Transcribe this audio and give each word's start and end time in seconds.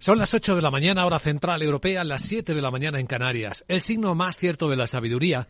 Son 0.00 0.18
las 0.18 0.32
8 0.32 0.56
de 0.56 0.62
la 0.62 0.70
mañana, 0.70 1.04
hora 1.04 1.18
central 1.18 1.60
europea, 1.60 2.04
las 2.04 2.22
7 2.22 2.54
de 2.54 2.62
la 2.62 2.70
mañana 2.70 2.98
en 2.98 3.06
Canarias. 3.06 3.66
El 3.68 3.82
signo 3.82 4.14
más 4.14 4.38
cierto 4.38 4.70
de 4.70 4.76
la 4.76 4.86
sabiduría 4.86 5.46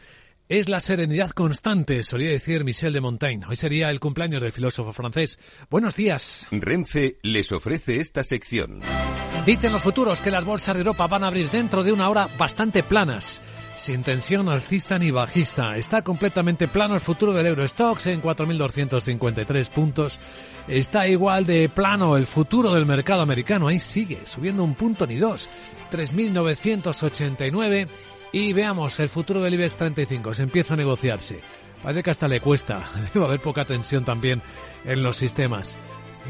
es 0.48 0.68
la 0.68 0.80
serenidad 0.80 1.30
constante, 1.30 2.02
solía 2.02 2.30
decir 2.30 2.64
Michel 2.64 2.92
de 2.92 3.00
Montaigne. 3.00 3.46
Hoy 3.48 3.54
sería 3.54 3.90
el 3.90 4.00
cumpleaños 4.00 4.42
del 4.42 4.50
filósofo 4.50 4.92
francés. 4.92 5.38
Buenos 5.70 5.94
días. 5.94 6.48
Renfe 6.50 7.18
les 7.22 7.52
ofrece 7.52 8.00
esta 8.00 8.24
sección. 8.24 8.80
Dicen 9.46 9.72
los 9.72 9.82
futuros 9.82 10.20
que 10.20 10.32
las 10.32 10.44
bolsas 10.44 10.74
de 10.74 10.80
Europa 10.80 11.06
van 11.06 11.22
a 11.22 11.28
abrir 11.28 11.48
dentro 11.48 11.84
de 11.84 11.92
una 11.92 12.08
hora 12.08 12.26
bastante 12.36 12.82
planas 12.82 13.40
sin 13.80 14.02
tensión 14.02 14.48
alcista 14.48 14.98
ni 14.98 15.10
bajista. 15.10 15.76
Está 15.76 16.02
completamente 16.02 16.68
plano 16.68 16.94
el 16.94 17.00
futuro 17.00 17.32
del 17.32 17.46
Eurostox 17.46 18.06
en 18.06 18.22
4.253 18.22 19.68
puntos. 19.70 20.18
Está 20.68 21.08
igual 21.08 21.46
de 21.46 21.68
plano 21.68 22.16
el 22.16 22.26
futuro 22.26 22.72
del 22.74 22.86
mercado 22.86 23.22
americano. 23.22 23.68
Ahí 23.68 23.80
sigue, 23.80 24.20
subiendo 24.24 24.62
un 24.62 24.74
punto 24.74 25.06
ni 25.06 25.16
dos. 25.16 25.48
3.989. 25.90 27.88
Y 28.32 28.52
veamos, 28.52 29.00
el 29.00 29.08
futuro 29.08 29.40
del 29.40 29.54
IBEX 29.54 29.76
35 29.76 30.34
se 30.34 30.42
empieza 30.42 30.74
a 30.74 30.76
negociarse. 30.76 31.40
Parece 31.82 32.02
que 32.02 32.10
hasta 32.10 32.28
le 32.28 32.40
cuesta. 32.40 32.88
Debe 33.14 33.26
haber 33.26 33.40
poca 33.40 33.64
tensión 33.64 34.04
también 34.04 34.42
en 34.84 35.02
los 35.02 35.16
sistemas. 35.16 35.76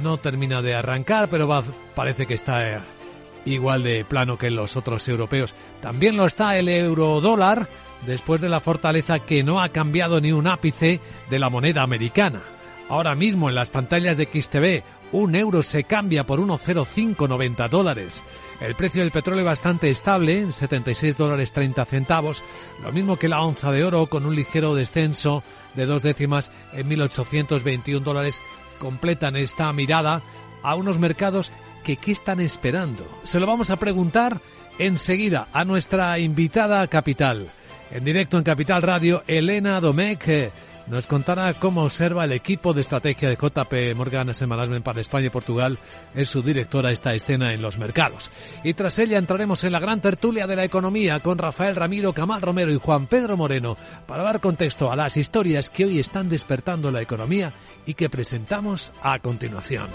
No 0.03 0.19
termina 0.19 0.63
de 0.63 0.75
arrancar, 0.75 1.29
pero 1.29 1.49
va, 1.49 1.63
parece 1.95 2.27
que 2.27 2.35
está 2.35 3.00
igual 3.45 3.83
de 3.83 4.05
plano 4.05 4.39
que 4.39 4.51
los 4.51 4.77
otros 4.77 5.07
europeos. 5.09 5.55
También 5.81 6.17
lo 6.17 6.27
está 6.27 6.59
el 6.59 6.69
eurodólar 6.69 7.69
después 8.07 8.41
de 8.41 8.49
la 8.49 8.61
fortaleza 8.61 9.21
que 9.21 9.43
no 9.43 9.61
ha 9.61 9.71
cambiado 9.71 10.21
ni 10.21 10.33
un 10.33 10.47
ápice 10.47 11.01
de 11.29 11.39
la 11.39 11.51
moneda 11.51 11.83
americana. 11.83 12.43
Ahora 12.89 13.15
mismo 13.15 13.49
en 13.49 13.55
las 13.55 13.71
pantallas 13.71 14.17
de 14.17 14.25
XTV 14.25 14.83
un 15.13 15.35
euro 15.35 15.63
se 15.63 15.85
cambia 15.85 16.25
por 16.25 16.41
1,0590 16.41 17.69
dólares. 17.69 18.23
El 18.61 18.75
precio 18.75 19.01
del 19.01 19.11
petróleo 19.11 19.45
bastante 19.45 19.91
estable, 19.91 20.39
en 20.39 20.53
76 20.53 21.17
dólares 21.17 21.53
30 21.53 21.85
centavos, 21.85 22.43
lo 22.83 22.93
mismo 22.93 23.17
que 23.17 23.29
la 23.29 23.43
onza 23.43 23.73
de 23.73 23.85
oro 23.85 24.07
con 24.07 24.27
un 24.27 24.37
ligero 24.37 24.75
descenso 24.75 25.43
de 25.75 25.87
dos 25.87 26.03
décimas 26.03 26.51
en 26.73 26.91
1.821 26.91 28.01
dólares. 28.03 28.41
Completan 28.79 29.37
esta 29.37 29.73
mirada 29.73 30.23
a 30.63 30.75
unos 30.75 30.99
mercados 30.99 31.51
que 31.85 31.97
qué 31.97 32.13
están 32.13 32.41
esperando. 32.41 33.07
Se 33.25 33.41
lo 33.41 33.47
vamos 33.47 33.71
a 33.71 33.79
preguntar 33.79 34.41
enseguida 34.79 35.49
a 35.53 35.65
nuestra 35.65 36.19
invitada 36.19 36.87
capital. 36.87 37.51
En 37.91 38.05
directo 38.05 38.39
en 38.39 38.45
Capital 38.45 38.83
Radio, 38.83 39.25
Elena 39.27 39.81
Domecq 39.81 40.29
eh, 40.29 40.53
nos 40.91 41.07
contará 41.07 41.55
cómo 41.55 41.83
observa 41.83 42.25
el 42.25 42.33
equipo 42.33 42.73
de 42.73 42.81
estrategia 42.81 43.29
de 43.29 43.37
JP 43.37 43.97
Morgan 43.97 44.31
Asset 44.31 44.49
Management 44.49 44.85
para 44.85 45.01
España 45.01 45.27
y 45.27 45.31
Portugal. 45.31 45.79
Es 46.15 46.29
su 46.31 46.43
directora 46.43 46.91
esta 46.91 47.15
escena 47.15 47.53
en 47.53 47.63
los 47.63 47.79
mercados. 47.79 48.31
Y 48.65 48.75
tras 48.75 48.99
ella 48.99 49.19
entraremos 49.19 49.63
en 49.63 49.73
la 49.73 49.81
gran 49.81 50.01
tertulia 50.01 50.47
de 50.47 50.57
la 50.57 50.65
economía 50.65 51.21
con 51.21 51.39
Rafael 51.39 51.77
Ramiro, 51.77 52.13
Camal 52.13 52.43
Romero 52.43 52.73
y 52.73 52.79
Juan 52.79 53.07
Pedro 53.07 53.37
Moreno 53.37 53.77
para 54.07 54.23
dar 54.23 54.41
contexto 54.41 54.91
a 54.91 54.97
las 54.97 55.17
historias 55.17 55.71
que 55.71 55.85
hoy 55.85 56.01
están 56.01 56.29
despertando 56.29 56.91
la 56.91 57.03
economía 57.03 57.53
y 57.87 57.95
que 57.95 58.11
presentamos 58.11 58.93
a 59.03 59.19
continuación. 59.21 59.87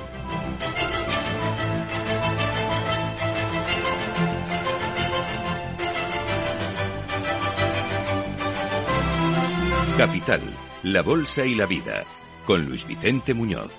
Capital, 9.98 10.42
la 10.84 11.02
Bolsa 11.02 11.46
y 11.46 11.56
la 11.56 11.66
Vida, 11.66 12.04
con 12.46 12.66
Luis 12.66 12.86
Vicente 12.86 13.34
Muñoz. 13.34 13.72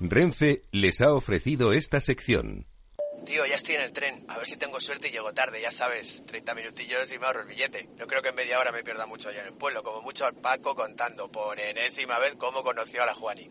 Renfe 0.00 0.62
les 0.72 1.02
ha 1.02 1.12
ofrecido 1.12 1.74
esta 1.74 2.00
sección. 2.00 2.66
Tío, 3.26 3.44
ya 3.44 3.56
estoy 3.56 3.74
en 3.74 3.82
el 3.82 3.92
tren. 3.92 4.24
A 4.28 4.38
ver 4.38 4.46
si 4.46 4.56
tengo 4.56 4.80
suerte 4.80 5.08
y 5.08 5.10
llego 5.10 5.34
tarde, 5.34 5.60
ya 5.60 5.70
sabes. 5.70 6.22
30 6.24 6.54
minutillos 6.54 7.12
y 7.12 7.18
me 7.18 7.26
ahorro 7.26 7.42
el 7.42 7.48
billete. 7.48 7.90
No 7.98 8.06
creo 8.06 8.22
que 8.22 8.30
en 8.30 8.34
media 8.34 8.58
hora 8.58 8.72
me 8.72 8.82
pierda 8.82 9.04
mucho 9.04 9.28
allá 9.28 9.42
en 9.42 9.48
el 9.48 9.52
pueblo. 9.52 9.82
Como 9.82 10.00
mucho 10.00 10.24
al 10.24 10.36
Paco 10.36 10.74
contando 10.74 11.30
por 11.30 11.60
enésima 11.60 12.18
vez 12.18 12.34
cómo 12.36 12.62
conoció 12.62 13.02
a 13.02 13.06
la 13.06 13.14
Juani. 13.14 13.50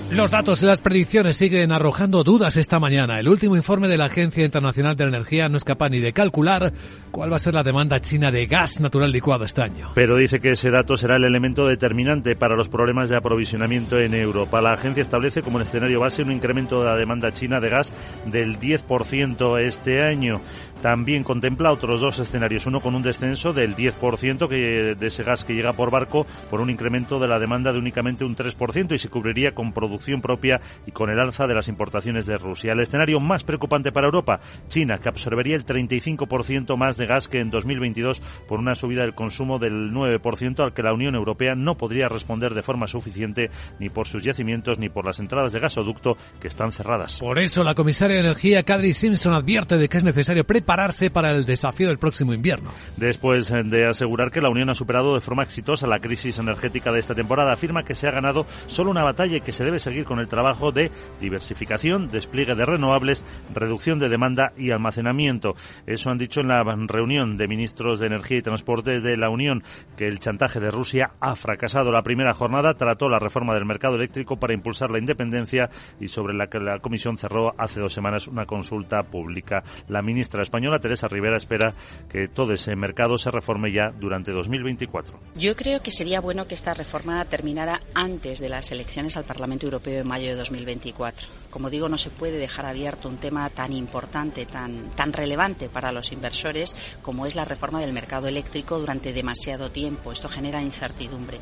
Los 0.11 0.29
datos 0.29 0.61
y 0.61 0.65
las 0.65 0.81
predicciones 0.81 1.37
siguen 1.37 1.71
arrojando 1.71 2.21
dudas 2.23 2.57
esta 2.57 2.81
mañana. 2.81 3.17
El 3.17 3.29
último 3.29 3.55
informe 3.55 3.87
de 3.87 3.97
la 3.97 4.05
Agencia 4.05 4.43
Internacional 4.43 4.97
de 4.97 5.05
Energía 5.05 5.47
no 5.47 5.55
es 5.55 5.63
capaz 5.63 5.87
ni 5.87 5.99
de 5.99 6.11
calcular 6.11 6.73
cuál 7.11 7.31
va 7.31 7.37
a 7.37 7.39
ser 7.39 7.53
la 7.53 7.63
demanda 7.63 8.01
china 8.01 8.29
de 8.29 8.45
gas 8.45 8.81
natural 8.81 9.09
licuado 9.09 9.45
este 9.45 9.61
año. 9.61 9.91
Pero 9.95 10.17
dice 10.17 10.41
que 10.41 10.51
ese 10.51 10.69
dato 10.69 10.97
será 10.97 11.15
el 11.15 11.23
elemento 11.23 11.65
determinante 11.65 12.35
para 12.35 12.57
los 12.57 12.67
problemas 12.67 13.07
de 13.07 13.15
aprovisionamiento 13.15 13.97
en 13.97 14.13
Europa. 14.13 14.59
La 14.59 14.73
agencia 14.73 15.01
establece 15.01 15.41
como 15.43 15.61
escenario 15.61 16.01
base 16.01 16.23
un 16.23 16.33
incremento 16.33 16.81
de 16.81 16.87
la 16.87 16.97
demanda 16.97 17.31
china 17.31 17.61
de 17.61 17.69
gas 17.69 17.93
del 18.25 18.59
10% 18.59 19.61
este 19.61 20.01
año. 20.01 20.41
También 20.81 21.23
contempla 21.23 21.71
otros 21.71 22.01
dos 22.01 22.19
escenarios, 22.19 22.65
uno 22.65 22.81
con 22.81 22.95
un 22.95 23.03
descenso 23.03 23.53
del 23.53 23.75
10% 23.75 24.49
que, 24.49 24.95
de 24.95 25.07
ese 25.07 25.23
gas 25.23 25.45
que 25.45 25.53
llega 25.53 25.73
por 25.73 25.91
barco 25.91 26.25
por 26.49 26.59
un 26.59 26.69
incremento 26.71 27.19
de 27.19 27.27
la 27.27 27.39
demanda 27.39 27.71
de 27.71 27.79
únicamente 27.79 28.25
un 28.25 28.35
3% 28.35 28.95
y 28.95 28.97
se 28.97 29.07
cubriría 29.07 29.53
con 29.53 29.71
producción 29.71 30.00
propia 30.21 30.59
y 30.85 30.91
con 30.91 31.09
el 31.09 31.19
alza 31.19 31.47
de 31.47 31.55
las 31.55 31.69
importaciones 31.69 32.25
de 32.25 32.37
Rusia. 32.37 32.73
El 32.73 32.81
escenario 32.81 33.19
más 33.19 33.43
preocupante 33.43 33.91
para 33.91 34.07
Europa, 34.07 34.41
China, 34.67 34.97
que 34.97 35.09
absorbería 35.09 35.55
el 35.55 35.65
35% 35.65 36.75
más 36.75 36.97
de 36.97 37.05
gas 37.05 37.27
que 37.27 37.39
en 37.39 37.49
2022 37.49 38.21
por 38.47 38.59
una 38.59 38.75
subida 38.75 39.01
del 39.01 39.15
consumo 39.15 39.59
del 39.59 39.91
9% 39.91 40.59
al 40.59 40.73
que 40.73 40.83
la 40.83 40.93
Unión 40.93 41.15
Europea 41.15 41.55
no 41.55 41.77
podría 41.77 42.07
responder 42.07 42.53
de 42.53 42.63
forma 42.63 42.87
suficiente 42.87 43.49
ni 43.79 43.89
por 43.89 44.07
sus 44.07 44.23
yacimientos 44.23 44.77
ni 44.77 44.89
por 44.89 45.05
las 45.05 45.19
entradas 45.19 45.53
de 45.53 45.59
gasoducto 45.59 46.17
que 46.39 46.47
están 46.47 46.71
cerradas. 46.71 47.19
Por 47.19 47.39
eso 47.39 47.63
la 47.63 47.75
comisaria 47.75 48.17
de 48.17 48.23
Energía, 48.23 48.63
Kadri 48.63 48.93
Simpson, 48.93 49.33
advierte 49.33 49.77
de 49.77 49.87
que 49.87 49.97
es 49.97 50.03
necesario 50.03 50.43
preparar 50.43 50.81
para 51.13 51.31
el 51.31 51.45
desafío 51.45 51.87
del 51.87 51.99
próximo 51.99 52.33
invierno. 52.33 52.71
Después 52.97 53.49
de 53.49 53.87
asegurar 53.87 54.31
que 54.31 54.41
la 54.41 54.49
Unión 54.49 54.69
ha 54.69 54.73
superado 54.73 55.13
de 55.13 55.21
forma 55.21 55.43
exitosa 55.43 55.85
la 55.85 55.99
crisis 55.99 56.39
energética 56.39 56.91
de 56.91 56.99
esta 56.99 57.13
temporada, 57.13 57.53
afirma 57.53 57.83
que 57.83 57.93
se 57.93 58.07
ha 58.07 58.11
ganado 58.11 58.45
solo 58.65 58.89
una 58.91 59.03
batalla 59.03 59.37
y 59.37 59.41
que 59.41 59.51
se 59.51 59.63
debe 59.63 59.79
seguir 59.79 59.90
con 60.05 60.19
el 60.19 60.27
trabajo 60.27 60.71
de 60.71 60.89
diversificación, 61.19 62.07
despliegue 62.09 62.55
de 62.55 62.65
renovables, 62.65 63.25
reducción 63.53 63.99
de 63.99 64.09
demanda 64.09 64.53
y 64.57 64.71
almacenamiento. 64.71 65.53
Eso 65.85 66.09
han 66.09 66.17
dicho 66.17 66.39
en 66.41 66.47
la 66.47 66.63
reunión 66.87 67.37
de 67.37 67.47
ministros 67.47 67.99
de 67.99 68.07
Energía 68.07 68.37
y 68.37 68.41
Transporte 68.41 69.01
de 69.01 69.17
la 69.17 69.29
Unión, 69.29 69.63
que 69.97 70.07
el 70.07 70.19
chantaje 70.19 70.59
de 70.59 70.71
Rusia 70.71 71.11
ha 71.19 71.35
fracasado. 71.35 71.91
La 71.91 72.03
primera 72.03 72.33
jornada 72.33 72.73
trató 72.73 73.09
la 73.09 73.19
reforma 73.19 73.53
del 73.53 73.65
mercado 73.65 73.95
eléctrico 73.95 74.37
para 74.37 74.53
impulsar 74.53 74.91
la 74.91 74.99
independencia 74.99 75.69
y 75.99 76.07
sobre 76.07 76.33
la 76.33 76.47
que 76.47 76.59
la 76.59 76.79
Comisión 76.79 77.17
cerró 77.17 77.51
hace 77.57 77.81
dos 77.81 77.93
semanas 77.93 78.27
una 78.27 78.45
consulta 78.45 79.03
pública. 79.03 79.63
La 79.89 80.01
ministra 80.01 80.41
española, 80.41 80.79
Teresa 80.79 81.07
Rivera, 81.07 81.37
espera 81.37 81.73
que 82.09 82.27
todo 82.27 82.53
ese 82.53 82.75
mercado 82.75 83.17
se 83.17 83.29
reforme 83.29 83.73
ya 83.73 83.91
durante 83.91 84.31
2024. 84.31 85.19
Yo 85.35 85.55
creo 85.55 85.81
que 85.81 85.91
sería 85.91 86.21
bueno 86.21 86.47
que 86.47 86.55
esta 86.55 86.73
reforma 86.73 87.23
terminara 87.25 87.81
antes 87.93 88.39
de 88.39 88.49
las 88.49 88.71
elecciones 88.71 89.17
al 89.17 89.25
Parlamento 89.25 89.65
Europeo 89.65 89.80
en 89.85 90.07
mayo 90.07 90.29
de 90.29 90.35
2024. 90.35 91.41
Como 91.51 91.69
digo, 91.69 91.89
no 91.89 91.97
se 91.97 92.09
puede 92.09 92.37
dejar 92.37 92.65
abierto 92.65 93.09
un 93.09 93.17
tema 93.17 93.49
tan 93.49 93.73
importante, 93.73 94.45
tan, 94.45 94.89
tan 94.95 95.11
relevante 95.11 95.67
para 95.67 95.91
los 95.91 96.13
inversores 96.13 96.75
como 97.01 97.25
es 97.25 97.35
la 97.35 97.43
reforma 97.43 97.81
del 97.81 97.91
mercado 97.91 98.27
eléctrico 98.27 98.79
durante 98.79 99.11
demasiado 99.11 99.69
tiempo. 99.69 100.13
Esto 100.13 100.29
genera 100.29 100.61
incertidumbre. 100.61 101.39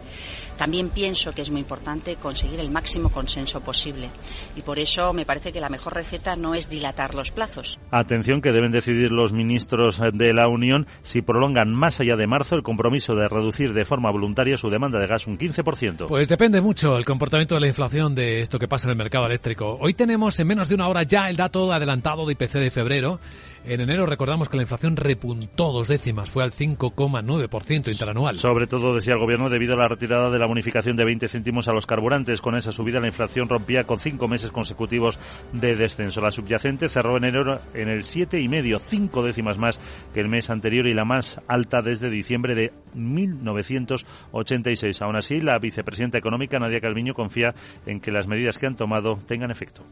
También 0.57 0.89
pienso 0.89 1.31
que 1.33 1.43
es 1.43 1.51
muy 1.51 1.61
importante 1.61 2.15
conseguir 2.15 2.59
el 2.59 2.71
máximo 2.71 3.11
consenso 3.11 3.61
posible 3.61 4.09
y 4.55 4.61
por 4.61 4.79
eso 4.79 5.13
me 5.13 5.25
parece 5.25 5.53
que 5.53 5.61
la 5.61 5.69
mejor 5.69 5.93
receta 5.93 6.35
no 6.35 6.55
es 6.55 6.69
dilatar 6.69 7.13
los 7.13 7.31
plazos. 7.31 7.79
Atención 7.91 8.41
que 8.41 8.51
deben 8.51 8.71
decidir 8.71 9.11
los 9.11 9.31
ministros 9.31 10.01
de 10.13 10.33
la 10.33 10.47
Unión 10.47 10.87
si 11.01 11.21
prolongan 11.21 11.71
más 11.71 11.99
allá 11.99 12.15
de 12.15 12.27
marzo 12.27 12.55
el 12.55 12.63
compromiso 12.63 13.13
de 13.13 13.27
reducir 13.27 13.73
de 13.73 13.85
forma 13.85 14.11
voluntaria 14.11 14.57
su 14.57 14.69
demanda 14.69 14.99
de 14.99 15.07
gas 15.07 15.27
un 15.27 15.37
15%. 15.37 16.07
Pues 16.07 16.27
depende 16.27 16.61
mucho 16.61 16.95
el 16.97 17.05
comportamiento 17.05 17.55
de 17.55 17.61
la 17.61 17.67
inflación 17.67 18.15
de 18.15 18.18
esto 18.19 18.59
que 18.59 18.67
pasa 18.67 18.87
en 18.87 18.91
el 18.91 18.97
mercado 18.97 19.25
eléctrico. 19.25 19.77
Hoy 19.79 19.93
tenemos 19.93 20.39
en 20.39 20.47
menos 20.47 20.69
de 20.69 20.75
una 20.75 20.87
hora 20.87 21.03
ya 21.03 21.29
el 21.29 21.37
dato 21.37 21.71
adelantado 21.71 22.25
de 22.25 22.33
IPC 22.33 22.53
de 22.53 22.69
febrero 22.69 23.19
En 23.65 23.81
enero 23.81 24.05
recordamos 24.05 24.47
que 24.47 24.55
la 24.55 24.63
inflación 24.63 24.95
repuntó 24.95 25.71
dos 25.71 25.89
décimas, 25.89 26.29
fue 26.29 26.43
al 26.43 26.51
5,9% 26.51 27.91
interanual. 27.91 28.37
Sobre 28.37 28.67
todo, 28.67 28.95
decía 28.95 29.13
el 29.13 29.19
gobierno, 29.19 29.49
debido 29.49 29.73
a 29.73 29.77
la 29.77 29.89
retirada 29.89 30.29
de 30.29 30.39
la 30.39 30.47
bonificación 30.47 30.95
de 30.95 31.03
20 31.03 31.27
céntimos 31.27 31.67
a 31.67 31.73
los 31.73 31.85
carburantes. 31.85 32.41
Con 32.41 32.55
esa 32.55 32.71
subida 32.71 33.01
la 33.01 33.07
inflación 33.07 33.49
rompía 33.49 33.83
con 33.83 33.99
cinco 33.99 34.29
meses 34.29 34.51
consecutivos 34.51 35.19
de 35.51 35.75
descenso. 35.75 36.21
La 36.21 36.31
subyacente 36.31 36.87
cerró 36.87 37.17
en 37.17 37.25
enero 37.25 37.59
en 37.73 37.89
el 37.89 38.03
7,5, 38.03 38.79
cinco 38.79 39.23
décimas 39.23 39.57
más 39.57 39.77
que 40.13 40.21
el 40.21 40.29
mes 40.29 40.49
anterior 40.49 40.87
y 40.87 40.93
la 40.93 41.03
más 41.03 41.41
alta 41.47 41.81
desde 41.83 42.09
diciembre 42.09 42.55
de 42.55 42.71
1986. 42.93 45.01
Aún 45.01 45.17
así, 45.17 45.41
la 45.41 45.59
vicepresidenta 45.59 46.17
económica, 46.17 46.59
Nadia 46.59 46.79
Calviño, 46.79 47.13
confía 47.13 47.53
en 47.85 47.99
que 47.99 48.11
las 48.11 48.27
medidas 48.27 48.57
que 48.57 48.67
han 48.67 48.75
tomado 48.75 49.17
tengan 49.27 49.51
efecto. 49.51 49.83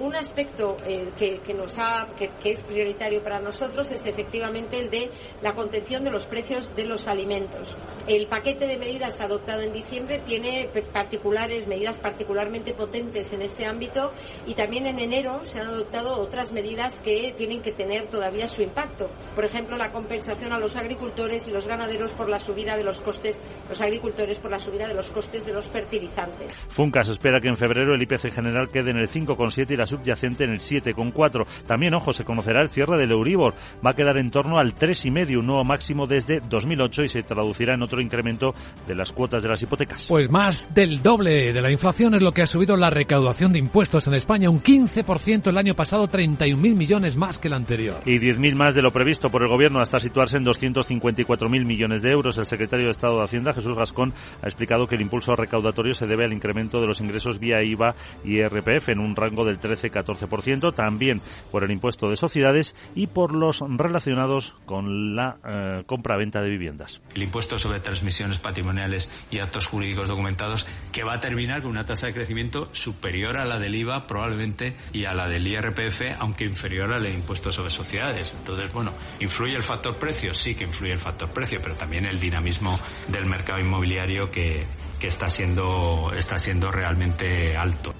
Un 0.00 0.14
aspecto 0.14 0.76
eh, 0.84 1.10
que, 1.16 1.54
nos 1.54 1.78
ha, 1.78 2.08
que, 2.18 2.50
es 2.50 2.64
prioritario 2.64 3.15
para 3.20 3.40
nosotros 3.40 3.90
es 3.90 4.06
efectivamente 4.06 4.78
el 4.78 4.90
de 4.90 5.10
la 5.42 5.54
contención 5.54 6.04
de 6.04 6.10
los 6.10 6.26
precios 6.26 6.74
de 6.74 6.84
los 6.84 7.08
alimentos. 7.08 7.76
El 8.08 8.26
paquete 8.26 8.66
de 8.66 8.76
medidas 8.76 9.20
adoptado 9.20 9.62
en 9.62 9.72
diciembre 9.72 10.18
tiene 10.18 10.68
particulares 10.92 11.66
medidas 11.66 11.98
particularmente 11.98 12.74
potentes 12.74 13.32
en 13.32 13.42
este 13.42 13.66
ámbito 13.66 14.12
y 14.46 14.54
también 14.54 14.86
en 14.86 14.98
enero 14.98 15.40
se 15.42 15.60
han 15.60 15.66
adoptado 15.66 16.20
otras 16.20 16.52
medidas 16.52 17.00
que 17.00 17.34
tienen 17.36 17.62
que 17.62 17.72
tener 17.72 18.06
todavía 18.06 18.48
su 18.48 18.62
impacto. 18.62 19.10
Por 19.34 19.44
ejemplo, 19.44 19.76
la 19.76 19.92
compensación 19.92 20.52
a 20.52 20.58
los 20.58 20.76
agricultores 20.76 21.48
y 21.48 21.50
los 21.50 21.66
ganaderos 21.66 22.14
por 22.14 22.28
la 22.28 22.38
subida 22.38 22.76
de 22.76 22.84
los 22.84 23.00
costes, 23.00 23.40
los 23.68 23.80
agricultores 23.80 24.38
por 24.38 24.50
la 24.50 24.58
subida 24.58 24.88
de 24.88 24.94
los 24.94 25.10
costes 25.10 25.44
de 25.44 25.52
los 25.52 25.70
fertilizantes. 25.70 26.54
Funcas 26.68 27.08
espera 27.08 27.40
que 27.40 27.48
en 27.48 27.56
febrero 27.56 27.94
el 27.94 28.02
IPC 28.02 28.32
general 28.32 28.70
quede 28.70 28.90
en 28.90 28.98
el 28.98 29.10
5,7 29.10 29.70
y 29.70 29.76
la 29.76 29.86
subyacente 29.86 30.44
en 30.44 30.50
el 30.50 30.60
7,4. 30.60 31.46
También, 31.66 31.94
ojo, 31.94 32.12
se 32.12 32.24
conocerá 32.24 32.62
el 32.62 32.70
cierre 32.70 32.98
del 33.06 33.16
Euribor. 33.16 33.54
Va 33.84 33.90
a 33.90 33.94
quedar 33.94 34.18
en 34.18 34.30
torno 34.30 34.58
al 34.58 34.74
3,5, 34.74 35.38
un 35.38 35.46
nuevo 35.46 35.64
máximo 35.64 36.06
desde 36.06 36.40
2008 36.40 37.04
y 37.04 37.08
se 37.08 37.22
traducirá 37.22 37.74
en 37.74 37.82
otro 37.82 38.00
incremento 38.00 38.54
de 38.86 38.94
las 38.94 39.12
cuotas 39.12 39.42
de 39.42 39.48
las 39.48 39.62
hipotecas. 39.62 40.06
Pues 40.08 40.30
más 40.30 40.68
del 40.74 41.02
doble 41.02 41.52
de 41.52 41.62
la 41.62 41.70
inflación 41.70 42.14
es 42.14 42.22
lo 42.22 42.32
que 42.32 42.42
ha 42.42 42.46
subido 42.46 42.76
la 42.76 42.90
recaudación 42.90 43.52
de 43.52 43.58
impuestos 43.58 44.06
en 44.06 44.14
España, 44.14 44.50
un 44.50 44.62
15% 44.62 45.48
el 45.48 45.58
año 45.58 45.74
pasado, 45.74 46.08
31.000 46.08 46.56
millones 46.74 47.16
más 47.16 47.38
que 47.38 47.48
el 47.48 47.54
anterior. 47.54 48.00
Y 48.04 48.18
10.000 48.18 48.54
más 48.54 48.74
de 48.74 48.82
lo 48.82 48.92
previsto 48.92 49.30
por 49.30 49.42
el 49.42 49.48
gobierno 49.48 49.80
hasta 49.80 50.00
situarse 50.00 50.36
en 50.36 50.44
254.000 50.44 51.64
millones 51.64 52.02
de 52.02 52.10
euros. 52.10 52.38
El 52.38 52.46
secretario 52.46 52.86
de 52.86 52.92
Estado 52.92 53.18
de 53.18 53.24
Hacienda, 53.24 53.54
Jesús 53.54 53.76
Gascón, 53.76 54.12
ha 54.42 54.46
explicado 54.46 54.86
que 54.86 54.96
el 54.96 55.02
impulso 55.02 55.34
recaudatorio 55.34 55.94
se 55.94 56.06
debe 56.06 56.24
al 56.24 56.32
incremento 56.32 56.80
de 56.80 56.86
los 56.86 57.00
ingresos 57.00 57.38
vía 57.38 57.62
IVA 57.62 57.94
y 58.24 58.42
RPF 58.42 58.90
en 58.90 59.00
un 59.00 59.14
rango 59.16 59.44
del 59.44 59.60
13-14%, 59.60 60.74
también 60.74 61.20
por 61.50 61.64
el 61.64 61.70
impuesto 61.70 62.08
de 62.08 62.16
sociedades 62.16 62.74
y 62.96 63.06
por 63.06 63.32
los 63.32 63.60
relacionados 63.60 64.56
con 64.64 65.14
la 65.14 65.36
eh, 65.46 65.82
compra-venta 65.86 66.40
de 66.40 66.48
viviendas. 66.48 67.00
El 67.14 67.22
impuesto 67.22 67.58
sobre 67.58 67.78
transmisiones 67.78 68.40
patrimoniales 68.40 69.08
y 69.30 69.38
actos 69.38 69.66
jurídicos 69.66 70.08
documentados 70.08 70.66
que 70.90 71.04
va 71.04 71.14
a 71.14 71.20
terminar 71.20 71.62
con 71.62 71.70
una 71.70 71.84
tasa 71.84 72.06
de 72.06 72.14
crecimiento 72.14 72.68
superior 72.72 73.40
a 73.40 73.44
la 73.44 73.58
del 73.58 73.74
IVA 73.74 74.06
probablemente 74.06 74.74
y 74.92 75.04
a 75.04 75.12
la 75.12 75.28
del 75.28 75.46
IRPF, 75.46 76.18
aunque 76.18 76.44
inferior 76.44 76.92
al 76.92 77.06
impuesto 77.06 77.52
sobre 77.52 77.70
sociedades. 77.70 78.34
Entonces, 78.38 78.72
bueno, 78.72 78.92
¿influye 79.20 79.54
el 79.54 79.62
factor 79.62 79.96
precio? 79.96 80.32
Sí 80.32 80.54
que 80.54 80.64
influye 80.64 80.92
el 80.92 80.98
factor 80.98 81.28
precio, 81.28 81.60
pero 81.62 81.74
también 81.74 82.06
el 82.06 82.18
dinamismo 82.18 82.78
del 83.08 83.26
mercado 83.26 83.60
inmobiliario 83.60 84.30
que, 84.30 84.64
que 84.98 85.06
está 85.08 85.28
siendo, 85.28 86.10
está 86.16 86.38
siendo 86.38 86.70
realmente 86.70 87.54
alto. 87.56 87.92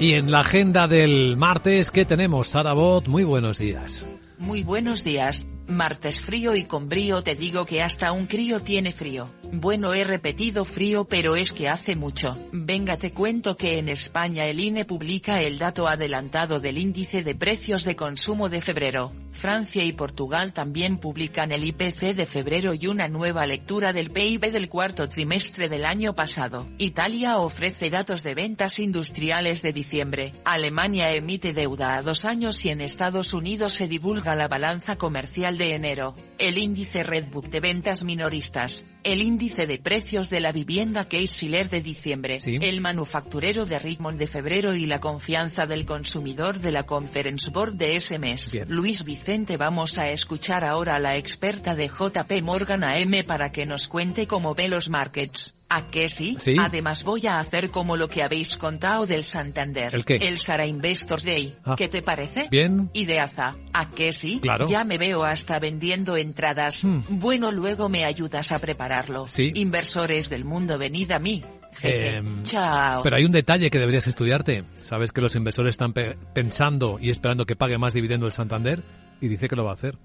Y 0.00 0.14
en 0.14 0.30
la 0.30 0.40
agenda 0.40 0.86
del 0.86 1.36
martes, 1.36 1.90
¿qué 1.90 2.06
tenemos? 2.06 2.48
Sara 2.48 2.72
Bot, 2.72 3.06
muy 3.06 3.22
buenos 3.22 3.58
días. 3.58 4.08
Muy 4.38 4.64
buenos 4.64 5.04
días. 5.04 5.46
Martes 5.70 6.20
frío 6.20 6.56
y 6.56 6.64
con 6.64 6.88
brío 6.88 7.22
te 7.22 7.34
digo 7.34 7.64
que 7.64 7.82
hasta 7.82 8.12
un 8.12 8.26
crío 8.26 8.60
tiene 8.60 8.92
frío. 8.92 9.30
Bueno 9.52 9.94
he 9.94 10.04
repetido 10.04 10.64
frío 10.64 11.04
pero 11.04 11.36
es 11.36 11.52
que 11.52 11.68
hace 11.68 11.96
mucho. 11.96 12.38
Venga 12.52 12.96
te 12.96 13.12
cuento 13.12 13.56
que 13.56 13.78
en 13.78 13.88
España 13.88 14.46
el 14.46 14.60
INE 14.60 14.84
publica 14.84 15.40
el 15.42 15.58
dato 15.58 15.88
adelantado 15.88 16.60
del 16.60 16.78
índice 16.78 17.22
de 17.22 17.34
precios 17.34 17.84
de 17.84 17.96
consumo 17.96 18.48
de 18.48 18.60
febrero. 18.60 19.12
Francia 19.32 19.84
y 19.84 19.92
Portugal 19.92 20.52
también 20.52 20.98
publican 20.98 21.50
el 21.52 21.64
IPC 21.64 22.14
de 22.14 22.26
febrero 22.26 22.74
y 22.74 22.88
una 22.88 23.08
nueva 23.08 23.46
lectura 23.46 23.92
del 23.92 24.10
PIB 24.10 24.52
del 24.52 24.68
cuarto 24.68 25.08
trimestre 25.08 25.68
del 25.68 25.86
año 25.86 26.14
pasado. 26.14 26.68
Italia 26.78 27.38
ofrece 27.38 27.88
datos 27.88 28.22
de 28.22 28.34
ventas 28.34 28.78
industriales 28.78 29.62
de 29.62 29.72
diciembre. 29.72 30.34
Alemania 30.44 31.14
emite 31.14 31.54
deuda 31.54 31.96
a 31.96 32.02
dos 32.02 32.24
años 32.24 32.64
y 32.66 32.70
en 32.70 32.80
Estados 32.80 33.32
Unidos 33.32 33.72
se 33.72 33.88
divulga 33.88 34.36
la 34.36 34.48
balanza 34.48 34.96
comercial 34.96 35.56
de 35.60 35.74
enero. 35.74 36.16
El 36.38 36.56
índice 36.56 37.02
Redbook 37.02 37.48
de 37.48 37.60
ventas 37.60 38.02
minoristas 38.02 38.84
el 39.02 39.22
índice 39.22 39.66
de 39.66 39.78
precios 39.78 40.28
de 40.28 40.40
la 40.40 40.52
vivienda 40.52 41.06
Case-Shiller 41.06 41.70
de 41.70 41.80
diciembre, 41.80 42.38
el 42.44 42.80
manufacturero 42.80 43.64
de 43.64 43.78
Richmond 43.78 44.18
de 44.18 44.26
febrero 44.26 44.74
y 44.74 44.86
la 44.86 45.00
confianza 45.00 45.66
del 45.66 45.86
consumidor 45.86 46.58
de 46.58 46.72
la 46.72 46.84
Conference 46.84 47.50
Board 47.50 47.74
de 47.74 47.96
ese 47.96 48.18
mes. 48.18 48.60
Luis 48.68 49.04
Vicente 49.04 49.56
vamos 49.56 49.96
a 49.96 50.10
escuchar 50.10 50.64
ahora 50.64 50.96
a 50.96 51.00
la 51.00 51.16
experta 51.16 51.74
de 51.74 51.88
JP 51.88 52.42
Morgan 52.42 52.84
AM 52.84 53.24
para 53.26 53.52
que 53.52 53.64
nos 53.64 53.88
cuente 53.88 54.26
cómo 54.26 54.54
ve 54.54 54.68
los 54.68 54.90
markets. 54.90 55.54
¿A 55.72 55.86
qué 55.86 56.08
sí? 56.08 56.36
Además 56.58 57.04
voy 57.04 57.26
a 57.28 57.38
hacer 57.38 57.70
como 57.70 57.96
lo 57.96 58.08
que 58.08 58.24
habéis 58.24 58.56
contado 58.56 59.06
del 59.06 59.22
Santander. 59.22 59.94
¿El 59.94 60.04
qué? 60.04 60.16
El 60.16 60.36
Sara 60.38 60.66
Investors 60.66 61.22
Day. 61.24 61.54
Ah. 61.64 61.76
¿Qué 61.78 61.86
te 61.88 62.02
parece? 62.02 62.48
Bien. 62.50 62.90
Ideaza. 62.92 63.54
¿A 63.72 63.88
qué 63.90 64.12
sí? 64.12 64.40
Claro. 64.42 64.66
Ya 64.68 64.82
me 64.84 64.98
veo 64.98 65.22
hasta 65.22 65.60
vendiendo 65.60 66.16
entradas. 66.16 66.82
Hmm. 66.84 67.02
Bueno, 67.08 67.52
luego 67.52 67.88
me 67.88 68.04
ayudas 68.04 68.50
a 68.50 68.58
prepararlo. 68.58 69.28
Sí. 69.28 69.52
Inversores 69.54 70.28
del 70.28 70.44
mundo, 70.44 70.76
venid 70.76 71.12
a 71.12 71.20
mí. 71.20 71.44
Em, 71.82 72.42
Chao. 72.42 73.02
Pero 73.04 73.16
hay 73.16 73.24
un 73.24 73.30
detalle 73.30 73.70
que 73.70 73.78
deberías 73.78 74.08
estudiarte. 74.08 74.64
Sabes 74.82 75.12
que 75.12 75.20
los 75.20 75.36
inversores 75.36 75.70
están 75.74 75.92
pe- 75.92 76.16
pensando 76.34 76.98
y 77.00 77.10
esperando 77.10 77.46
que 77.46 77.54
pague 77.54 77.78
más 77.78 77.94
dividendo 77.94 78.26
el 78.26 78.32
Santander 78.32 78.82
y 79.20 79.28
dice 79.28 79.48
que 79.48 79.54
lo 79.54 79.64
va 79.64 79.70
a 79.70 79.74
hacer. 79.74 79.96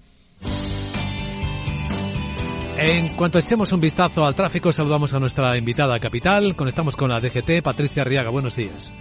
En 2.78 3.08
cuanto 3.14 3.38
echemos 3.38 3.72
un 3.72 3.80
vistazo 3.80 4.26
al 4.26 4.34
tráfico, 4.34 4.70
saludamos 4.70 5.14
a 5.14 5.18
nuestra 5.18 5.56
invitada 5.56 5.98
capital. 5.98 6.54
Conectamos 6.54 6.94
con 6.94 7.08
la 7.08 7.20
DGT, 7.20 7.62
Patricia 7.62 8.02
Arriaga. 8.02 8.28
Buenos 8.28 8.56
días. 8.56 8.92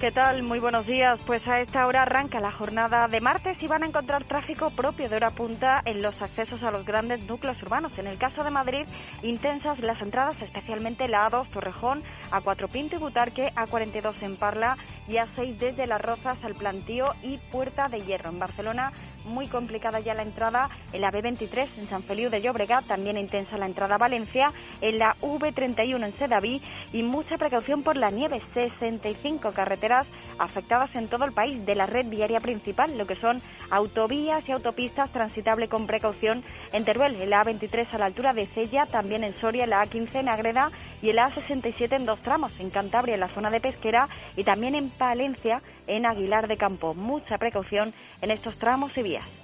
¿Qué 0.00 0.10
tal? 0.10 0.42
Muy 0.42 0.58
buenos 0.58 0.86
días. 0.86 1.22
Pues 1.24 1.46
a 1.46 1.60
esta 1.60 1.86
hora 1.86 2.02
arranca 2.02 2.40
la 2.40 2.50
jornada 2.50 3.06
de 3.06 3.20
martes 3.20 3.62
y 3.62 3.68
van 3.68 3.84
a 3.84 3.86
encontrar 3.86 4.24
tráfico 4.24 4.70
propio 4.70 5.08
de 5.08 5.16
hora 5.16 5.30
punta 5.30 5.82
en 5.84 6.02
los 6.02 6.20
accesos 6.20 6.64
a 6.64 6.72
los 6.72 6.84
grandes 6.84 7.22
núcleos 7.26 7.62
urbanos. 7.62 7.96
En 7.98 8.08
el 8.08 8.18
caso 8.18 8.42
de 8.42 8.50
Madrid, 8.50 8.86
intensas 9.22 9.78
las 9.78 10.02
entradas, 10.02 10.42
especialmente 10.42 11.08
la 11.08 11.24
A2 11.26 11.48
Torrejón, 11.48 12.02
A4 12.32 12.68
Pinto 12.68 12.96
y 12.96 12.98
Butarque, 12.98 13.52
A42 13.54 14.22
en 14.22 14.36
Parla 14.36 14.76
y 15.06 15.14
A6 15.14 15.56
desde 15.58 15.86
Las 15.86 16.02
Rozas 16.02 16.42
al 16.42 16.54
Plantío 16.54 17.12
y 17.22 17.38
Puerta 17.38 17.88
de 17.88 18.00
Hierro. 18.00 18.30
En 18.30 18.40
Barcelona, 18.40 18.92
muy 19.24 19.46
complicada 19.46 20.00
ya 20.00 20.14
la 20.14 20.22
entrada 20.22 20.68
en 20.92 21.02
la 21.02 21.10
B23 21.10 21.68
en 21.78 21.86
San 21.86 22.02
Feliu 22.02 22.30
de 22.30 22.42
Llobregat, 22.42 22.86
también 22.86 23.16
intensa 23.16 23.56
la 23.58 23.66
entrada 23.66 23.94
a 23.94 23.98
Valencia, 23.98 24.52
en 24.80 24.98
la 24.98 25.14
V31 25.20 26.04
en 26.04 26.14
Sedaví 26.16 26.60
y 26.92 27.02
mucha 27.02 27.36
precaución 27.36 27.82
por 27.82 27.96
la 27.96 28.10
nieve, 28.10 28.42
65 28.54 29.52
carreteras 29.52 29.83
afectadas 30.38 30.94
en 30.94 31.08
todo 31.08 31.24
el 31.24 31.32
país 31.32 31.64
de 31.66 31.74
la 31.74 31.86
red 31.86 32.06
viaria 32.06 32.40
principal, 32.40 32.96
lo 32.96 33.06
que 33.06 33.16
son 33.16 33.40
autovías 33.70 34.48
y 34.48 34.52
autopistas 34.52 35.10
transitable 35.10 35.68
con 35.68 35.86
precaución 35.86 36.42
en 36.72 36.84
Teruel, 36.84 37.20
en 37.20 37.30
la 37.30 37.44
A23 37.44 37.92
a 37.92 37.98
la 37.98 38.06
altura 38.06 38.32
de 38.32 38.46
Cella, 38.46 38.86
también 38.86 39.24
en 39.24 39.34
Soria, 39.34 39.66
la 39.66 39.84
A15 39.84 40.20
en 40.20 40.28
Agreda 40.28 40.70
y 41.02 41.10
en 41.10 41.16
la 41.16 41.30
A67 41.30 41.96
en 41.98 42.06
dos 42.06 42.20
tramos, 42.20 42.58
en 42.60 42.70
Cantabria, 42.70 43.14
en 43.14 43.20
la 43.20 43.28
zona 43.28 43.50
de 43.50 43.60
Pesquera 43.60 44.08
y 44.36 44.44
también 44.44 44.74
en 44.74 44.90
Palencia, 44.90 45.60
en 45.86 46.06
Aguilar 46.06 46.48
de 46.48 46.56
Campo. 46.56 46.94
Mucha 46.94 47.38
precaución 47.38 47.92
en 48.22 48.30
estos 48.30 48.56
tramos 48.58 48.96
y 48.96 49.02
vías. 49.02 49.43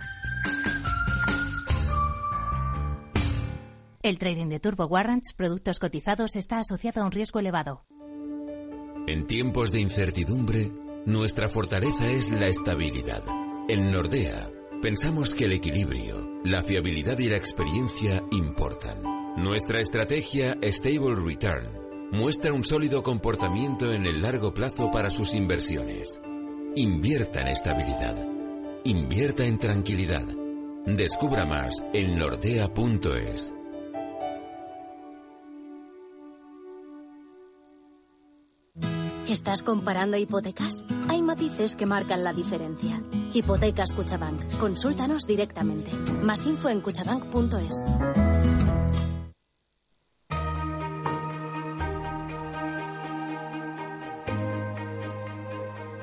El 4.03 4.17
trading 4.17 4.47
de 4.47 4.59
Turbo 4.59 4.87
Warrants, 4.87 5.33
productos 5.33 5.77
cotizados, 5.77 6.35
está 6.35 6.57
asociado 6.57 7.01
a 7.01 7.05
un 7.05 7.11
riesgo 7.11 7.39
elevado. 7.39 7.85
En 9.05 9.27
tiempos 9.27 9.71
de 9.71 9.79
incertidumbre, 9.79 10.71
nuestra 11.05 11.49
fortaleza 11.49 12.09
es 12.09 12.31
la 12.31 12.47
estabilidad. 12.47 13.23
En 13.69 13.91
Nordea, 13.91 14.49
pensamos 14.81 15.35
que 15.35 15.45
el 15.45 15.53
equilibrio, 15.53 16.39
la 16.43 16.63
fiabilidad 16.63 17.19
y 17.19 17.29
la 17.29 17.37
experiencia 17.37 18.23
importan. 18.31 19.03
Nuestra 19.37 19.79
estrategia 19.79 20.57
Stable 20.63 21.15
Return 21.15 22.09
muestra 22.11 22.53
un 22.53 22.65
sólido 22.65 23.03
comportamiento 23.03 23.93
en 23.93 24.07
el 24.07 24.23
largo 24.23 24.51
plazo 24.51 24.89
para 24.89 25.11
sus 25.11 25.35
inversiones. 25.35 26.19
Invierta 26.75 27.41
en 27.41 27.49
estabilidad. 27.49 28.17
Invierta 28.83 29.45
en 29.45 29.59
tranquilidad. 29.59 30.25
Descubra 30.87 31.45
más 31.45 31.83
en 31.93 32.17
nordea.es. 32.17 33.53
¿Estás 39.31 39.63
comparando 39.63 40.17
hipotecas? 40.17 40.83
Hay 41.07 41.21
matices 41.21 41.77
que 41.77 41.85
marcan 41.85 42.21
la 42.21 42.33
diferencia. 42.33 43.01
Hipotecas 43.33 43.93
Cuchabank. 43.93 44.57
Consúltanos 44.57 45.25
directamente. 45.25 45.89
Más 46.21 46.45
info 46.45 46.67
en 46.67 46.81
cuchabank.es. 46.81 47.77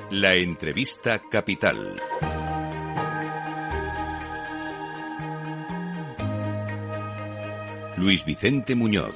La 0.09 0.33
entrevista 0.33 1.21
capital. 1.29 2.01
Luis 7.95 8.25
Vicente 8.25 8.73
Muñoz. 8.73 9.15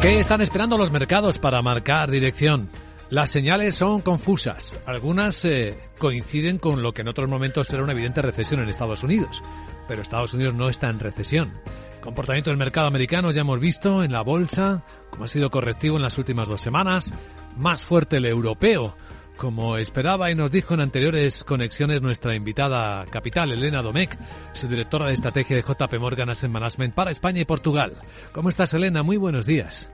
¿Qué 0.00 0.18
están 0.18 0.40
esperando 0.40 0.78
los 0.78 0.90
mercados 0.90 1.38
para 1.38 1.60
marcar 1.60 2.10
dirección? 2.10 2.70
Las 3.10 3.28
señales 3.28 3.74
son 3.74 4.00
confusas. 4.00 4.78
Algunas 4.86 5.44
eh, 5.44 5.76
coinciden 5.98 6.56
con 6.56 6.80
lo 6.80 6.94
que 6.94 7.02
en 7.02 7.08
otros 7.08 7.28
momentos 7.28 7.68
era 7.68 7.82
una 7.82 7.92
evidente 7.92 8.22
recesión 8.22 8.60
en 8.60 8.70
Estados 8.70 9.02
Unidos. 9.02 9.42
Pero 9.86 10.00
Estados 10.00 10.32
Unidos 10.32 10.54
no 10.54 10.70
está 10.70 10.88
en 10.88 11.00
recesión. 11.00 11.52
comportamiento 12.00 12.48
del 12.48 12.58
mercado 12.58 12.86
americano 12.86 13.30
ya 13.30 13.42
hemos 13.42 13.60
visto 13.60 14.02
en 14.02 14.12
la 14.12 14.22
bolsa, 14.22 14.84
como 15.10 15.24
ha 15.24 15.28
sido 15.28 15.50
correctivo 15.50 15.96
en 15.96 16.02
las 16.02 16.16
últimas 16.16 16.48
dos 16.48 16.62
semanas. 16.62 17.12
Más 17.58 17.84
fuerte 17.84 18.16
el 18.16 18.24
europeo, 18.24 18.96
como 19.40 19.78
esperaba 19.78 20.30
y 20.30 20.34
nos 20.34 20.52
dijo 20.52 20.74
en 20.74 20.82
anteriores 20.82 21.44
conexiones 21.44 22.02
nuestra 22.02 22.34
invitada 22.34 23.06
capital, 23.06 23.50
Elena 23.50 23.80
Domecq, 23.80 24.18
su 24.52 24.68
directora 24.68 25.06
de 25.06 25.14
estrategia 25.14 25.56
de 25.56 25.62
JP 25.62 25.98
Morgan 25.98 26.28
Asset 26.28 26.50
Management 26.50 26.94
para 26.94 27.10
España 27.10 27.40
y 27.40 27.46
Portugal. 27.46 27.94
¿Cómo 28.32 28.50
estás, 28.50 28.74
Elena? 28.74 29.02
Muy 29.02 29.16
buenos 29.16 29.46
días. 29.46 29.90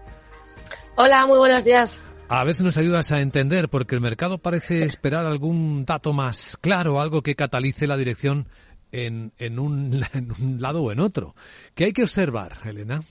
Hola, 0.96 1.26
muy 1.26 1.38
buenos 1.38 1.64
días. 1.64 2.02
A 2.28 2.42
ver 2.42 2.54
si 2.54 2.64
nos 2.64 2.76
ayudas 2.76 3.12
a 3.12 3.20
entender, 3.20 3.68
porque 3.68 3.94
el 3.94 4.00
mercado 4.00 4.38
parece 4.38 4.84
esperar 4.84 5.26
algún 5.26 5.84
dato 5.84 6.12
más 6.12 6.56
claro, 6.60 7.00
algo 7.00 7.22
que 7.22 7.36
catalice 7.36 7.86
la 7.86 7.96
dirección 7.96 8.48
en, 8.90 9.32
en, 9.38 9.60
un, 9.60 10.04
en 10.12 10.32
un 10.32 10.60
lado 10.60 10.82
o 10.82 10.90
en 10.90 10.98
otro. 10.98 11.36
¿Qué 11.76 11.84
hay 11.84 11.92
que 11.92 12.02
observar, 12.02 12.58
Elena? 12.64 13.04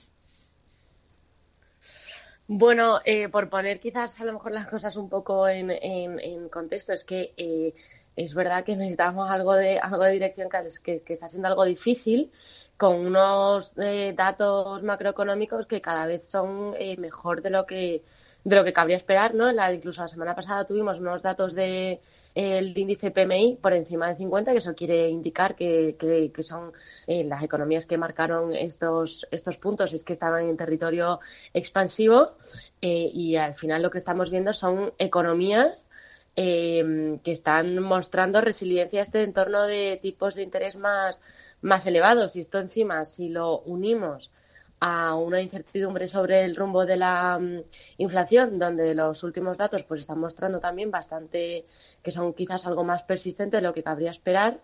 Bueno, 2.48 3.00
eh, 3.04 3.28
por 3.28 3.48
poner 3.48 3.80
quizás 3.80 4.20
a 4.20 4.24
lo 4.24 4.32
mejor 4.32 4.52
las 4.52 4.68
cosas 4.68 4.96
un 4.96 5.08
poco 5.08 5.48
en, 5.48 6.48
contexto, 6.48 6.92
es 6.92 7.02
que 7.04 7.34
eh, 7.36 7.74
es 8.14 8.34
verdad 8.34 8.64
que 8.64 8.76
necesitamos 8.76 9.28
algo 9.30 9.54
de, 9.54 9.78
algo 9.80 10.04
de 10.04 10.12
dirección 10.12 10.48
que, 10.84 11.02
está 11.08 11.28
siendo 11.28 11.48
algo 11.48 11.64
difícil, 11.64 12.30
con 12.76 12.94
unos 13.04 13.74
eh, 13.78 14.14
datos 14.16 14.82
macroeconómicos 14.82 15.66
que 15.66 15.80
cada 15.80 16.06
vez 16.06 16.28
son 16.28 16.72
mejor 16.98 17.42
de 17.42 17.50
lo 17.50 17.66
que 17.66 18.02
de 18.44 18.54
lo 18.54 18.62
que 18.64 18.72
cabría 18.72 18.96
esperar, 18.96 19.34
¿no? 19.34 19.50
La, 19.50 19.72
incluso 19.72 20.02
la 20.02 20.08
semana 20.08 20.36
pasada 20.36 20.64
tuvimos 20.64 20.98
unos 21.00 21.20
datos 21.20 21.52
de 21.54 22.00
el 22.36 22.76
índice 22.76 23.10
PMI 23.10 23.58
por 23.62 23.72
encima 23.72 24.08
de 24.08 24.16
50, 24.16 24.52
que 24.52 24.58
eso 24.58 24.74
quiere 24.74 25.08
indicar 25.08 25.56
que, 25.56 25.96
que, 25.98 26.42
son 26.42 26.74
eh, 27.06 27.24
las 27.24 27.42
economías 27.42 27.86
que 27.86 27.96
marcaron 27.96 28.54
estos, 28.54 29.26
estos 29.30 29.56
puntos, 29.56 29.94
es 29.94 30.04
que 30.04 30.12
estaban 30.12 30.46
en 30.46 30.56
territorio 30.58 31.18
expansivo 31.54 32.36
eh, 32.82 33.10
y 33.10 33.36
al 33.36 33.54
final 33.54 33.82
lo 33.82 33.90
que 33.90 33.96
estamos 33.96 34.30
viendo 34.30 34.52
son 34.52 34.92
economías 34.98 35.88
em, 36.36 37.18
que 37.20 37.32
están 37.32 37.78
mostrando 37.80 38.42
resiliencia 38.42 39.00
a 39.00 39.04
este 39.04 39.22
entorno 39.22 39.62
de 39.62 39.98
tipos 40.02 40.34
de 40.34 40.42
interés 40.42 40.76
más, 40.76 41.22
más 41.62 41.86
elevados. 41.86 42.36
Y 42.36 42.40
esto 42.40 42.58
encima 42.58 43.06
si 43.06 43.30
lo 43.30 43.60
unimos 43.60 44.30
a 44.80 45.14
una 45.14 45.40
incertidumbre 45.40 46.06
sobre 46.06 46.44
el 46.44 46.56
rumbo 46.56 46.84
de 46.84 46.96
la 46.96 47.38
mm, 47.38 47.62
inflación, 47.98 48.58
donde 48.58 48.94
los 48.94 49.22
últimos 49.22 49.58
datos 49.58 49.84
pues 49.84 50.00
están 50.00 50.18
mostrando 50.18 50.60
también 50.60 50.90
bastante 50.90 51.66
que 52.02 52.10
son 52.10 52.34
quizás 52.34 52.66
algo 52.66 52.84
más 52.84 53.02
persistentes 53.02 53.60
de 53.60 53.66
lo 53.66 53.72
que 53.72 53.82
cabría 53.82 54.10
esperar. 54.10 54.60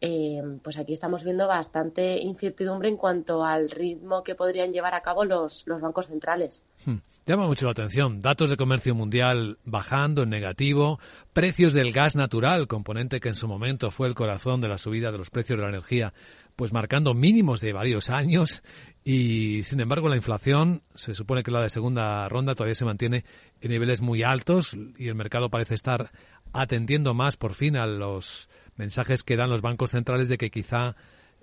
Eh, 0.00 0.42
pues 0.64 0.76
aquí 0.78 0.94
estamos 0.94 1.22
viendo 1.22 1.46
bastante 1.46 2.18
incertidumbre 2.18 2.88
en 2.88 2.96
cuanto 2.96 3.44
al 3.44 3.70
ritmo 3.70 4.24
que 4.24 4.34
podrían 4.34 4.72
llevar 4.72 4.94
a 4.94 5.00
cabo 5.00 5.24
los, 5.24 5.64
los 5.66 5.80
bancos 5.80 6.08
centrales. 6.08 6.64
Hmm. 6.84 6.96
Llama 7.24 7.46
mucho 7.46 7.66
la 7.66 7.72
atención. 7.72 8.18
Datos 8.18 8.50
de 8.50 8.56
comercio 8.56 8.96
mundial 8.96 9.58
bajando 9.64 10.24
en 10.24 10.30
negativo, 10.30 10.98
precios 11.32 11.72
del 11.72 11.92
gas 11.92 12.16
natural, 12.16 12.66
componente 12.66 13.20
que 13.20 13.28
en 13.28 13.36
su 13.36 13.46
momento 13.46 13.92
fue 13.92 14.08
el 14.08 14.16
corazón 14.16 14.60
de 14.60 14.66
la 14.66 14.76
subida 14.76 15.12
de 15.12 15.18
los 15.18 15.30
precios 15.30 15.56
de 15.56 15.62
la 15.62 15.68
energía, 15.68 16.12
pues 16.56 16.72
marcando 16.72 17.14
mínimos 17.14 17.60
de 17.60 17.72
varios 17.72 18.10
años 18.10 18.62
y 19.04 19.62
sin 19.64 19.80
embargo 19.80 20.08
la 20.08 20.16
inflación 20.16 20.82
se 20.94 21.14
supone 21.14 21.42
que 21.42 21.50
la 21.50 21.62
de 21.62 21.70
segunda 21.70 22.28
ronda 22.28 22.54
todavía 22.54 22.74
se 22.74 22.84
mantiene 22.84 23.24
en 23.60 23.70
niveles 23.70 24.00
muy 24.00 24.22
altos 24.22 24.76
y 24.98 25.08
el 25.08 25.14
mercado 25.14 25.50
parece 25.50 25.74
estar 25.74 26.12
atendiendo 26.52 27.14
más 27.14 27.36
por 27.36 27.54
fin 27.54 27.76
a 27.76 27.86
los 27.86 28.48
mensajes 28.76 29.22
que 29.22 29.36
dan 29.36 29.50
los 29.50 29.62
bancos 29.62 29.90
centrales 29.90 30.28
de 30.28 30.38
que 30.38 30.50
quizá 30.50 30.96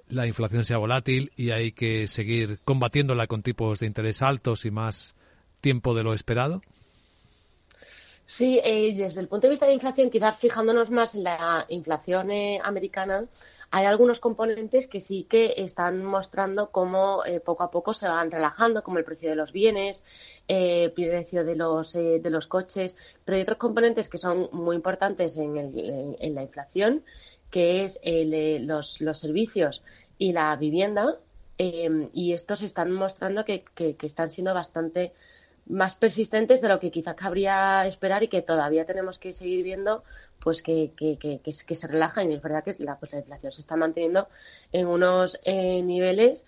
la 0.08 0.28
inflación 0.28 0.64
sea 0.64 0.78
volátil 0.78 1.32
y 1.36 1.52
hay 1.52 1.72
que 1.72 2.08
seguir 2.08 2.60
combatiéndola 2.66 3.28
con 3.28 3.44
tipos 3.44 3.80
de 3.80 3.88
interés 3.88 4.22
altos 4.22 4.66
y 4.66 4.72
más 4.72 5.16
tiempo 5.62 5.94
de 5.94 6.04
lo 6.04 6.14
esperado. 6.14 6.62
Sí, 8.30 8.60
eh, 8.64 8.94
desde 8.96 9.22
el 9.22 9.28
punto 9.28 9.48
de 9.48 9.50
vista 9.50 9.66
de 9.66 9.74
inflación, 9.74 10.12
quizás 10.12 10.40
fijándonos 10.40 10.92
más 10.92 11.16
en 11.16 11.24
la 11.24 11.66
inflación 11.68 12.30
eh, 12.30 12.62
americana, 12.64 13.26
hay 13.72 13.88
algunos 13.88 14.20
componentes 14.20 14.88
que 14.88 15.02
sí 15.02 15.26
que 15.28 15.56
están 15.58 16.04
mostrando 16.04 16.70
cómo 16.70 17.26
eh, 17.26 17.40
poco 17.40 17.64
a 17.64 17.72
poco 17.72 17.96
se 17.96 18.08
van 18.08 18.30
relajando, 18.30 18.84
como 18.84 19.00
el 19.00 19.04
precio 19.04 19.32
de 19.32 19.36
los 19.36 19.52
bienes, 19.52 20.06
eh, 20.48 20.84
el 20.84 20.92
precio 20.92 21.44
de 21.44 21.56
los, 21.56 21.94
de 21.94 22.30
los 22.30 22.46
coches, 22.46 22.96
pero 23.26 23.36
hay 23.38 23.42
otros 23.42 23.58
componentes 23.58 24.10
que 24.10 24.20
son 24.20 24.48
muy 24.52 24.76
importantes 24.76 25.36
en, 25.36 25.58
en, 25.58 26.36
la 26.36 26.44
inflación, 26.44 27.04
que 27.50 27.84
es 27.84 28.00
los, 28.62 29.02
los 29.02 29.18
servicios 29.18 29.82
y 30.20 30.34
la 30.34 30.56
vivienda, 30.56 31.18
y 31.58 32.34
estos 32.34 32.62
están 32.62 32.92
mostrando 32.92 33.44
que, 33.44 33.64
que 33.74 33.98
están 34.06 34.30
siendo 34.30 34.54
bastante 34.54 35.14
más 35.70 35.96
persistentes 35.96 36.62
de 36.62 36.68
lo 36.68 36.80
que 36.80 36.92
quizá 36.92 37.16
cabría 37.16 37.86
esperar 37.88 38.24
y 38.24 38.28
que 38.28 38.42
todavía 38.42 38.86
tenemos 38.86 39.20
que 39.20 39.34
seguir 39.34 39.64
viendo 39.64 40.04
pues 40.40 40.62
que, 40.62 40.92
que, 40.98 41.18
que, 41.18 41.40
que, 41.40 41.76
se 41.76 41.88
relajan 41.88 42.32
y 42.32 42.36
es 42.36 42.42
verdad 42.42 42.64
que 42.64 42.76
la, 42.80 42.98
pues, 42.98 43.14
la 43.14 43.20
inflación 43.20 43.52
se 43.52 43.62
está 43.62 43.76
manteniendo 43.76 44.28
en 44.72 44.88
unos 44.88 45.40
eh, 45.44 45.82
niveles 45.84 46.46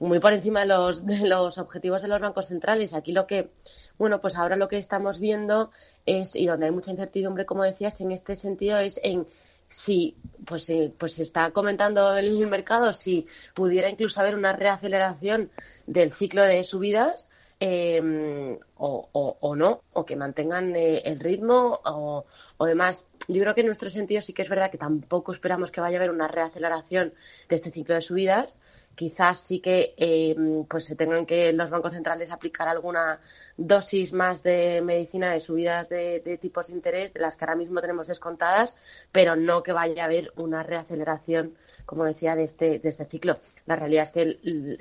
muy 0.00 0.20
por 0.20 0.32
encima 0.32 0.60
de 0.60 0.66
los, 0.66 1.04
de 1.06 1.28
los 1.28 1.58
objetivos 1.58 2.02
de 2.02 2.08
los 2.08 2.20
bancos 2.20 2.46
centrales. 2.46 2.94
Aquí 2.94 3.12
lo 3.12 3.26
que, 3.26 3.50
bueno, 3.98 4.20
pues 4.20 4.36
ahora 4.36 4.56
lo 4.56 4.68
que 4.68 4.78
estamos 4.78 5.18
viendo 5.20 5.70
es, 6.06 6.34
y 6.34 6.46
donde 6.46 6.66
hay 6.66 6.72
mucha 6.72 6.90
incertidumbre, 6.90 7.44
como 7.46 7.62
decías, 7.62 8.00
en 8.00 8.10
este 8.10 8.36
sentido, 8.36 8.78
es 8.78 8.98
en 9.02 9.26
si, 9.68 10.16
pues, 10.44 10.68
eh, 10.70 10.92
pues 10.98 11.14
se 11.14 11.22
está 11.22 11.50
comentando 11.50 12.16
en 12.16 12.24
el 12.24 12.46
mercado, 12.46 12.92
si 12.92 13.26
pudiera 13.54 13.88
incluso 13.88 14.20
haber 14.20 14.34
una 14.34 14.52
reaceleración 14.52 15.50
del 15.86 16.12
ciclo 16.12 16.42
de 16.42 16.64
subidas 16.64 17.28
Em, 17.64 18.58
o, 18.78 19.54
no, 19.54 19.84
o 19.92 20.04
que 20.04 20.16
mantengan 20.16 20.74
eh, 20.74 21.02
el 21.04 21.20
ritmo 21.20 21.78
o, 21.84 22.66
demás. 22.66 23.04
Yo 23.28 23.40
creo 23.40 23.54
que 23.54 23.60
en 23.60 23.68
nuestro 23.68 23.88
sentido 23.88 24.20
sí 24.20 24.32
que 24.32 24.42
es 24.42 24.48
verdad 24.48 24.68
que 24.68 24.78
tampoco 24.78 25.30
esperamos 25.30 25.70
que 25.70 25.80
vaya 25.80 25.96
a 25.96 26.00
haber 26.00 26.10
una 26.10 26.26
reaceleración 26.26 27.14
de 27.48 27.54
este 27.54 27.70
ciclo 27.70 27.94
de 27.94 28.02
subidas, 28.02 28.58
quizás 28.96 29.38
sí 29.38 29.60
que 29.60 29.94
eh, 29.96 30.34
pues 30.68 30.86
se 30.86 30.96
tengan 30.96 31.24
que 31.24 31.52
los 31.52 31.70
bancos 31.70 31.92
centrales 31.92 32.32
aplicar 32.32 32.66
alguna 32.66 33.20
dosis 33.56 34.12
más 34.12 34.42
de 34.42 34.80
medicina 34.80 35.30
de 35.30 35.38
subidas 35.38 35.88
de, 35.88 36.38
tipos 36.40 36.66
de 36.66 36.72
interés 36.72 37.14
de 37.14 37.20
las 37.20 37.36
que 37.36 37.44
ahora 37.44 37.54
mismo 37.54 37.80
tenemos 37.80 38.08
descontadas, 38.08 38.76
pero 39.12 39.36
no 39.36 39.62
que 39.62 39.72
vaya 39.72 40.02
a 40.02 40.06
haber 40.06 40.32
una 40.34 40.64
reaceleración, 40.64 41.54
como 41.86 42.04
decía, 42.06 42.34
de 42.34 42.42
este, 42.42 42.80
de 42.80 42.88
este 42.88 43.04
ciclo. 43.04 43.38
La 43.66 43.76
realidad 43.76 44.02
es 44.02 44.10
que 44.10 44.38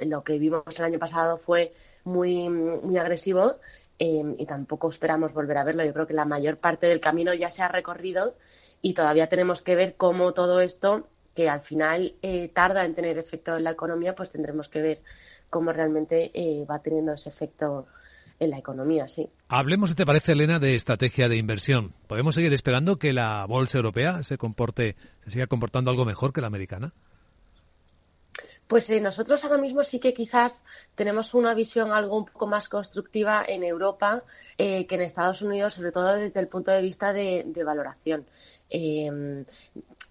lo 0.08 0.24
que 0.24 0.40
vimos 0.40 0.80
el 0.80 0.86
año 0.86 0.98
pasado 0.98 1.38
fue 1.38 1.74
muy, 2.03 2.50
muy 2.50 2.98
agresivo 2.98 3.55
eh, 4.00 4.24
y 4.38 4.46
tampoco 4.46 4.89
esperamos 4.89 5.34
volver 5.34 5.58
a 5.58 5.63
verlo. 5.63 5.86
Yo 5.86 5.93
creo 5.93 6.08
que 6.08 6.13
la 6.13 6.25
mayor 6.25 6.58
parte 6.58 6.88
del 6.88 7.00
camino 7.00 7.34
ya 7.34 7.50
se 7.50 7.62
ha 7.62 7.67
recorrido 7.67 8.36
y 8.81 8.93
todavía 8.93 9.27
tenemos 9.27 9.62
que 9.62 9.75
ver 9.75 9.96
cómo 9.96 10.34
todo 10.34 10.60
esto 10.62 11.08
que 11.36 11.50
al 11.50 11.62
final 11.62 12.13
eh, 12.22 12.50
tarda 12.50 12.84
en 12.86 12.96
tener 12.96 13.17
efecto 13.17 13.55
en 13.55 13.63
la 13.63 13.72
economía, 13.72 14.15
pues 14.15 14.31
tendremos 14.31 14.67
que 14.70 14.81
ver 14.81 15.01
cómo 15.50 15.72
realmente 15.72 16.31
eh, 16.34 16.65
va 16.65 16.79
teniendo 16.79 17.13
ese 17.13 17.29
efecto 17.29 17.88
en 18.39 18.50
la 18.50 18.58
economía, 18.58 19.08
sí. 19.08 19.29
Hablemos, 19.50 19.91
si 19.91 19.96
te 19.96 20.05
parece, 20.05 20.31
Elena, 20.31 20.58
de 20.58 20.75
estrategia 20.75 21.29
de 21.29 21.38
inversión. 21.38 21.93
¿Podemos 22.08 22.34
seguir 22.34 22.51
esperando 22.53 22.98
que 22.98 23.13
la 23.13 23.46
bolsa 23.46 23.77
europea 23.77 24.24
se 24.24 24.39
comporte, 24.39 24.96
se 25.24 25.31
siga 25.31 25.46
comportando 25.46 25.91
algo 25.91 26.05
mejor 26.05 26.34
que 26.34 26.41
la 26.41 26.48
americana? 26.48 26.91
Pues 28.72 28.90
eh, 28.90 29.01
nosotros 29.01 29.44
ahora 29.44 29.58
mismo 29.58 29.84
sí 29.84 30.00
que 30.00 30.13
quizás 30.13 30.62
tenemos 30.96 31.34
una 31.34 31.54
visión 31.54 31.92
algo 31.92 32.18
un 32.18 32.25
poco 32.28 32.48
más 32.48 32.70
constructiva 32.70 33.44
en 33.46 33.66
Europa 33.66 34.24
que 34.58 34.88
en 34.90 35.01
Estados 35.01 35.42
Unidos, 35.42 35.74
sobre 35.74 35.92
todo 35.92 36.16
desde 36.16 36.40
el 36.40 36.48
punto 36.48 36.72
de 36.72 36.82
vista 36.82 37.12
de, 37.12 37.44
de 37.46 37.63
valoración. 37.66 38.25
Eh, 38.70 39.44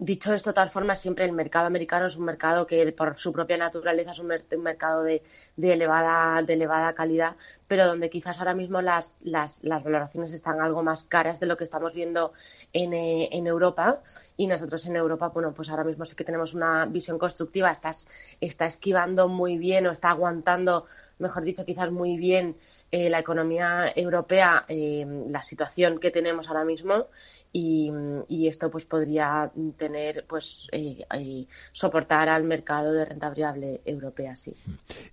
dicho 0.00 0.33
esto, 0.33 0.50
de 0.50 0.54
todas 0.54 0.73
formas, 0.73 0.99
siempre 0.99 1.26
el 1.26 1.33
mercado 1.33 1.66
americano 1.66 2.07
es 2.07 2.16
un 2.16 2.25
mercado 2.25 2.66
que 2.66 2.90
por 2.92 3.19
su 3.19 3.33
propia 3.33 3.59
naturaleza 3.59 4.12
es 4.12 4.19
un, 4.19 4.28
mercado 4.62 5.02
de, 5.02 5.23
elevada, 5.59 6.42
de 6.42 6.54
elevada 6.54 6.95
calidad, 6.95 7.37
pero 7.69 7.87
donde 7.87 8.09
quizás 8.09 8.38
ahora 8.38 8.54
mismo 8.54 8.80
las, 8.80 9.19
las, 9.23 9.61
valoraciones 9.62 10.33
están 10.33 10.61
algo 10.62 10.83
más 10.83 11.02
caras 11.04 11.38
de 11.38 11.47
lo 11.47 11.59
que 11.59 11.64
estamos 11.64 11.92
viendo 11.92 12.33
en, 12.73 12.95
eh, 12.95 13.28
en, 13.33 13.47
Europa. 13.47 14.00
Y 14.38 14.47
nosotros 14.47 14.87
en 14.87 14.97
Europa, 14.97 15.28
bueno, 15.28 15.52
pues 15.52 15.69
ahora 15.69 15.85
mismo 15.85 16.07
sí 16.07 16.16
que 16.16 16.25
tenemos 16.25 16.54
una 16.54 16.87
visión 16.87 17.19
constructiva, 17.19 17.71
Estás, 17.71 18.09
está 18.40 18.64
esquivando 18.64 19.28
muy 19.28 19.59
bien 19.59 19.87
o 19.87 19.92
está 19.92 20.09
aguantando, 20.09 20.87
mejor 21.19 21.45
dicho, 21.45 21.66
quizás 21.66 21.90
muy 21.90 22.16
bien 22.16 22.57
eh, 22.90 23.11
la 23.11 23.19
economía 23.19 23.92
europea, 23.95 24.64
eh, 24.66 25.04
la 25.28 25.42
situación 25.42 26.00
que 26.00 26.11
tenemos 26.11 26.49
ahora 26.49 26.64
mismo 26.64 27.09
y, 27.52 28.47
esto 28.47 28.71
pues 28.71 28.85
podría 28.85 29.50
tener 29.76 30.25
pues 30.28 30.69
eh, 30.73 31.04
eh, 31.14 31.47
soportar 31.73 32.28
al 32.28 32.45
mercado 32.45 32.92
de 32.92 33.04
renta 33.04 33.28
variable 33.28 33.80
europea 33.85 34.37
sí. 34.37 34.54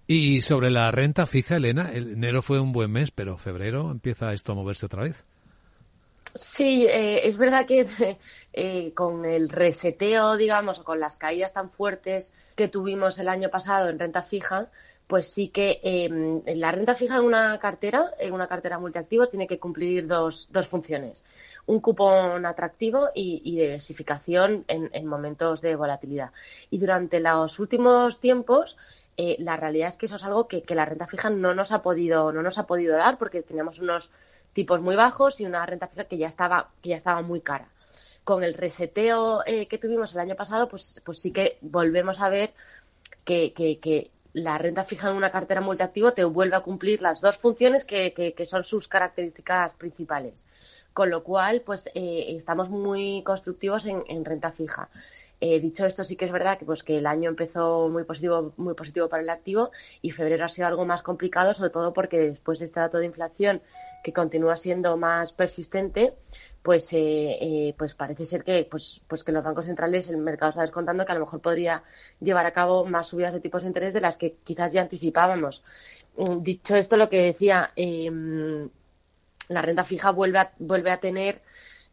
Y 0.06 0.42
sobre 0.42 0.70
la 0.70 0.92
renta 0.92 1.26
fija 1.26 1.58
Elena 1.58 1.92
el 1.94 2.14
enero 2.14 2.42
fue 2.42 2.60
un 2.60 2.74
buen 2.74 2.92
mes 2.92 3.12
pero 3.12 3.38
febrero 3.38 3.92
empieza 3.92 4.34
esto 4.34 4.52
a 4.52 4.56
moverse 4.56 4.86
otra 4.86 5.04
vez. 5.04 5.24
Sí, 6.36 6.86
eh, 6.86 7.28
es 7.28 7.38
verdad 7.38 7.66
que 7.66 7.88
con 8.96 9.26
el 9.26 9.50
reseteo, 9.50 10.38
digamos, 10.38 10.80
con 10.80 11.00
las 11.00 11.18
caídas 11.18 11.54
tan 11.54 11.72
fuertes 11.72 12.32
que 12.56 12.68
tuvimos 12.68 13.18
el 13.18 13.30
año 13.30 13.50
pasado 13.50 13.90
en 13.90 13.98
renta 13.98 14.22
fija, 14.22 14.70
pues 15.08 15.28
sí 15.28 15.48
que 15.50 15.80
em, 15.84 16.42
la 16.46 16.72
renta 16.72 16.96
fija 16.96 17.18
en 17.18 17.24
una 17.24 17.58
cartera, 17.60 18.14
en 18.20 18.34
una 18.34 18.48
cartera 18.48 18.78
multiactivos, 18.78 19.30
tiene 19.30 19.48
que 19.48 19.60
cumplir 19.60 20.08
dos, 20.08 20.48
dos 20.52 20.68
funciones 20.68 21.24
un 21.68 21.82
cupón 21.82 22.46
atractivo 22.46 23.10
y, 23.14 23.42
diversificación 23.44 24.64
en, 24.68 25.06
momentos 25.06 25.62
de 25.62 25.76
volatilidad. 25.76 26.32
Y 26.70 26.80
durante 26.80 27.20
los 27.20 27.60
últimos 27.60 28.20
tiempos, 28.20 28.78
eh, 29.18 29.36
la 29.40 29.58
realidad 29.58 29.90
es 29.90 29.98
que 29.98 30.06
eso 30.06 30.16
es 30.16 30.24
algo 30.24 30.48
que, 30.48 30.64
la 30.70 30.86
renta 30.86 31.08
fija 31.08 31.30
no 31.30 31.54
nos 31.54 31.72
ha 31.72 31.82
podido, 31.82 32.32
no 32.32 32.42
nos 32.42 32.58
ha 32.58 32.66
podido 32.66 32.96
dar 32.96 33.18
porque 33.18 33.44
teníamos 33.44 33.80
unos 33.80 34.12
tipos 34.54 34.82
muy 34.82 34.96
bajos 34.96 35.42
y 35.42 35.46
una 35.46 35.66
renta 35.66 35.88
fija 35.88 36.06
que 36.06 36.18
ya 36.18 36.28
estaba, 36.28 36.70
que 36.82 36.90
ya 36.90 36.96
estaba 36.96 37.22
muy 37.22 37.42
cara. 37.42 37.68
Con 38.24 38.44
el 38.44 38.54
reseteo 38.54 39.44
eh, 39.46 39.68
que 39.68 39.78
tuvimos 39.78 40.14
el 40.14 40.20
año 40.20 40.36
pasado, 40.36 40.70
pues, 40.70 41.02
pues 41.04 41.20
sí 41.20 41.32
que 41.32 41.58
volvemos 41.62 42.22
a 42.22 42.30
ver 42.30 42.54
que, 43.26 43.52
que, 43.54 44.12
la 44.38 44.58
renta 44.58 44.84
fija 44.84 45.10
en 45.10 45.16
una 45.16 45.32
cartera 45.32 45.62
multiactivo 45.62 46.14
te 46.14 46.24
vuelve 46.24 46.56
a 46.56 46.62
cumplir 46.62 47.02
las 47.02 47.22
dos 47.22 47.38
funciones 47.38 47.86
que, 47.86 48.14
que 48.14 48.46
son 48.46 48.64
sus 48.64 48.88
características 48.88 49.74
principales 49.74 50.46
con 50.98 51.12
lo 51.12 51.22
cual 51.22 51.62
pues 51.64 51.86
eh, 51.94 52.26
estamos 52.30 52.72
muy 52.72 53.22
constructivos 53.24 53.86
en, 53.86 54.26
renta 54.26 54.52
fija. 54.52 54.90
Eh, 55.40 55.60
dicho 55.60 55.86
esto, 55.86 56.04
sí 56.04 56.16
que 56.16 56.26
es 56.26 56.32
verdad 56.32 56.58
que, 56.58 56.66
pues, 56.66 56.84
que 56.84 56.98
el 56.98 57.06
año 57.06 57.30
empezó 57.30 57.90
muy 57.90 58.04
positivo, 58.06 58.54
muy 58.58 58.74
positivo 58.74 59.08
para 59.08 59.22
el 59.24 59.30
activo 59.30 59.72
y 60.02 60.12
febrero 60.12 60.46
ha 60.46 60.50
sido 60.50 60.68
algo 60.68 60.86
más 60.86 61.04
complicado, 61.04 61.54
sobre 61.54 61.70
todo 61.70 61.94
porque 61.94 62.20
después 62.20 62.60
de 62.60 62.66
este 62.66 62.80
dato 62.80 62.98
de 62.98 63.06
inflación 63.06 63.62
que 64.04 64.14
continúa 64.14 64.58
siendo 64.58 64.98
más 64.98 65.34
persistente, 65.34 66.14
pues, 66.64 66.90
eh, 66.92 67.74
pues 67.78 67.94
parece 67.94 68.26
ser 68.26 68.44
que, 68.44 68.68
pues, 68.70 69.02
pues 69.08 69.24
que 69.24 69.32
los 69.32 69.44
bancos 69.44 69.66
centrales, 69.66 70.10
el 70.10 70.18
mercado 70.18 70.50
está 70.50 70.62
descontando 70.62 71.06
que 71.06 71.12
a 71.12 71.16
lo 71.16 71.22
mejor 71.26 71.42
podría 71.42 71.84
llevar 72.20 72.46
a 72.46 72.52
cabo 72.52 72.86
más 72.86 73.08
subidas 73.08 73.34
de 73.34 73.40
tipos 73.40 73.62
de 73.64 73.68
interés 73.68 73.94
de 73.94 74.02
las 74.02 74.18
que 74.18 74.38
quizás 74.44 74.74
ya 74.74 74.82
anticipábamos. 74.82 75.64
Mm, 76.18 76.42
dicho 76.42 76.76
esto, 76.76 76.98
lo 76.98 77.10
que 77.10 77.22
decía, 77.22 77.72
em, 77.76 78.70
la 79.50 79.62
renta 79.62 79.84
fija 79.84 80.12
vuelve 80.12 80.40
a, 80.40 80.54
vuelve 80.60 80.92
a 80.92 81.00
tener 81.00 81.42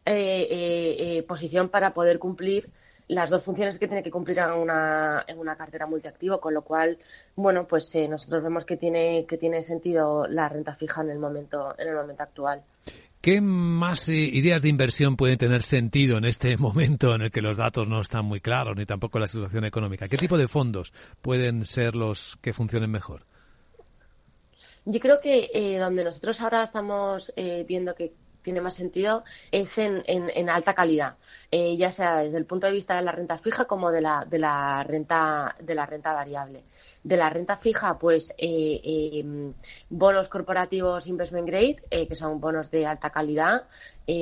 eh, 0.05 0.47
eh, 0.51 1.17
eh, 1.17 1.23
posición 1.23 1.69
para 1.69 1.93
poder 1.93 2.19
cumplir 2.19 2.69
las 3.07 3.29
dos 3.29 3.43
funciones 3.43 3.77
que 3.77 3.87
tiene 3.87 4.03
que 4.03 4.11
cumplir 4.11 4.39
en 4.39 4.51
una, 4.51 5.23
en 5.27 5.37
una 5.37 5.55
cartera 5.55 5.85
multiactivo, 5.85 6.39
con 6.39 6.53
lo 6.53 6.63
cual, 6.63 6.97
bueno, 7.35 7.67
pues 7.67 7.93
nosotros 8.09 8.43
vemos 8.43 8.65
que 8.65 8.77
tiene, 8.77 9.25
que 9.25 9.37
tiene 9.37 9.63
sentido 9.63 10.27
la 10.27 10.49
renta 10.49 10.75
fija 10.75 11.01
en 11.01 11.11
el 11.11 11.19
momento, 11.19 11.75
en 11.77 11.87
el 11.87 11.95
momento 11.95 12.23
actual. 12.23 12.63
¿Qué 13.25 13.41
más 13.41 14.07
ideas 14.09 14.61
de 14.61 14.69
inversión 14.69 15.15
pueden 15.15 15.39
tener 15.39 15.63
sentido 15.63 16.19
en 16.19 16.25
este 16.25 16.57
momento 16.59 17.15
en 17.15 17.23
el 17.23 17.31
que 17.31 17.41
los 17.41 17.57
datos 17.57 17.87
no 17.87 18.01
están 18.01 18.25
muy 18.25 18.39
claros 18.39 18.77
ni 18.77 18.85
tampoco 18.85 19.17
la 19.17 19.25
situación 19.25 19.65
económica? 19.65 20.07
¿Qué 20.07 20.17
tipo 20.17 20.37
de 20.37 20.47
fondos 20.47 20.93
pueden 21.23 21.65
ser 21.65 21.95
los 21.95 22.37
que 22.41 22.53
funcionen 22.53 22.91
mejor? 22.91 23.25
Yo 24.85 24.99
creo 24.99 25.19
que 25.19 25.49
eh, 25.51 25.79
donde 25.79 26.03
nosotros 26.03 26.39
ahora 26.39 26.63
estamos 26.63 27.33
eh, 27.35 27.65
viendo 27.67 27.95
que 27.95 28.13
tiene 28.45 28.61
más 28.61 28.75
sentido 28.75 29.23
es 29.51 29.77
en, 29.79 30.03
en, 30.05 30.49
alta 30.49 30.75
calidad, 30.75 31.15
eh, 31.49 31.75
ya 31.77 31.91
sea 31.91 32.19
desde 32.19 32.37
el 32.37 32.45
punto 32.45 32.67
de 32.67 32.73
vista 32.73 32.95
de 32.95 33.01
la 33.01 33.11
renta 33.11 33.39
fija 33.39 33.65
como 33.65 33.91
de 33.91 34.01
la, 34.01 34.23
de 34.23 34.37
la 34.37 34.83
renta 34.83 35.55
de 35.59 35.73
la 35.73 35.87
renta 35.87 36.13
variable. 36.13 36.63
De 37.03 37.17
la 37.17 37.29
renta 37.29 37.55
fija, 37.57 37.97
pues 37.97 38.33
em, 38.37 39.53
bonos 39.89 40.29
corporativos 40.29 41.07
investment 41.07 41.47
grade, 41.47 42.07
que 42.07 42.15
son 42.15 42.39
bonos 42.39 42.69
de 42.69 42.85
alta 42.85 43.09
calidad. 43.09 43.67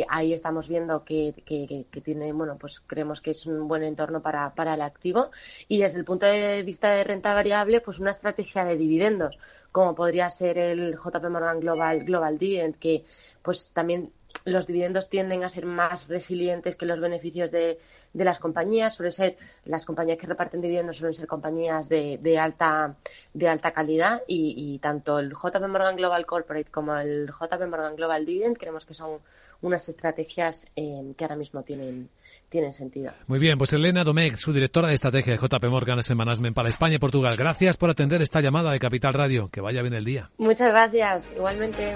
ahí 0.08 0.34
estamos 0.34 0.68
viendo 0.68 1.04
que, 1.04 1.34
que, 1.46 1.86
que, 1.92 2.02
tiene, 2.02 2.32
bueno, 2.34 2.58
pues 2.58 2.80
creemos 2.80 3.20
que 3.22 3.32
es 3.32 3.46
un 3.46 3.68
buen 3.68 3.84
entorno 3.84 4.22
para, 4.22 4.54
para 4.56 4.74
el 4.76 4.82
activo. 4.82 5.32
Y 5.68 5.80
desde 5.80 6.00
el 6.00 6.06
punto 6.06 6.26
de 6.26 6.64
vista 6.64 6.92
de 6.92 7.04
renta 7.04 7.34
variable, 7.34 7.82
pues 7.82 8.00
una 8.00 8.12
estrategia 8.12 8.64
de 8.66 8.78
dividendos 8.78 9.38
como 9.74 9.96
podría 9.96 10.30
ser 10.30 10.58
el 10.58 10.96
JP 10.96 11.30
Morgan 11.30 11.60
Global, 11.60 12.06
Global 12.06 12.38
Dividend, 12.38 12.78
que 12.78 13.04
pues 13.42 13.72
también 13.74 14.14
los 14.46 14.68
dividendos 14.68 15.10
tienden 15.10 15.44
a 15.44 15.50
ser 15.50 15.66
más 15.66 16.08
resilientes 16.08 16.76
que 16.76 16.86
los 16.86 17.00
beneficios 17.00 17.50
de, 17.50 17.80
las 18.14 18.40
compañías. 18.40 18.94
Suelen 18.94 19.12
ser, 19.12 19.38
las 19.66 19.86
compañías 19.86 20.20
que 20.20 20.28
reparten 20.28 20.62
dividendos 20.62 20.98
suelen 20.98 21.14
ser 21.14 21.28
compañías 21.28 21.90
de, 21.90 22.20
de 22.22 22.38
alta, 22.38 22.96
de 23.34 23.48
alta 23.50 23.72
calidad 23.72 24.22
y, 24.28 24.78
tanto 24.80 25.20
el 25.20 25.32
JP 25.32 25.68
Morgan 25.68 25.96
Global 25.96 26.26
Corporate 26.26 26.70
como 26.70 26.96
el 26.96 27.28
JP 27.28 27.68
Morgan 27.68 27.96
Global 27.96 28.26
Dividend 28.26 28.58
creemos 28.58 28.86
que 28.86 28.94
son 28.94 29.20
unas 29.62 29.90
estrategias 29.90 30.68
eh, 30.76 31.14
que 31.18 31.24
ahora 31.24 31.36
mismo 31.36 31.64
tienen, 31.64 32.10
tiene 32.54 32.72
sentido. 32.72 33.12
Muy 33.26 33.39
bien, 33.39 33.58
pues 33.58 33.74
Elena 33.74 34.04
Domecq, 34.04 34.38
su 34.38 34.54
directora 34.54 34.89
de 34.89 34.94
estrategia 34.94 35.34
de 35.34 35.39
JP 35.39 35.66
Morgan 35.70 35.98
Asset 35.98 36.16
Management 36.16 36.56
para 36.56 36.70
España 36.70 36.96
y 36.96 37.00
Portugal. 37.00 37.36
Gracias 37.36 37.78
por 37.78 37.89
atender 37.89 38.22
esta 38.22 38.42
llamada 38.42 38.72
de 38.72 38.80
Capital 38.80 39.16
Radio. 39.16 39.50
Que 39.50 39.60
vaya 39.60 39.82
bien 39.82 39.96
el 39.96 40.06
día. 40.06 40.30
Muchas 40.38 40.68
gracias, 40.68 41.28
igualmente. 41.36 41.96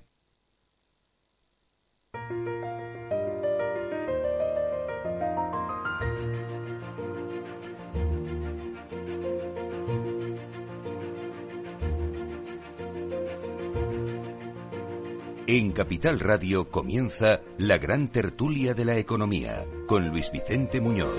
En 15.47 15.71
Capital 15.71 16.19
Radio 16.19 16.69
comienza 16.69 17.41
la 17.57 17.79
gran 17.79 18.09
tertulia 18.09 18.75
de 18.75 18.85
la 18.85 18.97
economía 18.97 19.65
con 19.87 20.07
Luis 20.09 20.31
Vicente 20.31 20.79
Muñoz. 20.79 21.15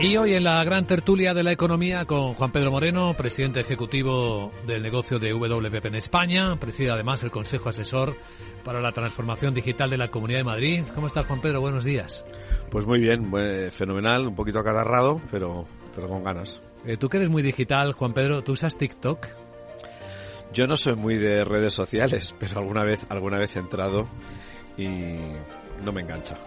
Y 0.00 0.16
hoy 0.16 0.32
en 0.32 0.44
la 0.44 0.64
gran 0.64 0.86
tertulia 0.86 1.34
de 1.34 1.42
la 1.42 1.52
economía 1.52 2.06
con 2.06 2.32
Juan 2.32 2.52
Pedro 2.52 2.70
Moreno, 2.70 3.12
presidente 3.12 3.60
ejecutivo 3.60 4.50
del 4.66 4.82
negocio 4.82 5.18
de 5.18 5.34
WPP 5.34 5.84
en 5.84 5.94
España, 5.94 6.56
preside 6.58 6.90
además 6.90 7.22
el 7.22 7.30
Consejo 7.30 7.68
Asesor 7.68 8.16
para 8.64 8.80
la 8.80 8.92
Transformación 8.92 9.52
Digital 9.52 9.90
de 9.90 9.98
la 9.98 10.08
Comunidad 10.08 10.38
de 10.38 10.44
Madrid. 10.44 10.84
¿Cómo 10.94 11.06
estás, 11.06 11.26
Juan 11.26 11.42
Pedro? 11.42 11.60
Buenos 11.60 11.84
días. 11.84 12.24
Pues 12.70 12.86
muy 12.86 12.98
bien, 12.98 13.30
fenomenal, 13.72 14.26
un 14.26 14.34
poquito 14.34 14.58
acatarrado, 14.58 15.20
pero, 15.30 15.66
pero 15.94 16.08
con 16.08 16.24
ganas. 16.24 16.62
Eh, 16.86 16.96
tú 16.96 17.10
que 17.10 17.18
eres 17.18 17.28
muy 17.28 17.42
digital, 17.42 17.92
Juan 17.92 18.14
Pedro, 18.14 18.42
¿tú 18.42 18.52
usas 18.52 18.78
TikTok? 18.78 19.26
Yo 20.52 20.66
no 20.66 20.76
soy 20.76 20.96
muy 20.96 21.16
de 21.16 21.44
redes 21.44 21.74
sociales, 21.74 22.34
pero 22.38 22.58
alguna 22.58 22.82
vez, 22.82 23.06
alguna 23.08 23.38
vez 23.38 23.56
he 23.56 23.60
entrado 23.60 24.08
y 24.76 24.88
no 25.84 25.92
me 25.92 26.02
engancha. 26.02 26.38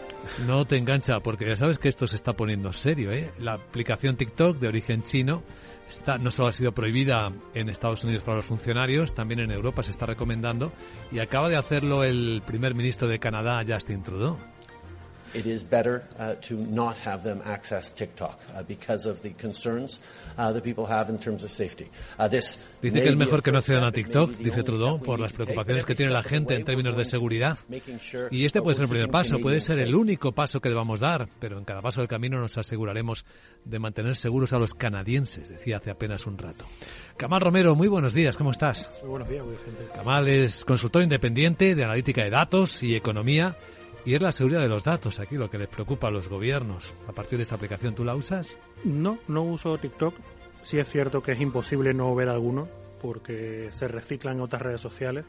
No 0.45 0.65
te 0.65 0.77
engancha, 0.77 1.19
porque 1.19 1.47
ya 1.47 1.55
sabes 1.55 1.77
que 1.77 1.89
esto 1.89 2.07
se 2.07 2.15
está 2.15 2.33
poniendo 2.33 2.73
serio, 2.73 3.11
¿eh? 3.11 3.31
La 3.39 3.53
aplicación 3.53 4.15
TikTok 4.15 4.57
de 4.57 4.67
origen 4.67 5.03
chino 5.03 5.43
está, 5.87 6.17
no 6.17 6.31
solo 6.31 6.49
ha 6.49 6.51
sido 6.51 6.73
prohibida 6.73 7.31
en 7.53 7.69
Estados 7.69 8.03
Unidos 8.03 8.23
para 8.23 8.37
los 8.37 8.45
funcionarios, 8.45 9.13
también 9.13 9.39
en 9.39 9.51
Europa 9.51 9.83
se 9.83 9.91
está 9.91 10.05
recomendando 10.05 10.71
y 11.11 11.19
acaba 11.19 11.49
de 11.49 11.57
hacerlo 11.57 12.03
el 12.03 12.41
primer 12.45 12.75
ministro 12.75 13.07
de 13.07 13.19
Canadá, 13.19 13.63
Justin 13.67 14.03
Trudeau. 14.03 14.37
It 15.33 15.45
is 15.45 15.63
better 15.63 16.03
uh, 16.19 16.35
to 16.41 16.55
not 16.55 16.97
have 16.97 17.23
them 17.23 17.41
access 17.45 17.91
TikTok 17.91 18.39
uh, 18.55 18.63
because 18.63 19.05
of 19.05 19.21
the 19.21 19.31
concerns 19.31 19.99
uh, 20.37 20.51
that 20.51 20.63
people 20.63 20.85
have 20.85 21.09
in 21.09 21.17
terms 21.17 21.43
of 21.43 21.51
safety. 21.51 21.89
Uh, 22.17 22.27
this 22.27 22.57
dice 22.81 23.01
que 23.01 23.09
es 23.09 23.15
mejor 23.15 23.41
que 23.41 23.51
no 23.51 23.57
accedan 23.57 23.83
a 23.83 23.91
TikTok, 23.91 24.31
dice 24.37 24.63
Trudeau, 24.63 24.99
por 24.99 25.19
las 25.19 25.33
preocupaciones 25.33 25.85
que 25.85 25.95
tiene 25.95 26.11
la 26.11 26.23
gente 26.23 26.55
en 26.55 26.63
términos 26.63 26.95
de 26.95 27.05
seguridad. 27.05 27.57
Y 28.31 28.45
este 28.45 28.61
puede 28.61 28.75
ser 28.75 28.83
el 28.83 28.89
primer 28.89 29.09
paso, 29.09 29.39
puede 29.39 29.61
ser 29.61 29.79
el 29.79 29.95
único 29.95 30.31
paso 30.31 30.59
que 30.59 30.69
debamos 30.69 30.99
dar, 30.99 31.27
pero 31.39 31.57
en 31.57 31.65
cada 31.65 31.81
paso 31.81 32.01
del 32.01 32.07
camino 32.07 32.39
nos 32.39 32.57
aseguraremos 32.57 33.25
de 33.65 33.79
mantener 33.79 34.15
seguros 34.15 34.53
a 34.53 34.59
los 34.59 34.73
canadienses, 34.73 35.49
decía 35.49 35.77
hace 35.77 35.91
apenas 35.91 36.27
un 36.27 36.37
rato. 36.37 36.65
Camal 37.17 37.41
Romero, 37.41 37.75
muy 37.75 37.87
buenos 37.87 38.13
días, 38.13 38.35
¿cómo 38.35 38.51
estás? 38.51 38.91
Muy 39.01 39.09
buenos 39.11 39.29
días, 39.29 39.45
Vicente. 39.47 39.85
Camal 39.95 40.27
es 40.27 40.65
consultor 40.65 41.03
independiente 41.03 41.75
de 41.75 41.83
analítica 41.83 42.23
de 42.23 42.29
datos 42.29 42.81
y 42.83 42.95
economía 42.95 43.55
y 44.05 44.15
es 44.15 44.21
la 44.21 44.31
seguridad 44.31 44.61
de 44.61 44.67
los 44.67 44.83
datos 44.83 45.19
aquí 45.19 45.35
lo 45.35 45.49
que 45.49 45.57
les 45.57 45.67
preocupa 45.67 46.07
a 46.07 46.11
los 46.11 46.27
gobiernos. 46.27 46.95
A 47.07 47.11
partir 47.11 47.37
de 47.37 47.43
esta 47.43 47.55
aplicación, 47.55 47.95
¿tú 47.95 48.03
la 48.03 48.15
usas? 48.15 48.57
No, 48.83 49.17
no 49.27 49.43
uso 49.43 49.77
TikTok. 49.77 50.15
Sí 50.61 50.79
es 50.79 50.89
cierto 50.89 51.21
que 51.21 51.33
es 51.33 51.41
imposible 51.41 51.93
no 51.93 52.13
ver 52.15 52.29
alguno 52.29 52.67
porque 53.01 53.69
se 53.71 53.87
reciclan 53.87 54.35
en 54.35 54.41
otras 54.41 54.61
redes 54.61 54.81
sociales. 54.81 55.25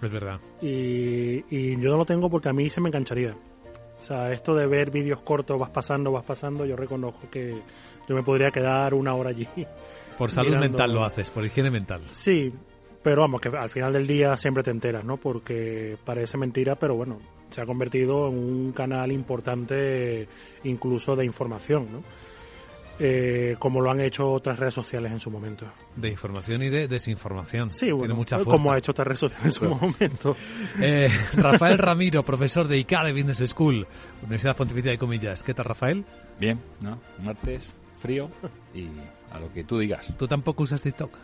Es 0.00 0.10
verdad. 0.10 0.40
Y, 0.60 1.44
y 1.50 1.80
yo 1.80 1.90
no 1.90 1.96
lo 1.98 2.04
tengo 2.04 2.28
porque 2.28 2.48
a 2.48 2.52
mí 2.52 2.70
se 2.70 2.80
me 2.80 2.88
engancharía. 2.88 3.36
O 3.98 4.02
sea, 4.02 4.30
esto 4.30 4.54
de 4.54 4.66
ver 4.66 4.90
vídeos 4.90 5.20
cortos, 5.20 5.58
vas 5.58 5.70
pasando, 5.70 6.12
vas 6.12 6.24
pasando, 6.24 6.66
yo 6.66 6.76
reconozco 6.76 7.30
que 7.30 7.62
yo 8.08 8.14
me 8.14 8.22
podría 8.22 8.50
quedar 8.50 8.94
una 8.94 9.14
hora 9.14 9.30
allí. 9.30 9.48
Por 10.18 10.30
salud 10.30 10.56
mental 10.56 10.92
lo 10.92 11.04
haces, 11.04 11.30
por 11.30 11.44
higiene 11.44 11.70
mental. 11.70 12.02
Sí, 12.12 12.52
pero 13.06 13.20
vamos, 13.20 13.40
que 13.40 13.50
al 13.50 13.70
final 13.70 13.92
del 13.92 14.04
día 14.04 14.36
siempre 14.36 14.64
te 14.64 14.72
enteras, 14.72 15.04
¿no? 15.04 15.16
Porque 15.16 15.96
parece 16.04 16.36
mentira, 16.38 16.74
pero 16.74 16.96
bueno, 16.96 17.20
se 17.50 17.60
ha 17.60 17.64
convertido 17.64 18.26
en 18.26 18.36
un 18.36 18.72
canal 18.72 19.12
importante 19.12 20.26
incluso 20.64 21.14
de 21.14 21.24
información, 21.24 21.86
¿no? 21.92 22.02
Eh, 22.98 23.54
como 23.60 23.80
lo 23.80 23.92
han 23.92 24.00
hecho 24.00 24.28
otras 24.28 24.58
redes 24.58 24.74
sociales 24.74 25.12
en 25.12 25.20
su 25.20 25.30
momento. 25.30 25.66
De 25.94 26.08
información 26.08 26.64
y 26.64 26.68
de 26.68 26.88
desinformación. 26.88 27.70
Sí, 27.70 27.92
bueno, 27.92 28.16
como 28.44 28.72
ha 28.72 28.78
hecho 28.78 28.90
otras 28.90 29.06
redes 29.06 29.20
sociales 29.20 29.46
en 29.46 29.52
su 29.52 29.72
momento. 29.72 30.36
Eh, 30.82 31.08
Rafael 31.34 31.78
Ramiro, 31.78 32.24
profesor 32.24 32.66
de 32.66 32.76
ICA 32.78 33.04
de 33.04 33.12
Business 33.12 33.50
School, 33.50 33.86
Universidad 34.22 34.56
Pontificia 34.56 34.90
de 34.90 34.98
Comillas. 34.98 35.44
¿Qué 35.44 35.54
tal, 35.54 35.66
Rafael? 35.66 36.04
Bien, 36.40 36.58
¿no? 36.80 36.98
Martes, 37.22 37.70
frío 38.00 38.32
y 38.74 38.88
a 39.30 39.38
lo 39.38 39.52
que 39.52 39.62
tú 39.62 39.78
digas. 39.78 40.12
¿Tú 40.18 40.26
tampoco 40.26 40.64
usas 40.64 40.82
TikTok? 40.82 41.16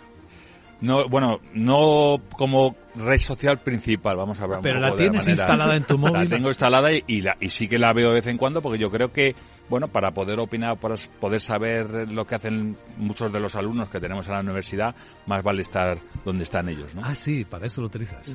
No, 0.82 1.08
bueno, 1.08 1.40
no 1.54 2.16
como 2.36 2.74
red 2.96 3.18
social 3.18 3.60
principal, 3.60 4.16
vamos 4.16 4.40
a 4.40 4.46
ver. 4.48 4.58
Pero 4.62 4.80
la 4.80 4.94
tienes 4.96 5.26
instalada 5.28 5.76
en 5.76 5.84
tu 5.84 5.96
móvil. 5.98 6.24
La 6.24 6.26
tengo 6.26 6.48
instalada 6.48 6.90
y, 6.92 7.20
la, 7.20 7.36
y 7.40 7.50
sí 7.50 7.68
que 7.68 7.78
la 7.78 7.92
veo 7.92 8.08
de 8.08 8.16
vez 8.16 8.26
en 8.26 8.36
cuando 8.36 8.60
porque 8.60 8.78
yo 8.78 8.90
creo 8.90 9.12
que, 9.12 9.34
bueno, 9.68 9.86
para 9.88 10.10
poder 10.10 10.40
opinar, 10.40 10.78
para 10.78 10.96
poder 11.20 11.40
saber 11.40 12.10
lo 12.12 12.24
que 12.24 12.34
hacen 12.34 12.76
muchos 12.96 13.32
de 13.32 13.38
los 13.38 13.54
alumnos 13.54 13.88
que 13.88 14.00
tenemos 14.00 14.26
en 14.26 14.34
la 14.34 14.40
universidad, 14.40 14.94
más 15.26 15.42
vale 15.44 15.62
estar 15.62 15.98
donde 16.24 16.42
están 16.42 16.68
ellos, 16.68 16.94
¿no? 16.96 17.02
Ah, 17.04 17.14
sí, 17.14 17.44
para 17.44 17.66
eso 17.66 17.80
lo 17.80 17.86
utilizas. 17.86 18.34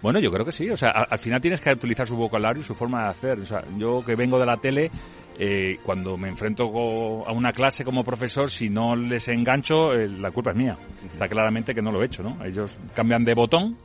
Bueno, 0.00 0.18
yo 0.18 0.30
creo 0.32 0.46
que 0.46 0.52
sí. 0.52 0.70
O 0.70 0.76
sea, 0.76 0.90
al, 0.90 1.18
final 1.18 1.42
tienes 1.42 1.60
que 1.60 1.70
utilizar 1.70 2.06
su 2.06 2.16
vocabulario 2.16 2.62
y 2.62 2.64
su 2.64 2.74
forma 2.74 3.04
de 3.04 3.10
hacer. 3.10 3.38
O 3.38 3.46
sea, 3.46 3.62
yo 3.76 4.02
que 4.04 4.16
vengo 4.16 4.38
de 4.38 4.46
la 4.46 4.56
tele, 4.56 4.90
eh, 5.38 5.78
cuando 5.82 6.16
me 6.16 6.28
enfrento 6.28 6.64
a 7.26 7.32
una 7.32 7.52
clase 7.52 7.84
como 7.84 8.04
profesor, 8.04 8.50
si 8.50 8.68
no 8.68 8.94
les 8.94 9.28
engancho, 9.28 9.92
eh, 9.92 10.08
la 10.08 10.30
culpa 10.30 10.50
es 10.50 10.56
mía. 10.56 10.76
Está 11.06 11.28
claramente 11.28 11.74
que 11.74 11.82
no 11.82 11.90
lo 11.90 12.02
he 12.02 12.06
hecho, 12.06 12.22
¿no? 12.22 12.44
Ellos 12.44 12.78
cambian 12.94 13.24
de 13.24 13.34
botón, 13.34 13.76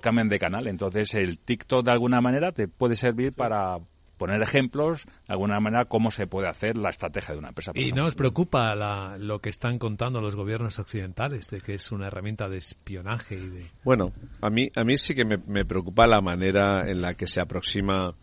cambian 0.00 0.28
de 0.28 0.38
canal. 0.38 0.66
Entonces 0.66 1.14
el 1.14 1.38
TikTok 1.38 1.84
de 1.84 1.92
alguna 1.92 2.20
manera 2.20 2.52
te 2.52 2.68
puede 2.68 2.96
servir 2.96 3.32
para 3.32 3.78
poner 4.16 4.42
ejemplos, 4.42 5.04
de 5.26 5.32
alguna 5.32 5.58
manera, 5.60 5.86
cómo 5.86 6.10
se 6.10 6.26
puede 6.26 6.48
hacer 6.48 6.78
la 6.78 6.90
estrategia 6.90 7.34
de 7.34 7.40
una 7.40 7.48
empresa. 7.48 7.72
¿Y 7.74 7.92
no 7.92 8.06
os 8.06 8.14
preocupa 8.14 8.74
lo 9.18 9.40
que 9.40 9.50
están 9.50 9.78
contando 9.78 10.20
los 10.20 10.36
gobiernos 10.36 10.78
occidentales, 10.78 11.50
de 11.50 11.60
que 11.60 11.74
es 11.74 11.90
una 11.92 12.06
herramienta 12.06 12.48
de 12.48 12.58
espionaje 12.58 13.34
y 13.34 13.48
de... 13.48 13.66
Bueno, 13.82 14.12
a 14.40 14.50
mí, 14.50 14.70
a 14.76 14.84
mí 14.84 14.96
sí 14.96 15.14
que 15.14 15.24
me, 15.24 15.38
me 15.38 15.64
preocupa 15.64 16.06
la 16.06 16.20
manera 16.20 16.88
en 16.88 17.02
la 17.02 17.14
que 17.14 17.26
se 17.26 17.40
aproxima 17.40 18.14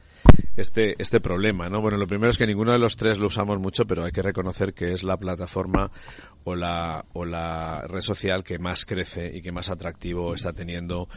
este, 0.61 0.95
este 0.97 1.19
problema, 1.19 1.69
¿no? 1.69 1.81
Bueno, 1.81 1.97
lo 1.97 2.07
primero 2.07 2.29
es 2.29 2.37
que 2.37 2.47
ninguno 2.47 2.71
de 2.71 2.79
los 2.79 2.95
tres 2.95 3.19
lo 3.19 3.27
usamos 3.27 3.59
mucho, 3.59 3.85
pero 3.85 4.05
hay 4.05 4.11
que 4.11 4.21
reconocer 4.21 4.73
que 4.73 4.93
es 4.93 5.03
la 5.03 5.17
plataforma 5.17 5.91
o 6.43 6.55
la, 6.55 7.05
o 7.13 7.25
la 7.25 7.85
red 7.87 8.01
social 8.01 8.43
que 8.43 8.57
más 8.59 8.85
crece 8.85 9.31
y 9.33 9.41
que 9.41 9.51
más 9.51 9.69
atractivo 9.69 10.33
está 10.33 10.53
teniendo 10.53 11.07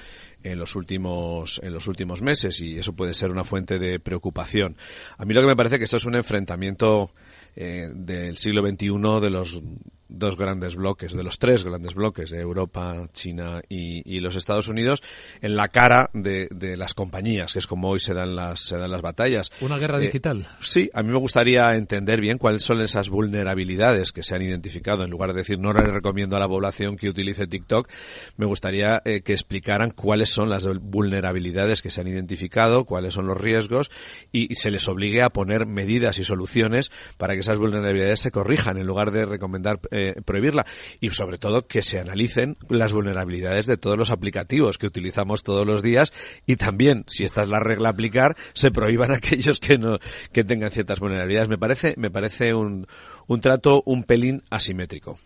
en 0.42 0.58
los 0.58 0.76
últimos, 0.76 1.60
en 1.62 1.72
los 1.72 1.86
últimos 1.86 2.22
meses 2.22 2.60
y 2.60 2.78
eso 2.78 2.92
puede 2.92 3.14
ser 3.14 3.30
una 3.30 3.44
fuente 3.44 3.78
de 3.78 3.98
preocupación. 3.98 4.76
A 5.16 5.24
mí 5.24 5.32
lo 5.32 5.40
que 5.40 5.46
me 5.46 5.56
parece 5.56 5.78
que 5.78 5.84
esto 5.84 5.96
es 5.96 6.04
un 6.04 6.16
enfrentamiento 6.16 7.10
eh, 7.56 7.88
del 7.94 8.36
siglo 8.36 8.66
XXI 8.66 9.20
de 9.20 9.30
los 9.30 9.62
dos 10.08 10.36
grandes 10.36 10.76
bloques, 10.76 11.12
de 11.12 11.22
los 11.22 11.38
tres 11.38 11.64
grandes 11.64 11.94
bloques 11.94 12.30
de 12.30 12.40
Europa, 12.40 13.08
China 13.12 13.62
y, 13.68 14.20
los 14.20 14.36
Estados 14.36 14.68
Unidos, 14.68 15.02
en 15.40 15.56
la 15.56 15.68
cara 15.68 16.10
de, 16.12 16.48
las 16.76 16.94
compañías, 16.94 17.52
que 17.52 17.58
es 17.58 17.66
como 17.66 17.90
hoy 17.90 17.98
se 17.98 18.14
dan 18.14 18.34
las, 18.34 18.60
se 18.60 18.76
dan 18.76 18.90
las 18.90 19.02
batallas. 19.02 19.33
¿Una 19.60 19.78
guerra 19.78 19.98
Eh, 19.98 20.06
digital? 20.06 20.48
Sí, 20.60 20.90
a 20.94 21.02
mí 21.02 21.10
me 21.10 21.18
gustaría 21.18 21.74
entender 21.76 22.20
bien 22.20 22.38
cuáles 22.38 22.62
son 22.62 22.80
esas 22.80 23.08
vulnerabilidades 23.08 24.12
que 24.12 24.22
se 24.22 24.34
han 24.34 24.42
identificado. 24.42 25.04
En 25.04 25.10
lugar 25.10 25.32
de 25.32 25.38
decir 25.40 25.58
no 25.58 25.72
le 25.72 25.82
recomiendo 25.82 26.36
a 26.36 26.40
la 26.40 26.48
población 26.48 26.96
que 26.96 27.08
utilice 27.08 27.46
TikTok, 27.46 27.88
me 28.36 28.46
gustaría 28.46 29.00
eh, 29.04 29.22
que 29.22 29.32
explicaran 29.32 29.90
cuáles 29.90 30.30
son 30.30 30.48
las 30.50 30.66
vulnerabilidades 30.80 31.82
que 31.82 31.90
se 31.90 32.00
han 32.00 32.08
identificado, 32.08 32.84
cuáles 32.84 33.14
son 33.14 33.26
los 33.26 33.40
riesgos 33.40 33.90
y, 34.32 34.50
y 34.52 34.56
se 34.56 34.70
les 34.70 34.88
obligue 34.88 35.22
a 35.22 35.28
poner 35.30 35.66
medidas 35.66 36.18
y 36.18 36.24
soluciones 36.24 36.90
para 37.18 37.34
que 37.34 37.40
esas 37.40 37.58
vulnerabilidades 37.58 38.20
se 38.20 38.30
corrijan 38.30 38.78
en 38.78 38.86
lugar 38.86 39.10
de 39.10 39.26
recomendar 39.26 39.80
eh, 39.90 40.14
prohibirla 40.24 40.66
y 41.00 41.10
sobre 41.10 41.38
todo 41.38 41.66
que 41.66 41.82
se 41.82 41.98
analicen 41.98 42.56
las 42.68 42.92
vulnerabilidades 42.92 43.66
de 43.66 43.76
todos 43.76 43.96
los 43.98 44.10
aplicativos 44.10 44.78
que 44.78 44.86
utilizamos 44.86 45.42
todos 45.42 45.66
los 45.66 45.82
días 45.82 46.12
y 46.46 46.56
también 46.56 47.04
si 47.06 47.24
esta 47.24 47.42
es 47.42 47.48
la 47.48 47.60
regla 47.60 47.88
a 47.88 47.92
aplicar 47.92 48.36
se 48.52 48.70
prohíban 48.70 49.12
aquellos 49.24 49.60
que 49.60 49.78
no 49.78 49.98
que 50.32 50.44
tengan 50.44 50.70
ciertas 50.70 51.00
vulnerabilidades 51.00 51.48
me 51.48 51.58
parece 51.58 51.94
me 51.96 52.10
parece 52.10 52.54
un, 52.54 52.86
un 53.26 53.40
trato 53.40 53.82
un 53.86 54.04
pelín 54.04 54.42
asimétrico 54.50 55.18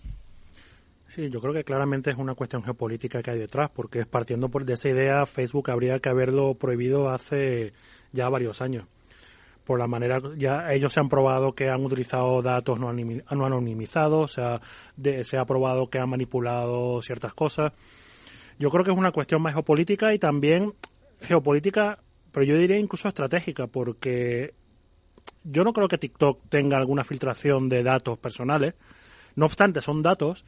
Sí, 1.08 1.30
yo 1.30 1.40
creo 1.40 1.54
que 1.54 1.64
claramente 1.64 2.10
es 2.10 2.16
una 2.18 2.34
cuestión 2.34 2.62
geopolítica 2.62 3.22
que 3.22 3.30
hay 3.30 3.38
detrás, 3.38 3.70
porque 3.74 4.04
partiendo 4.04 4.50
por 4.50 4.66
de 4.66 4.74
esa 4.74 4.90
idea, 4.90 5.24
Facebook 5.24 5.70
habría 5.70 5.98
que 6.00 6.10
haberlo 6.10 6.54
prohibido 6.54 7.08
hace 7.08 7.72
ya 8.12 8.28
varios 8.28 8.60
años. 8.60 8.84
Por 9.64 9.78
la 9.78 9.86
manera, 9.86 10.20
ya 10.36 10.70
ellos 10.70 10.92
se 10.92 11.00
han 11.00 11.08
probado 11.08 11.54
que 11.54 11.70
han 11.70 11.82
utilizado 11.82 12.42
datos 12.42 12.78
no, 12.78 12.90
anonimizados, 12.90 14.24
o 14.24 14.28
sea, 14.28 14.60
de- 14.96 15.24
se 15.24 15.38
ha 15.38 15.46
probado 15.46 15.88
que 15.88 15.98
han 15.98 16.10
manipulado 16.10 17.00
ciertas 17.00 17.32
cosas. 17.32 17.72
Yo 18.58 18.68
creo 18.68 18.84
que 18.84 18.90
es 18.90 18.98
una 18.98 19.10
cuestión 19.10 19.40
más 19.40 19.54
geopolítica 19.54 20.12
y 20.12 20.18
también 20.18 20.74
geopolítica, 21.22 22.00
pero 22.38 22.46
yo 22.46 22.56
diría 22.56 22.78
incluso 22.78 23.08
estratégica, 23.08 23.66
porque 23.66 24.54
yo 25.42 25.64
no 25.64 25.72
creo 25.72 25.88
que 25.88 25.98
TikTok 25.98 26.40
tenga 26.48 26.76
alguna 26.76 27.02
filtración 27.02 27.68
de 27.68 27.82
datos 27.82 28.16
personales. 28.16 28.74
No 29.34 29.46
obstante, 29.46 29.80
son 29.80 30.02
datos 30.02 30.44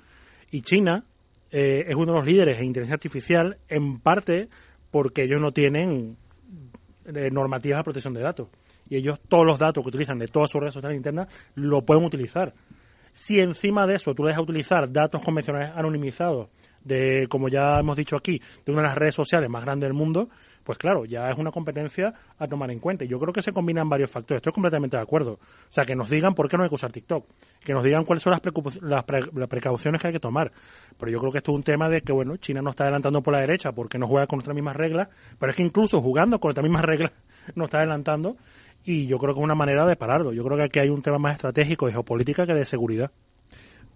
y 0.52 0.62
China 0.62 1.04
eh, 1.50 1.86
es 1.88 1.96
uno 1.96 2.12
de 2.12 2.18
los 2.18 2.26
líderes 2.26 2.58
en 2.60 2.66
inteligencia 2.66 2.94
artificial 2.94 3.58
en 3.68 3.98
parte 3.98 4.48
porque 4.92 5.24
ellos 5.24 5.40
no 5.40 5.50
tienen 5.50 6.16
eh, 7.06 7.28
normativas 7.32 7.80
de 7.80 7.82
protección 7.82 8.14
de 8.14 8.20
datos. 8.20 8.46
Y 8.88 8.94
ellos 8.94 9.18
todos 9.28 9.44
los 9.44 9.58
datos 9.58 9.82
que 9.82 9.88
utilizan 9.88 10.20
de 10.20 10.28
todas 10.28 10.48
sus 10.48 10.60
redes 10.60 10.74
sociales 10.74 10.96
internas 10.96 11.26
lo 11.56 11.84
pueden 11.84 12.04
utilizar. 12.04 12.54
Si 13.12 13.40
encima 13.40 13.88
de 13.88 13.96
eso 13.96 14.14
tú 14.14 14.26
dejas 14.26 14.44
utilizar 14.44 14.92
datos 14.92 15.22
convencionales 15.22 15.72
anonimizados 15.74 16.50
de, 16.84 17.26
como 17.28 17.48
ya 17.48 17.78
hemos 17.80 17.96
dicho 17.96 18.16
aquí, 18.16 18.40
de 18.64 18.72
una 18.72 18.82
de 18.82 18.88
las 18.88 18.96
redes 18.96 19.14
sociales 19.14 19.48
más 19.50 19.64
grandes 19.64 19.88
del 19.88 19.94
mundo, 19.94 20.28
pues 20.64 20.76
claro, 20.78 21.04
ya 21.06 21.28
es 21.30 21.38
una 21.38 21.50
competencia 21.50 22.12
a 22.38 22.46
tomar 22.46 22.70
en 22.70 22.78
cuenta. 22.80 23.04
Yo 23.04 23.18
creo 23.18 23.32
que 23.32 23.40
se 23.42 23.50
combinan 23.50 23.88
varios 23.88 24.10
factores. 24.10 24.38
Estoy 24.40 24.52
completamente 24.52 24.96
de 24.96 25.02
acuerdo. 25.02 25.32
O 25.32 25.38
sea, 25.70 25.84
que 25.84 25.96
nos 25.96 26.10
digan 26.10 26.34
por 26.34 26.48
qué 26.48 26.56
no 26.58 26.62
hay 26.62 26.68
que 26.68 26.74
usar 26.74 26.92
TikTok. 26.92 27.26
Que 27.64 27.72
nos 27.72 27.82
digan 27.82 28.04
cuáles 28.04 28.22
son 28.22 28.32
las, 28.32 28.42
las, 28.82 29.04
pre- 29.04 29.24
las 29.34 29.48
precauciones 29.48 30.00
que 30.00 30.08
hay 30.08 30.12
que 30.12 30.20
tomar. 30.20 30.52
Pero 30.98 31.10
yo 31.10 31.18
creo 31.18 31.32
que 31.32 31.38
esto 31.38 31.52
es 31.52 31.56
un 31.56 31.62
tema 31.62 31.88
de 31.88 32.02
que, 32.02 32.12
bueno, 32.12 32.36
China 32.36 32.60
no 32.60 32.70
está 32.70 32.84
adelantando 32.84 33.22
por 33.22 33.32
la 33.32 33.40
derecha 33.40 33.72
porque 33.72 33.98
no 33.98 34.06
juega 34.06 34.26
con 34.26 34.36
nuestras 34.36 34.54
mismas 34.54 34.76
reglas. 34.76 35.08
Pero 35.38 35.50
es 35.50 35.56
que 35.56 35.62
incluso 35.62 36.00
jugando 36.02 36.38
con 36.38 36.48
nuestras 36.50 36.62
mismas 36.64 36.84
reglas 36.84 37.12
no 37.54 37.64
está 37.64 37.78
adelantando. 37.78 38.36
Y 38.84 39.06
yo 39.06 39.18
creo 39.18 39.34
que 39.34 39.40
es 39.40 39.44
una 39.44 39.54
manera 39.54 39.86
de 39.86 39.96
pararlo. 39.96 40.32
Yo 40.32 40.44
creo 40.44 40.58
que 40.58 40.64
aquí 40.64 40.78
hay 40.78 40.90
un 40.90 41.02
tema 41.02 41.18
más 41.18 41.36
estratégico 41.36 41.86
de 41.86 41.92
geopolítica 41.92 42.46
que 42.46 42.54
de 42.54 42.66
seguridad. 42.66 43.10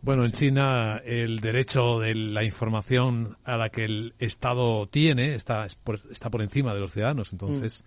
Bueno, 0.04 0.24
en 0.26 0.32
China 0.32 1.00
el 1.04 1.40
derecho 1.40 1.98
de 2.00 2.14
la 2.14 2.44
información 2.44 3.38
a 3.44 3.56
la 3.56 3.70
que 3.70 3.84
el 3.86 4.14
Estado 4.18 4.86
tiene 4.86 5.34
está 5.34 5.64
es 5.64 5.76
por, 5.76 5.98
está 6.10 6.28
por 6.30 6.42
encima 6.42 6.74
de 6.74 6.80
los 6.80 6.92
ciudadanos. 6.92 7.32
Entonces, 7.32 7.84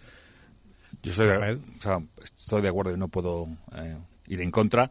Yo 1.04 1.12
estoy, 1.12 1.28
de- 1.28 1.54
o 1.78 1.82
sea, 1.82 2.00
estoy 2.24 2.62
de 2.64 2.70
acuerdo 2.70 2.92
y 2.94 2.98
no 2.98 3.08
puedo 3.10 3.48
eh, 3.76 3.98
ir 4.28 4.42
en 4.42 4.50
contra, 4.50 4.90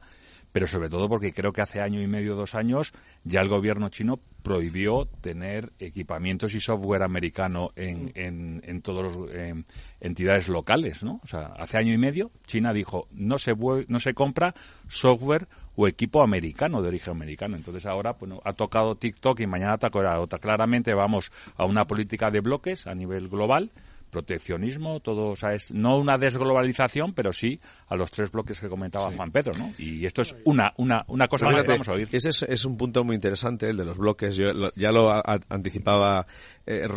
pero 0.53 0.69
sobre 0.69 0.89
todo 0.89 1.09
porque 1.09 1.33
creo 1.33 1.53
que 1.53 1.63
hace 1.63 1.81
año 1.81 2.01
y 2.01 2.07
medio, 2.07 2.37
dos 2.37 2.55
años, 2.55 2.93
ya 3.25 3.41
el 3.41 3.49
gobierno 3.49 3.89
chino 3.89 4.21
prohibió 4.45 5.07
tener 5.21 5.73
equipamientos 5.81 6.55
y 6.55 6.61
software 6.61 7.03
americano 7.03 7.71
en, 7.75 8.13
en, 8.15 8.63
en 8.65 8.83
todas 8.83 9.17
las 9.17 9.57
entidades 10.01 10.49
locales, 10.49 11.03
¿no? 11.03 11.19
O 11.25 11.27
sea, 11.27 11.47
hace 11.59 11.77
año 11.77 11.93
y 11.93 11.99
medio 11.99 12.31
China 12.47 12.73
dijo 12.73 13.09
no 13.11 13.39
se 13.41 13.55
no 13.89 13.99
se 13.99 14.15
compra 14.15 14.55
software 14.87 15.49
o 15.77 15.87
equipo 15.87 16.23
americano 16.23 16.83
de 16.83 16.89
origen 16.89 17.13
americano. 17.13 17.57
Entonces 17.57 17.87
ahora 17.87 18.13
bueno, 18.19 18.41
ha 18.45 18.53
tocado 18.55 18.95
TikTok 18.97 19.41
y 19.41 19.47
mañana 19.47 19.79
tocará 19.79 20.19
otra. 20.21 20.39
Claramente 20.39 20.95
vamos 20.95 21.31
a 21.57 21.65
una 21.65 21.85
política 21.85 22.31
de 22.31 22.41
bloques 22.41 22.87
a 22.87 22.95
nivel 22.95 23.29
global 23.29 23.71
proteccionismo, 24.09 25.01
todo, 25.01 25.31
o 25.31 25.37
sea, 25.37 25.53
es 25.53 25.71
no 25.73 25.99
una 25.99 26.17
desglobalización, 26.17 27.13
pero 27.13 27.33
sí 27.33 27.61
a 27.89 27.97
los 27.97 28.11
tres 28.11 28.31
bloques 28.33 28.59
que 28.59 28.69
comentaba 28.69 29.11
Juan 29.17 29.31
Pedro, 29.31 29.53
¿no? 29.59 29.71
Y 29.79 30.07
esto 30.07 30.23
es 30.23 30.35
una 30.45 30.73
una 30.79 31.05
una 31.09 31.29
cosa 31.29 31.47
que 31.63 31.69
vamos 31.75 31.89
a 31.89 31.93
oír. 31.93 32.09
Ese 32.13 32.31
es, 32.31 32.43
es 32.49 32.65
un 32.65 32.77
punto 32.79 33.05
muy 33.05 33.15
interesante, 33.15 33.69
el 33.69 33.77
de 33.77 33.85
los 33.85 33.99
bloques. 33.99 34.37
Yo 34.37 34.53
lo- 34.55 34.73
ya 34.75 34.91
lo 34.91 35.11
a- 35.11 35.23
anticipaba 35.51 36.27
eh, 36.67 36.89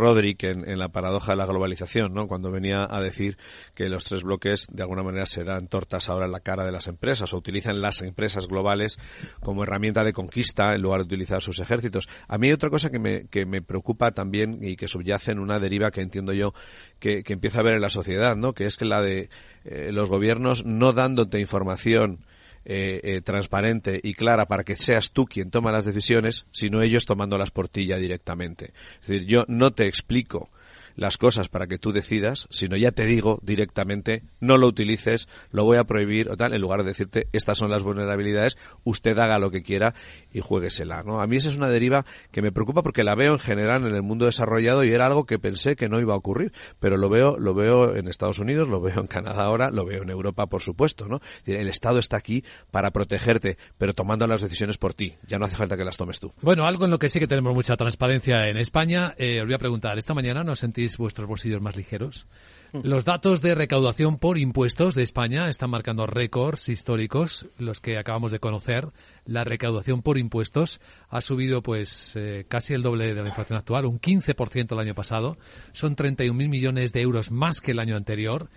en, 0.41 0.79
la 0.79 0.89
paradoja 0.89 1.34
de 1.34 1.38
la 1.38 1.45
globalización, 1.45 2.13
¿no? 2.13 2.27
Cuando 2.27 2.51
venía 2.51 2.88
a 2.89 2.99
decir 3.01 3.38
que 3.75 3.89
los 3.89 4.03
tres 4.03 4.23
bloques 4.23 4.67
de 4.71 4.82
alguna 4.82 5.03
manera 5.03 5.25
se 5.25 5.43
tortas 5.69 6.10
ahora 6.10 6.25
en 6.25 6.32
la 6.32 6.39
cara 6.39 6.65
de 6.65 6.71
las 6.71 6.88
empresas 6.88 7.34
o 7.34 7.38
utilizan 7.38 7.82
las 7.82 8.01
empresas 8.01 8.47
globales 8.47 8.97
como 9.41 9.63
herramienta 9.63 10.03
de 10.03 10.13
conquista 10.13 10.73
en 10.73 10.82
lugar 10.82 11.01
de 11.01 11.05
utilizar 11.05 11.41
sus 11.41 11.60
ejércitos. 11.60 12.10
A 12.27 12.38
mí 12.38 12.47
hay 12.47 12.53
otra 12.53 12.69
cosa 12.69 12.89
que 12.89 12.99
me, 12.99 13.27
que 13.27 13.45
me 13.45 13.62
preocupa 13.62 14.12
también 14.12 14.60
y 14.62 14.75
que 14.75 14.88
subyace 14.88 15.32
en 15.32 15.39
una 15.39 15.60
deriva 15.60 15.91
que 15.91 16.01
entiendo 16.01 16.34
yo 16.34 16.53
que, 16.99 17.23
que 17.23 17.34
empieza 17.34 17.60
a 17.60 17.62
haber 17.62 17.75
en 17.75 17.82
la 17.82 17.89
sociedad, 17.89 18.36
¿no? 18.36 18.53
Que 18.53 18.65
es 18.65 18.75
que 18.75 18.86
la 18.86 19.01
de 19.01 19.29
eh, 19.65 19.91
los 19.91 20.10
gobiernos 20.10 20.65
no 20.65 20.93
dándote 20.93 21.39
información 21.39 22.25
eh, 22.65 23.00
eh, 23.04 23.22
transparente 23.22 24.00
y 24.04 24.13
clara 24.13 24.45
para 24.45 24.63
que 24.63 24.76
seas 24.76 25.12
tú 25.12 25.26
quien 25.26 25.50
toma 25.50 25.72
las 25.72 25.86
decisiones, 25.86 26.45
sino 26.52 26.82
ellos 26.82 27.06
tomándolas 27.06 27.52
por 27.52 27.69
ti 27.69 27.86
ya 27.86 27.98
directamente. 27.98 28.74
Es 29.02 29.08
decir, 29.08 29.26
yo 29.26 29.45
no 29.48 29.72
te 29.72 29.88
explico 29.88 30.50
las 30.99 31.17
cosas 31.17 31.47
para 31.47 31.67
que 31.67 31.77
tú 31.77 31.91
decidas, 31.91 32.47
sino 32.51 32.75
ya 32.75 32.91
te 32.91 33.05
digo 33.05 33.39
directamente, 33.41 34.23
no 34.41 34.57
lo 34.57 34.67
utilices, 34.67 35.29
lo 35.51 35.63
voy 35.63 35.77
a 35.77 35.85
prohibir 35.85 36.29
o 36.29 36.35
tal, 36.35 36.53
en 36.53 36.62
lugar 36.62 36.81
de 36.83 36.89
decirte, 36.89 37.27
estas 37.31 37.57
son 37.57 37.71
las 37.71 37.83
vulnerabilidades, 37.83 38.57
usted 38.83 39.17
haga 39.17 39.39
lo 39.39 39.49
que 39.49 39.63
quiera 39.63 39.95
y 40.33 40.41
juéguesela, 40.41 41.03
¿no? 41.03 41.21
A 41.21 41.27
mí 41.27 41.38
esa 41.38 41.47
es 41.47 41.55
una 41.55 41.69
deriva 41.69 42.05
que 42.31 42.41
me 42.41 42.51
preocupa 42.51 42.83
porque 42.83 43.05
la 43.05 43.15
veo 43.15 43.33
en 43.33 43.39
general 43.39 43.88
en 43.88 43.95
el 43.95 44.03
mundo 44.03 44.25
desarrollado 44.25 44.83
y 44.83 44.91
era 44.91 45.05
algo 45.05 45.25
que 45.25 45.39
pensé 45.39 45.77
que 45.77 45.88
no 45.88 46.01
iba 46.01 46.13
a 46.13 46.17
ocurrir, 46.17 46.51
pero 46.79 46.97
lo 46.97 47.07
veo, 47.09 47.38
lo 47.38 47.53
veo 47.53 47.95
en 47.95 48.09
Estados 48.09 48.39
Unidos, 48.39 48.67
lo 48.67 48.81
veo 48.81 48.99
en 48.99 49.07
Canadá 49.07 49.45
ahora, 49.45 49.71
lo 49.71 49.85
veo 49.85 50.03
en 50.03 50.09
Europa, 50.09 50.47
por 50.47 50.62
supuesto, 50.62 51.07
¿no? 51.07 51.21
El 51.45 51.69
Estado 51.69 51.99
está 51.99 52.17
aquí 52.17 52.43
para 52.71 52.91
protegerte, 52.91 53.57
pero 53.77 53.93
tomando 53.93 54.27
las 54.27 54.41
decisiones 54.41 54.77
por 54.77 54.93
ti. 54.93 55.15
Ya 55.27 55.39
no 55.39 55.45
hace 55.45 55.55
falta 55.55 55.77
que 55.77 55.85
las 55.85 55.95
tomes 55.95 56.19
tú. 56.19 56.33
Bueno, 56.41 56.65
algo 56.65 56.83
en 56.83 56.91
lo 56.91 56.99
que 56.99 57.07
sí 57.07 57.19
que 57.19 57.27
tenemos 57.27 57.53
mucha 57.53 57.77
transparencia 57.77 58.49
en 58.49 58.57
España. 58.57 59.13
Eh, 59.17 59.39
os 59.39 59.45
voy 59.45 59.55
a 59.55 59.59
preguntar, 59.59 59.97
¿esta 59.97 60.13
mañana 60.13 60.43
no 60.43 60.55
sentís 60.55 60.88
vuestros 60.97 61.28
bolsillos 61.28 61.62
más 61.62 61.75
ligeros? 61.75 62.28
Los 62.71 63.04
datos 63.04 63.41
de 63.41 63.56
recaudación 63.56 64.19
por 64.19 64.38
impuestos 64.38 64.93
de 64.93 65.02
España 65.02 65.49
están 65.49 65.71
marcando 65.71 66.06
récords 66.06 66.69
históricos, 66.69 67.47
los 67.58 67.82
que 67.82 67.97
acabamos 67.97 68.32
de 68.32 68.39
conocer. 68.39 68.89
La 69.25 69.43
recaudación 69.43 70.04
por 70.04 70.19
impuestos 70.19 70.80
ha 71.10 71.21
subido 71.21 71.63
pues 71.63 72.12
eh, 72.15 72.45
casi 72.47 72.75
el 72.75 72.84
doble 72.84 73.15
de 73.15 73.21
la 73.21 73.28
inflación 73.28 73.58
actual, 73.58 73.86
un 73.86 73.99
15% 73.99 74.71
el 74.73 74.80
año 74.80 74.93
pasado. 74.93 75.38
Son 75.73 75.95
31.000 75.95 76.32
millones 76.47 76.93
de 76.93 77.02
euros 77.02 77.32
más 77.32 77.60
que 77.60 77.71
el 77.71 77.80
año 77.80 77.95
anterior 77.95 78.49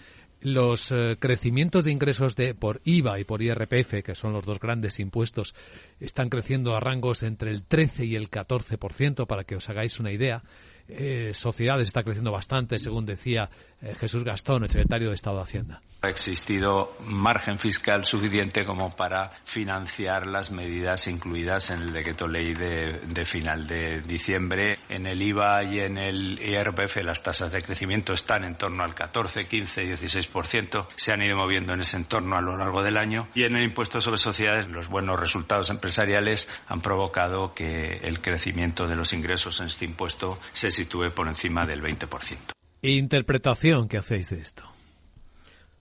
los 0.43 0.91
eh, 0.91 1.17
crecimientos 1.19 1.85
de 1.85 1.93
ingresos 1.93 2.37
de 2.37 2.55
por 2.55 2.81
IVA 2.85 3.21
y 3.21 3.25
por 3.25 3.43
IRPF, 3.43 4.03
que 4.05 4.15
son 4.15 4.33
los 4.33 4.45
dos 4.45 4.59
grandes 4.59 4.99
impuestos, 4.99 5.55
están 6.01 6.29
creciendo 6.29 6.75
a 6.75 6.81
rangos 6.81 7.23
entre 7.23 7.51
el 7.51 7.63
13 7.63 8.05
y 8.07 8.17
el 8.17 8.29
14%, 8.29 9.27
para 9.27 9.45
que 9.45 9.57
os 9.57 9.69
hagáis 9.69 10.01
una 10.01 10.13
idea. 10.13 10.43
Eh, 10.89 11.33
sociedades 11.35 11.89
está 11.89 12.03
creciendo 12.03 12.33
bastante, 12.33 12.79
según 12.79 13.07
decía 13.07 13.49
eh, 13.81 13.95
Jesús 13.99 14.25
Gastón, 14.25 14.65
el 14.65 14.71
secretario 14.71 15.09
de 15.09 15.15
Estado 15.15 15.37
de 15.37 15.43
Hacienda. 15.43 15.83
Ha 16.03 16.09
existido 16.09 16.97
margen 17.05 17.59
fiscal 17.59 18.05
suficiente 18.05 18.65
como 18.65 18.91
para 18.91 19.31
financiar 19.45 20.27
las 20.27 20.51
medidas 20.51 21.07
incluidas 21.07 21.71
en 21.71 21.83
el 21.83 21.93
decreto 21.93 22.27
ley 22.27 22.55
de, 22.55 23.01
de 23.07 23.25
final 23.25 23.69
de 23.69 24.01
diciembre. 24.01 24.81
En 24.89 25.07
el 25.07 25.23
IVA 25.23 25.63
y 25.63 25.79
en 25.79 25.99
el 25.99 26.41
IRPF 26.43 26.97
las 27.05 27.23
tasas 27.23 27.53
de 27.53 27.63
crecimiento 27.63 28.13
están 28.13 28.43
en 28.43 28.57
torno 28.57 28.83
al 28.83 28.95
14, 28.95 29.47
15, 29.47 29.83
16%. 29.83 30.89
Se 30.97 31.13
han 31.13 31.23
ido 31.23 31.37
moviendo 31.37 31.73
en 31.73 31.83
ese 31.83 31.97
entorno 31.97 32.37
a 32.37 32.41
lo 32.41 32.57
largo 32.57 32.83
del 32.83 32.97
año. 32.97 33.29
Y 33.35 33.45
en 33.45 33.55
el 33.55 33.63
impuesto 33.63 34.01
sobre 34.01 34.19
sociedades 34.19 34.69
los 34.69 34.89
buenos 34.89 35.21
resultados 35.21 35.71
empresariales 35.71 36.49
han 36.67 36.81
provocado 36.81 37.55
que 37.55 38.01
el 38.03 38.21
crecimiento 38.21 38.89
de 38.89 38.97
los 38.97 39.13
ingresos 39.13 39.61
en 39.61 39.69
este 39.69 39.85
impuesto 39.85 40.41
se 40.53 40.73
sitúe 40.83 41.11
por 41.15 41.29
encima 41.29 41.65
del 41.65 41.81
20%. 41.81 42.53
Interpretación 42.83 43.89
que 43.89 43.99
hacéis 43.99 44.31
de 44.31 44.41
esto. 44.41 44.65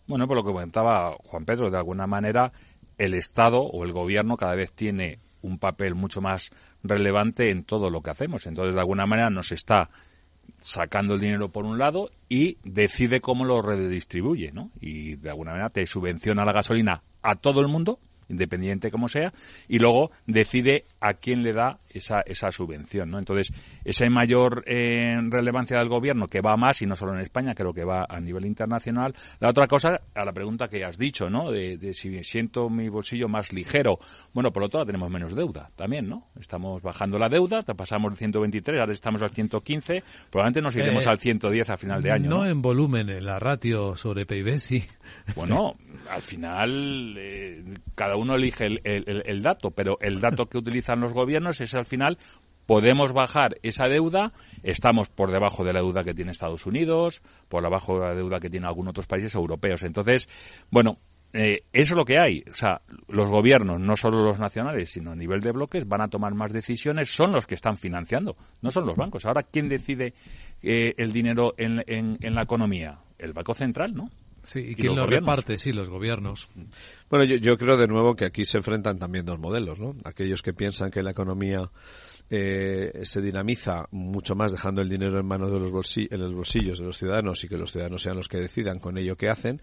Bueno, 0.08 0.28
por 0.28 0.38
lo 0.38 0.44
que 0.44 0.52
comentaba 0.52 1.16
Juan 1.24 1.46
Pedro, 1.46 1.72
de 1.72 1.78
alguna 1.78 2.06
manera 2.06 2.52
el 2.98 3.16
Estado 3.16 3.62
o 3.62 3.84
el 3.84 3.94
gobierno 3.94 4.38
cada 4.38 4.56
vez 4.56 4.72
tiene 4.74 5.20
un 5.42 5.58
papel 5.58 5.96
mucho 5.96 6.22
más 6.22 6.52
relevante 6.84 7.50
en 7.50 7.64
todo 7.64 7.90
lo 7.90 8.02
que 8.02 8.12
hacemos. 8.12 8.46
Entonces, 8.46 8.76
de 8.76 8.82
alguna 8.82 9.08
manera, 9.08 9.32
nos 9.32 9.52
está 9.52 9.90
sacando 10.60 11.16
el 11.16 11.20
dinero 11.20 11.50
por 11.50 11.66
un 11.66 11.80
lado 11.80 12.12
y 12.30 12.58
decide 12.64 13.22
cómo 13.22 13.46
lo 13.46 13.64
redistribuye, 13.64 14.52
¿no? 14.52 14.70
Y 14.80 15.16
de 15.16 15.30
alguna 15.32 15.52
manera 15.52 15.70
te 15.70 15.86
subvenciona 15.88 16.46
la 16.46 16.54
gasolina 16.54 17.02
a 17.24 17.36
todo 17.36 17.62
el 17.62 17.68
mundo 17.68 17.98
independiente 18.32 18.92
como 18.92 19.08
sea, 19.08 19.34
y 19.68 19.80
luego 19.80 20.12
decide 20.26 20.86
a 21.00 21.14
quién 21.14 21.44
le 21.44 21.52
da 21.54 21.80
esa, 21.94 22.22
esa 22.22 22.52
subvención. 22.52 23.10
¿no? 23.10 23.20
Entonces, 23.20 23.52
esa 23.84 24.10
mayor 24.10 24.64
eh, 24.68 25.16
relevancia 25.30 25.78
del 25.78 25.90
gobierno, 25.90 26.28
que 26.28 26.42
va 26.42 26.58
más, 26.58 26.82
y 26.82 26.86
no 26.86 26.96
solo 26.96 27.14
en 27.14 27.22
España, 27.22 27.54
creo 27.54 27.74
que 27.74 27.84
va 27.84 28.06
a 28.08 28.20
nivel 28.20 28.46
internacional. 28.46 29.16
La 29.40 29.50
otra 29.50 29.68
cosa, 29.68 30.02
a 30.14 30.26
la 30.26 30.34
pregunta 30.34 30.68
que 30.68 30.84
has 30.84 30.98
dicho, 30.98 31.30
¿no? 31.30 31.52
de, 31.52 31.94
si 31.94 32.24
siento 32.24 32.70
mi 32.70 32.90
bolsillo 32.90 33.28
más 33.28 33.54
ligero. 33.54 33.98
Bueno, 34.34 34.52
por 34.52 34.64
lo 34.64 34.70
tanto, 34.70 34.86
tenemos 34.86 35.10
menos 35.10 35.36
deuda 35.36 35.70
también, 35.76 36.08
¿no? 36.08 36.28
Estamos 36.40 36.82
bajando 36.82 37.18
la 37.18 37.30
deuda, 37.30 37.62
pasamos 37.62 38.12
de 38.12 38.18
123, 38.18 38.80
ahora 38.80 38.94
estamos 38.94 39.22
al 39.22 39.32
115, 39.32 40.04
probablemente 40.30 40.62
nos 40.62 40.76
iremos 40.76 41.06
eh, 41.06 41.10
al 41.10 41.20
110 41.20 41.70
a 41.70 41.78
final 41.78 42.02
de 42.02 42.12
año. 42.12 42.30
No, 42.30 42.46
en 42.46 42.62
volumen, 42.62 43.10
en 43.10 43.26
la 43.26 43.40
ratio 43.40 43.96
sobre 43.96 44.26
PIB, 44.26 44.60
sí. 44.60 44.84
Bueno, 45.36 45.76
al 46.10 46.22
final, 46.22 47.16
eh, 47.18 47.64
cada 47.96 48.16
uno 48.16 48.36
elige 48.36 48.66
el, 48.66 49.42
dato, 49.42 49.72
pero 49.72 49.98
el 50.02 50.20
dato 50.20 50.46
que 50.46 50.58
utilizan 50.58 51.00
los 51.00 51.14
gobiernos 51.14 51.62
es 51.62 51.74
al 51.82 51.86
final 51.86 52.18
podemos 52.66 53.12
bajar 53.12 53.58
esa 53.64 53.90
deuda, 53.90 54.32
estamos 54.64 55.10
por 55.10 55.32
debajo 55.32 55.66
de 55.66 55.74
la 55.74 55.82
deuda 55.82 56.04
que 56.04 56.14
tiene 56.14 56.32
Estados 56.32 56.66
Unidos, 56.66 57.22
por 57.50 57.64
debajo 57.64 58.00
de 58.00 58.08
la 58.08 58.16
deuda 58.16 58.40
que 58.40 58.50
tiene 58.50 58.68
algunos 58.68 58.92
otros 58.92 59.08
países 59.08 59.36
europeos. 59.36 59.84
Entonces, 59.84 60.30
bueno, 60.70 60.98
eh, 61.34 61.64
eso 61.74 61.94
es 61.94 61.98
lo 61.98 62.06
que 62.06 62.18
hay. 62.18 62.44
O 62.50 62.54
sea, 62.54 62.82
los 63.08 63.30
gobiernos, 63.30 63.80
no 63.80 63.98
solo 63.98 64.24
los 64.24 64.40
nacionales, 64.40 64.90
sino 64.90 65.12
a 65.12 65.16
nivel 65.16 65.42
de 65.42 65.52
bloques, 65.52 65.88
van 65.88 66.02
a 66.02 66.08
tomar 66.08 66.34
más 66.34 66.54
decisiones, 66.54 67.14
son 67.14 67.34
los 67.34 67.46
que 67.46 67.56
están 67.56 67.78
financiando, 67.78 68.38
no 68.62 68.72
son 68.72 68.86
los 68.86 68.96
bancos. 68.96 69.26
Ahora, 69.26 69.44
¿quién 69.44 69.68
decide 69.68 70.14
eh, 70.62 70.94
el 70.98 71.12
dinero 71.12 71.54
en, 71.58 71.84
en 71.88 72.36
la 72.36 72.44
economía? 72.44 73.00
El 73.18 73.34
Banco 73.34 73.54
Central, 73.54 73.94
¿no? 73.94 74.10
Sí, 74.44 74.60
y, 74.60 74.76
quién 74.76 74.96
lo 74.96 75.06
reparte, 75.06 75.58
sí, 75.58 75.72
los 75.72 75.90
gobiernos. 75.90 76.48
Bueno, 77.10 77.26
yo, 77.26 77.36
yo 77.36 77.58
creo 77.58 77.78
de 77.78 77.88
nuevo 77.88 78.16
que 78.16 78.26
aquí 78.26 78.44
se 78.46 78.58
enfrentan 78.58 78.98
también 78.98 79.26
dos 79.26 79.40
modelos, 79.40 79.80
¿no? 79.80 79.96
Aquellos 80.04 80.42
que 80.42 80.54
piensan 80.54 80.90
que 80.90 81.04
la 81.04 81.12
economía 81.12 81.70
eh, 82.34 83.02
se 83.04 83.22
dinamiza 83.22 83.86
mucho 83.92 84.36
más 84.36 84.54
dejando 84.54 84.82
el 84.82 84.88
dinero 84.88 85.20
en 85.20 85.26
manos 85.26 85.52
de 85.52 85.60
los 85.60 85.72
bolsillos, 85.72 86.12
en 86.12 86.22
los 86.22 86.34
bolsillos 86.34 86.80
de 86.80 86.86
los 86.86 86.98
ciudadanos 86.98 87.44
y 87.44 87.50
que 87.50 87.58
los 87.58 87.74
ciudadanos 87.74 88.02
sean 88.02 88.16
los 88.16 88.30
que 88.30 88.38
decidan 88.38 88.80
con 88.80 88.98
ello 88.98 89.18
qué 89.18 89.30
hacen 89.30 89.62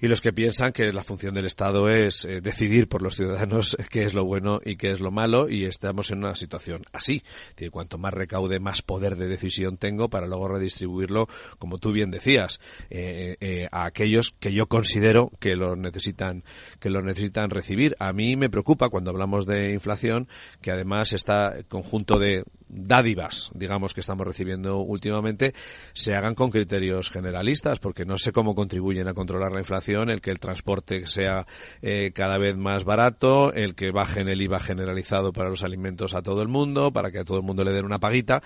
y 0.00 0.06
los 0.06 0.20
que 0.20 0.32
piensan 0.32 0.72
que 0.72 0.92
la 0.92 1.02
función 1.02 1.34
del 1.34 1.44
Estado 1.44 1.88
es 1.88 2.24
eh, 2.24 2.40
decidir 2.40 2.88
por 2.88 3.02
los 3.02 3.16
ciudadanos 3.16 3.76
qué 3.90 4.04
es 4.04 4.14
lo 4.14 4.24
bueno 4.24 4.60
y 4.64 4.76
qué 4.76 4.90
es 4.90 5.00
lo 5.00 5.10
malo 5.10 5.48
y 5.48 5.64
estamos 5.64 6.10
en 6.10 6.18
una 6.18 6.34
situación 6.34 6.84
así. 6.92 7.22
cuanto 7.70 7.98
más 7.98 8.14
recaude, 8.14 8.60
más 8.60 8.82
poder 8.82 9.16
de 9.16 9.26
decisión 9.26 9.76
tengo 9.76 10.08
para 10.08 10.26
luego 10.26 10.48
redistribuirlo, 10.48 11.28
como 11.58 11.78
tú 11.78 11.92
bien 11.92 12.10
decías, 12.10 12.60
eh, 12.90 13.36
eh, 13.40 13.68
a 13.72 13.84
aquellos 13.84 14.34
que 14.38 14.52
yo 14.52 14.66
considero 14.66 15.30
que 15.40 15.56
lo 15.56 15.76
necesitan, 15.76 16.44
que 16.80 16.90
lo 16.90 17.02
necesitan 17.02 17.50
recibir. 17.50 17.96
A 17.98 18.12
mí 18.12 18.36
me 18.36 18.50
preocupa 18.50 18.88
cuando 18.88 19.10
hablamos 19.10 19.46
de 19.46 19.72
inflación 19.72 20.28
que 20.60 20.70
además 20.70 21.12
está 21.12 21.62
conjunto 21.88 22.18
de 22.18 22.44
dádivas, 22.68 23.50
digamos, 23.54 23.94
que 23.94 24.00
estamos 24.00 24.26
recibiendo 24.26 24.76
últimamente, 24.80 25.54
se 25.94 26.14
hagan 26.14 26.34
con 26.34 26.50
criterios 26.50 27.10
generalistas, 27.10 27.78
porque 27.78 28.04
no 28.04 28.18
sé 28.18 28.30
cómo 28.30 28.54
contribuyen 28.54 29.08
a 29.08 29.14
controlar 29.14 29.52
la 29.52 29.60
inflación, 29.60 30.10
el 30.10 30.20
que 30.20 30.30
el 30.30 30.38
transporte 30.38 31.06
sea 31.06 31.46
eh, 31.80 32.12
cada 32.12 32.36
vez 32.36 32.58
más 32.58 32.84
barato, 32.84 33.54
el 33.54 33.74
que 33.74 33.90
bajen 33.90 34.28
el 34.28 34.42
IVA 34.42 34.60
generalizado 34.60 35.32
para 35.32 35.48
los 35.48 35.64
alimentos 35.64 36.12
a 36.14 36.20
todo 36.20 36.42
el 36.42 36.48
mundo, 36.48 36.92
para 36.92 37.10
que 37.10 37.20
a 37.20 37.24
todo 37.24 37.38
el 37.38 37.44
mundo 37.44 37.64
le 37.64 37.72
den 37.72 37.86
una 37.86 37.98
paguita. 37.98 38.42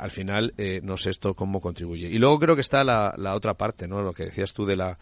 Al 0.00 0.10
final, 0.10 0.54
eh, 0.56 0.80
no 0.82 0.96
sé 0.96 1.10
esto 1.10 1.34
cómo 1.34 1.60
contribuye. 1.60 2.08
Y 2.08 2.18
luego 2.18 2.38
creo 2.38 2.54
que 2.54 2.62
está 2.62 2.84
la, 2.84 3.12
la 3.18 3.34
otra 3.34 3.52
parte, 3.52 3.86
¿no? 3.86 4.00
Lo 4.00 4.14
que 4.14 4.24
decías 4.24 4.54
tú 4.54 4.64
de 4.64 4.76
la 4.76 4.98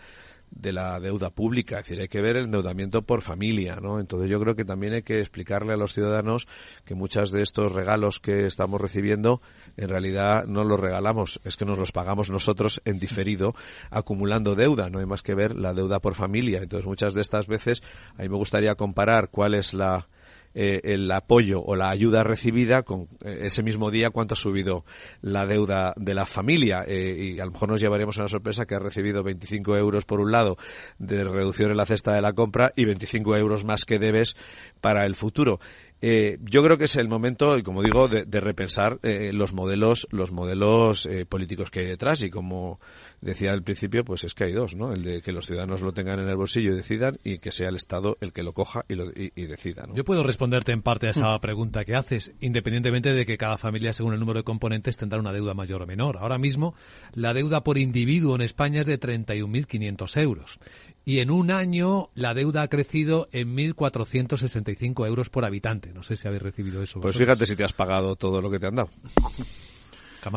de 0.51 0.73
la 0.73 0.99
deuda 1.01 1.31
pública, 1.31 1.79
es 1.79 1.85
decir, 1.85 2.01
hay 2.01 2.09
que 2.09 2.21
ver 2.21 2.37
el 2.37 2.45
endeudamiento 2.45 3.03
por 3.03 3.23
familia, 3.23 3.77
¿no? 3.77 4.01
Entonces 4.01 4.31
yo 4.31 4.41
creo 4.41 4.55
que 4.55 4.65
también 4.65 4.95
hay 4.95 5.03
que 5.03 5.21
explicarle 5.21 5.73
a 5.73 5.77
los 5.77 5.93
ciudadanos 5.93 6.47
que 6.85 6.95
muchos 6.95 7.31
de 7.31 7.43
estos 7.43 7.73
regalos 7.73 8.21
que 8.21 8.47
estamos 8.47 8.81
recibiendo 8.81 9.41
en 9.77 9.89
realidad 9.89 10.47
no 10.47 10.65
los 10.65 10.81
regalamos, 10.81 11.41
es 11.45 11.57
que 11.57 11.65
nos 11.65 11.79
los 11.79 11.93
pagamos 11.93 12.31
nosotros 12.31 12.81
en 12.85 12.99
diferido 12.99 13.55
acumulando 13.91 14.55
deuda, 14.55 14.91
no 14.91 14.99
hay 14.99 15.07
más 15.07 15.23
que 15.23 15.35
ver 15.35 15.57
la 15.57 15.75
deuda 15.75 16.01
por 16.01 16.15
familia. 16.15 16.61
Entonces 16.63 16.87
muchas 16.87 17.15
de 17.15 17.21
estas 17.21 17.47
veces 17.47 17.83
a 18.17 18.23
mí 18.23 18.29
me 18.29 18.37
gustaría 18.37 18.75
comparar 18.75 19.29
cuál 19.31 19.55
es 19.55 19.75
la 19.75 20.09
eh, 20.59 20.81
el 20.85 21.13
apoyo 21.13 21.61
o 21.61 21.77
la 21.77 21.91
ayuda 21.91 22.25
recibida 22.25 22.83
con 22.83 23.09
eh, 23.23 23.41
ese 23.43 23.63
mismo 23.63 23.91
día 23.91 24.09
cuánto 24.09 24.33
ha 24.33 24.37
subido 24.39 24.87
la 25.21 25.45
deuda 25.45 25.93
de 25.97 26.15
la 26.15 26.25
familia 26.25 26.83
eh, 26.89 27.35
y 27.35 27.41
a 27.41 27.45
lo 27.45 27.51
mejor 27.51 27.69
nos 27.69 27.81
llevaremos 27.83 28.17
a 28.17 28.23
una 28.23 28.29
sorpresa 28.31 28.65
que 28.65 28.75
ha 28.75 28.79
recibido 28.79 29.23
25 29.23 29.77
euros 29.77 30.07
por 30.07 30.21
un 30.21 30.33
lado 30.33 30.57
de 30.99 31.25
reducción 31.25 31.73
en 31.73 31.77
la 31.77 31.85
cesta 31.85 32.15
de 32.15 32.23
la 32.23 32.33
compra 32.33 32.73
y 32.75 32.87
25 32.87 33.37
euros 33.37 33.67
más 33.67 33.85
que 33.85 33.99
debes 33.99 34.35
para 34.81 35.05
el 35.05 35.15
futuro. 35.15 35.61
Eh, 36.03 36.39
yo 36.43 36.63
creo 36.63 36.77
que 36.77 36.85
es 36.85 36.97
el 36.97 37.09
momento, 37.09 37.57
y 37.57 37.63
como 37.63 37.83
digo, 37.83 38.07
de, 38.09 38.41
repensar 38.41 38.99
eh, 39.03 39.33
los 39.33 39.55
modelos, 39.55 40.07
los 40.11 40.31
modelos 40.31 41.07
eh, 41.07 41.25
políticos 41.25 41.71
que 41.71 41.81
hay 41.81 41.87
detrás. 41.87 42.23
Y 42.23 42.31
como 42.31 42.81
decía 43.21 43.53
al 43.53 43.63
principio, 43.63 44.05
pues 44.05 44.25
es 44.25 44.35
que 44.35 44.45
hay 44.45 44.53
dos, 44.53 44.77
¿no? 44.77 44.93
El 44.93 45.03
de 45.03 45.23
que 45.23 45.33
los 45.33 45.47
ciudadanos 45.47 45.83
lo 45.83 45.93
tengan 45.93 46.21
en 46.21 46.29
el 46.29 46.37
bolsillo 46.37 46.73
y 46.73 46.77
decidan, 46.77 47.19
y 47.25 47.39
que 47.39 47.51
sea 47.51 47.69
el 47.69 47.77
Estado 47.77 48.17
el 48.21 48.33
que 48.33 48.43
lo 48.43 48.53
coja 48.53 48.85
y, 48.89 48.95
lo, 48.95 49.11
decida. 49.11 49.87
Yo 49.95 50.05
puedo 50.05 50.23
responderte 50.23 50.73
en 50.73 50.83
parte 50.83 51.09
a 51.09 51.11
esa 51.11 51.39
pregunta 51.41 51.85
que 51.85 51.95
haces, 51.95 52.33
independientemente 52.41 53.13
de 53.13 53.27
que 53.27 53.39
cada 53.39 53.59
familia, 53.59 53.93
según 53.93 54.15
el 54.15 54.21
número 54.21 54.41
de 54.41 54.45
componentes, 54.45 54.97
tendrá 54.97 55.19
una 55.19 55.33
deuda 55.33 55.55
mayor 55.55 55.83
o 55.83 55.87
menor. 55.87 56.19
Ahora 56.19 56.39
mismo, 56.39 56.75
la 57.13 57.35
deuda 57.35 57.63
por 57.63 57.79
individuo 57.79 58.35
en 58.35 58.43
España 58.43 58.81
es 58.81 58.87
de 58.87 58.99
31.500 58.99 60.21
euros 60.21 60.59
y 61.05 61.21
en 61.21 61.31
un 61.31 61.53
año 61.53 62.11
la 62.15 62.35
deuda 62.35 62.63
ha 62.63 62.69
crecido 62.69 63.29
en 63.31 63.57
1.465 63.57 65.07
euros 65.07 65.31
por 65.31 65.45
habitante. 65.45 65.93
No 65.93 66.03
sé 66.03 66.17
si 66.17 66.27
habéis 66.27 66.43
recibido 66.43 66.83
eso. 66.83 67.01
Pues 67.01 67.17
fíjate 67.17 67.47
si 67.47 67.55
te 67.55 67.63
has 67.63 67.73
pagado 67.73 68.17
todo 68.17 68.43
lo 68.43 68.51
que 68.51 68.59
te 68.59 68.67
han 68.67 68.75
dado. 68.75 68.91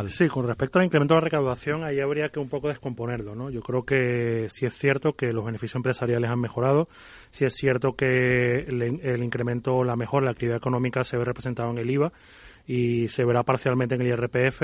Sí, 0.08 0.28
con 0.28 0.46
respecto 0.46 0.78
al 0.78 0.86
incremento 0.86 1.16
de 1.16 1.22
la 1.22 1.26
recaudación, 1.26 1.84
ahí 1.84 2.00
habría 2.00 2.30
que 2.30 2.40
un 2.40 2.48
poco 2.48 2.68
descomponerlo, 2.68 3.34
¿no? 3.34 3.50
Yo 3.50 3.62
creo 3.62 3.84
que 3.84 4.48
sí 4.50 4.66
es 4.66 4.78
cierto 4.78 5.14
que 5.14 5.32
los 5.32 5.44
beneficios 5.44 5.78
empresariales 5.78 6.30
han 6.30 6.40
mejorado, 6.40 6.88
sí 7.32 7.46
es 7.46 7.56
cierto 7.56 7.94
que 7.94 8.60
el, 8.68 9.24
incremento, 9.24 9.84
la 9.84 9.96
mejora, 9.96 10.26
la 10.26 10.32
actividad 10.32 10.58
económica 10.58 11.04
se 11.04 11.18
ve 11.18 11.26
representado 11.26 11.72
en 11.72 11.80
el 11.80 11.90
IVA 11.90 12.12
y 12.68 13.08
se 13.08 13.26
verá 13.26 13.42
parcialmente 13.42 13.96
en 13.96 14.02
el 14.02 14.08
IRPF. 14.08 14.62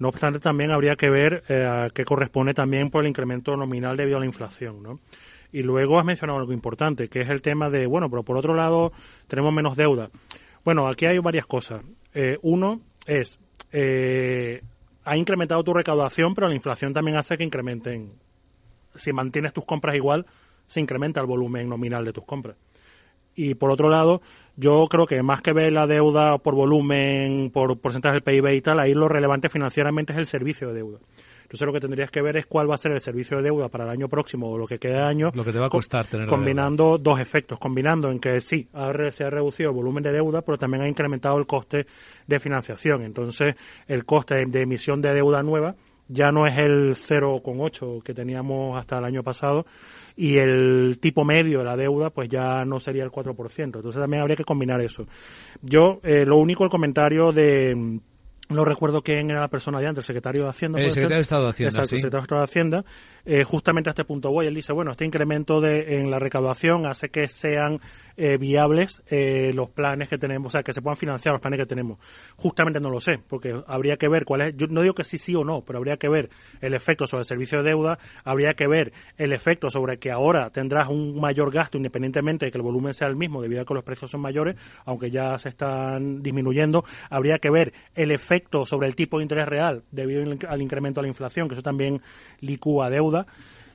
No 0.00 0.08
obstante, 0.08 0.40
también 0.40 0.72
habría 0.72 0.96
que 0.96 1.10
ver 1.10 1.44
eh, 1.48 1.88
qué 1.94 2.04
corresponde 2.04 2.52
también 2.52 2.90
por 2.90 3.04
el 3.04 3.08
incremento 3.08 3.56
nominal 3.56 3.96
debido 3.96 4.16
a 4.16 4.20
la 4.20 4.26
inflación, 4.26 4.82
¿no? 4.82 4.98
Y 5.52 5.62
luego 5.62 5.98
has 5.98 6.04
mencionado 6.04 6.40
algo 6.40 6.52
importante, 6.52 7.08
que 7.08 7.20
es 7.20 7.30
el 7.30 7.40
tema 7.40 7.70
de, 7.70 7.86
bueno, 7.86 8.10
pero 8.10 8.24
por 8.24 8.36
otro 8.36 8.54
lado 8.54 8.92
tenemos 9.28 9.54
menos 9.54 9.76
deuda. 9.76 10.10
Bueno, 10.64 10.88
aquí 10.88 11.06
hay 11.06 11.18
varias 11.20 11.46
cosas. 11.46 11.82
Eh, 12.12 12.36
uno 12.42 12.80
es, 13.06 13.38
eh, 13.78 14.62
ha 15.04 15.18
incrementado 15.18 15.62
tu 15.62 15.74
recaudación, 15.74 16.34
pero 16.34 16.48
la 16.48 16.54
inflación 16.54 16.94
también 16.94 17.18
hace 17.18 17.36
que 17.36 17.44
incrementen. 17.44 18.14
Si 18.94 19.12
mantienes 19.12 19.52
tus 19.52 19.66
compras 19.66 19.94
igual, 19.96 20.24
se 20.66 20.80
incrementa 20.80 21.20
el 21.20 21.26
volumen 21.26 21.68
nominal 21.68 22.02
de 22.02 22.14
tus 22.14 22.24
compras. 22.24 22.56
Y 23.34 23.54
por 23.54 23.70
otro 23.70 23.90
lado, 23.90 24.22
yo 24.56 24.86
creo 24.88 25.06
que 25.06 25.22
más 25.22 25.42
que 25.42 25.52
ver 25.52 25.74
la 25.74 25.86
deuda 25.86 26.38
por 26.38 26.54
volumen, 26.54 27.50
por 27.50 27.78
porcentaje 27.78 28.14
del 28.14 28.22
PIB 28.22 28.54
y 28.54 28.62
tal, 28.62 28.80
ahí 28.80 28.94
lo 28.94 29.08
relevante 29.08 29.50
financieramente 29.50 30.14
es 30.14 30.18
el 30.18 30.26
servicio 30.26 30.68
de 30.68 30.74
deuda. 30.74 30.98
Entonces 31.56 31.66
lo 31.68 31.72
que 31.72 31.80
tendrías 31.80 32.10
que 32.10 32.20
ver 32.20 32.36
es 32.36 32.44
cuál 32.44 32.70
va 32.70 32.74
a 32.74 32.78
ser 32.78 32.92
el 32.92 33.00
servicio 33.00 33.38
de 33.38 33.44
deuda 33.44 33.70
para 33.70 33.84
el 33.84 33.90
año 33.90 34.08
próximo 34.08 34.50
o 34.50 34.58
lo 34.58 34.66
que 34.66 34.78
queda 34.78 35.00
de 35.00 35.06
año. 35.06 35.30
Lo 35.34 35.42
que 35.42 35.52
te 35.52 35.58
va 35.58 35.66
a 35.66 35.70
costar 35.70 36.04
tener 36.06 36.28
Combinando 36.28 36.98
dos 36.98 37.18
efectos, 37.18 37.58
combinando 37.58 38.10
en 38.10 38.18
que 38.18 38.40
sí, 38.40 38.68
se 39.10 39.24
ha 39.24 39.30
reducido 39.30 39.70
el 39.70 39.74
volumen 39.74 40.02
de 40.02 40.12
deuda, 40.12 40.42
pero 40.42 40.58
también 40.58 40.82
ha 40.82 40.88
incrementado 40.88 41.38
el 41.38 41.46
coste 41.46 41.86
de 42.26 42.40
financiación. 42.40 43.04
Entonces 43.04 43.54
el 43.86 44.04
coste 44.04 44.44
de 44.46 44.60
emisión 44.60 45.00
de 45.00 45.14
deuda 45.14 45.42
nueva 45.42 45.76
ya 46.08 46.30
no 46.30 46.46
es 46.46 46.58
el 46.58 46.94
0,8 46.94 48.02
que 48.02 48.12
teníamos 48.12 48.78
hasta 48.78 48.98
el 48.98 49.06
año 49.06 49.22
pasado 49.22 49.64
y 50.14 50.36
el 50.36 50.98
tipo 51.00 51.24
medio 51.24 51.60
de 51.60 51.64
la 51.64 51.76
deuda 51.76 52.10
pues 52.10 52.28
ya 52.28 52.66
no 52.66 52.80
sería 52.80 53.02
el 53.02 53.10
4%. 53.10 53.64
Entonces 53.64 53.98
también 53.98 54.20
habría 54.20 54.36
que 54.36 54.44
combinar 54.44 54.82
eso. 54.82 55.06
Yo, 55.62 56.00
eh, 56.02 56.26
lo 56.26 56.36
único, 56.36 56.64
el 56.64 56.70
comentario 56.70 57.32
de 57.32 57.98
no 58.48 58.64
recuerdo 58.64 59.02
quién 59.02 59.30
era 59.30 59.40
la 59.40 59.48
persona 59.48 59.80
de 59.80 59.86
antes, 59.86 60.02
el 60.02 60.06
secretario 60.06 60.44
de 60.44 60.50
Hacienda. 60.50 60.80
El 60.80 60.90
secretario 60.90 61.16
de 61.16 61.22
Estado 61.22 61.44
de 61.44 61.50
Hacienda, 61.50 61.70
Exacto, 61.70 61.88
sí. 61.88 61.94
el 61.96 62.00
secretario 62.00 62.20
de 62.20 62.24
Estado 62.24 62.40
de 62.40 62.44
Hacienda. 62.44 62.84
Eh, 63.24 63.42
justamente 63.42 63.90
a 63.90 63.92
este 63.92 64.04
punto 64.04 64.30
voy. 64.30 64.46
Él 64.46 64.54
dice, 64.54 64.72
bueno, 64.72 64.92
este 64.92 65.04
incremento 65.04 65.60
de, 65.60 65.98
en 65.98 66.10
la 66.10 66.20
recaudación 66.20 66.86
hace 66.86 67.08
que 67.08 67.26
sean 67.26 67.80
eh, 68.16 68.36
viables 68.38 69.02
eh, 69.08 69.50
los 69.52 69.68
planes 69.70 70.08
que 70.08 70.16
tenemos, 70.16 70.46
o 70.46 70.52
sea, 70.52 70.62
que 70.62 70.72
se 70.72 70.80
puedan 70.80 70.96
financiar 70.96 71.32
los 71.32 71.40
planes 71.40 71.58
que 71.58 71.66
tenemos. 71.66 71.98
Justamente 72.36 72.78
no 72.78 72.88
lo 72.88 73.00
sé, 73.00 73.18
porque 73.26 73.60
habría 73.66 73.96
que 73.96 74.08
ver 74.08 74.24
cuál 74.24 74.42
es, 74.42 74.56
yo 74.56 74.68
no 74.68 74.82
digo 74.82 74.94
que 74.94 75.02
sí, 75.02 75.18
sí 75.18 75.34
o 75.34 75.44
no, 75.44 75.62
pero 75.62 75.78
habría 75.78 75.96
que 75.96 76.08
ver 76.08 76.30
el 76.60 76.72
efecto 76.72 77.08
sobre 77.08 77.22
el 77.22 77.24
servicio 77.24 77.62
de 77.62 77.70
deuda, 77.70 77.98
habría 78.22 78.54
que 78.54 78.68
ver 78.68 78.92
el 79.18 79.32
efecto 79.32 79.70
sobre 79.70 79.98
que 79.98 80.12
ahora 80.12 80.50
tendrás 80.50 80.88
un 80.88 81.20
mayor 81.20 81.50
gasto 81.50 81.78
independientemente 81.78 82.46
de 82.46 82.52
que 82.52 82.58
el 82.58 82.62
volumen 82.62 82.94
sea 82.94 83.08
el 83.08 83.16
mismo 83.16 83.42
debido 83.42 83.62
a 83.62 83.64
que 83.64 83.74
los 83.74 83.82
precios 83.82 84.10
son 84.10 84.20
mayores, 84.20 84.54
aunque 84.84 85.10
ya 85.10 85.36
se 85.40 85.48
están 85.48 86.22
disminuyendo, 86.22 86.84
habría 87.10 87.38
que 87.38 87.50
ver 87.50 87.72
el 87.96 88.12
efecto 88.12 88.35
sobre 88.66 88.88
el 88.88 88.94
tipo 88.94 89.18
de 89.18 89.24
interés 89.24 89.46
real 89.46 89.82
debido 89.90 90.22
al 90.48 90.62
incremento 90.62 91.00
de 91.00 91.06
la 91.06 91.08
inflación, 91.08 91.48
que 91.48 91.54
eso 91.54 91.62
también 91.62 92.00
licúa 92.40 92.90
deuda. 92.90 93.26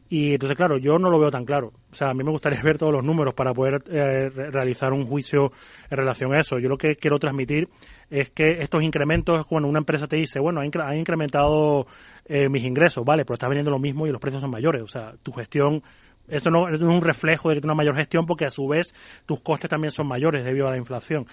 Y 0.10 0.34
entonces, 0.34 0.58
claro, 0.58 0.78
yo 0.78 1.00
no 1.00 1.10
lo 1.10 1.17
veo 1.19 1.32
tan 1.32 1.45
claro. 1.45 1.71
O 1.89 1.95
sea, 1.95 2.10
a 2.10 2.14
mí 2.14 2.22
me 2.22 2.32
gustaría 2.32 2.62
ver 2.64 2.78
todos 2.78 2.91
los 2.91 3.01
números 3.03 3.34
para 3.34 3.53
poder 3.53 3.82
eh, 3.89 4.28
re- 4.30 4.51
realizar 4.51 4.91
un 4.91 5.05
juicio 5.05 5.53
en 5.89 5.97
relación 5.97 6.34
a 6.36 6.39
eso. 6.41 6.59
Yo 6.59 6.68
lo 6.68 6.78
que 6.78 6.97
quiero 6.97 7.18
transmitir 7.18 7.70
es 8.09 8.30
que 8.30 8.57
estos 8.59 8.84
incrementos 8.84 9.45
cuando 9.45 9.70
una 9.70 9.80
empresa 9.80 10.07
te 10.07 10.18
dice, 10.18 10.41
bueno, 10.41 10.59
han 10.59 10.70
incre- 10.70 10.84
han 10.86 10.97
incrementado 10.97 11.88
eh, 12.26 12.49
mis 12.49 12.66
ingresos, 12.66 13.05
vale, 13.05 13.24
pero 13.24 13.36
está 13.36 13.47
vendiendo 13.47 13.72
lo 13.72 13.80
mismo 13.80 14.05
y 14.05 14.12
los 14.12 14.20
precios 14.20 14.41
son 14.41 14.51
mayores. 14.51 14.82
O 14.82 14.88
sea, 14.88 15.14
tu 15.24 15.32
gestión, 15.32 15.82
eso 16.28 16.49
no 16.51 16.68
es 16.68 16.82
un 16.82 16.99
reflejo 17.01 17.49
de 17.49 17.59
una 17.64 17.74
mayor 17.74 17.95
gestión 17.95 18.26
porque 18.26 18.43
a 18.43 18.51
su 18.51 18.68
vez 18.68 18.93
tus 19.26 19.39
costes 19.39 19.70
también 19.70 19.91
son 19.91 20.07
mayores 20.07 20.43
debido 20.43 20.68
a 20.68 20.72
la 20.72 20.78
inflación. 20.78 21.26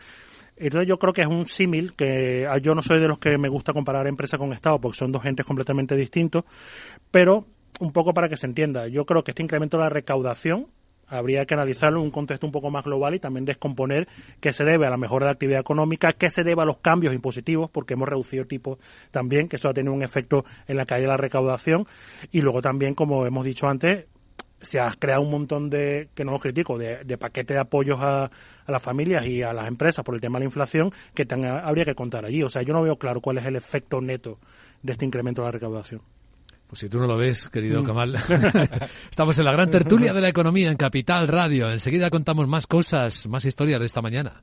Entonces 0.58 0.88
yo 0.88 0.98
creo 0.98 1.12
que 1.12 1.22
es 1.22 1.28
un 1.28 1.46
símil 1.46 1.94
que 1.94 2.46
ah, 2.48 2.58
yo 2.58 2.74
no 2.74 2.82
soy 2.82 3.00
de 3.00 3.08
los 3.08 3.18
que 3.18 3.38
me 3.38 3.48
gusta 3.48 3.72
comparar 3.72 4.06
empresa 4.06 4.38
con 4.38 4.52
Estado 4.52 4.80
porque 4.80 4.98
son 4.98 5.12
dos 5.12 5.24
entes 5.24 5.46
completamente 5.46 5.96
distintos, 5.96 6.44
pero 7.10 7.46
un 7.80 7.92
poco 7.92 8.12
para 8.12 8.28
que 8.28 8.36
se 8.36 8.46
entienda. 8.46 8.88
Yo 8.88 9.04
creo 9.06 9.22
que 9.22 9.30
este 9.30 9.42
incremento 9.42 9.76
de 9.76 9.84
la 9.84 9.90
recaudación 9.90 10.66
habría 11.08 11.46
que 11.46 11.54
analizarlo 11.54 12.00
en 12.00 12.06
un 12.06 12.10
contexto 12.10 12.46
un 12.46 12.52
poco 12.52 12.70
más 12.70 12.84
global 12.84 13.14
y 13.14 13.18
también 13.18 13.44
descomponer 13.44 14.08
qué 14.40 14.52
se 14.52 14.64
debe 14.64 14.86
a 14.86 14.90
la 14.90 14.96
mejora 14.96 15.24
de 15.24 15.28
la 15.28 15.32
actividad 15.32 15.60
económica, 15.60 16.12
qué 16.12 16.30
se 16.30 16.44
debe 16.44 16.62
a 16.62 16.66
los 16.66 16.78
cambios 16.78 17.14
impositivos, 17.14 17.70
porque 17.70 17.94
hemos 17.94 18.08
reducido 18.08 18.44
tipos 18.44 18.78
también, 19.10 19.48
que 19.48 19.56
eso 19.56 19.68
ha 19.68 19.74
tenido 19.74 19.94
un 19.94 20.02
efecto 20.02 20.44
en 20.66 20.76
la 20.76 20.86
caída 20.86 21.06
de 21.06 21.08
la 21.08 21.16
recaudación, 21.16 21.86
y 22.30 22.42
luego 22.42 22.60
también, 22.60 22.94
como 22.94 23.26
hemos 23.26 23.44
dicho 23.44 23.68
antes, 23.68 24.06
se 24.60 24.80
ha 24.80 24.90
creado 24.98 25.22
un 25.22 25.30
montón 25.30 25.70
de, 25.70 26.08
que 26.14 26.24
no 26.24 26.32
lo 26.32 26.38
critico, 26.38 26.76
de, 26.78 27.04
de 27.04 27.18
paquetes 27.18 27.54
de 27.54 27.60
apoyos 27.60 27.98
a, 28.00 28.24
a 28.24 28.30
las 28.72 28.82
familias 28.82 29.26
y 29.26 29.42
a 29.42 29.52
las 29.52 29.68
empresas 29.68 30.04
por 30.04 30.14
el 30.14 30.20
tema 30.20 30.38
de 30.38 30.44
la 30.44 30.48
inflación 30.48 30.90
que 31.14 31.24
tan- 31.26 31.44
habría 31.44 31.84
que 31.84 31.94
contar 31.94 32.24
allí. 32.24 32.42
O 32.42 32.50
sea, 32.50 32.62
yo 32.62 32.72
no 32.72 32.82
veo 32.82 32.96
claro 32.96 33.20
cuál 33.20 33.38
es 33.38 33.46
el 33.46 33.56
efecto 33.56 34.00
neto 34.00 34.38
de 34.82 34.92
este 34.92 35.04
incremento 35.04 35.42
de 35.42 35.46
la 35.48 35.52
recaudación. 35.52 36.00
Pues 36.66 36.80
si 36.80 36.88
tú 36.90 36.98
no 36.98 37.06
lo 37.06 37.16
ves, 37.16 37.48
querido 37.48 37.82
Mm. 37.82 37.86
Kamal. 37.86 38.14
Estamos 39.10 39.38
en 39.38 39.44
la 39.46 39.52
gran 39.52 39.70
tertulia 39.70 40.12
de 40.12 40.20
la 40.20 40.28
economía 40.28 40.70
en 40.70 40.76
Capital 40.76 41.26
Radio. 41.26 41.70
Enseguida 41.70 42.10
contamos 42.10 42.46
más 42.46 42.66
cosas, 42.66 43.26
más 43.26 43.44
historias 43.46 43.80
de 43.80 43.86
esta 43.86 44.02
mañana. 44.02 44.42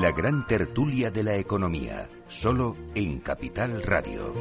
La 0.00 0.12
gran 0.12 0.46
tertulia 0.46 1.10
de 1.10 1.24
la 1.24 1.36
economía, 1.38 2.08
solo 2.28 2.76
en 2.94 3.18
Capital 3.18 3.82
Radio. 3.82 4.32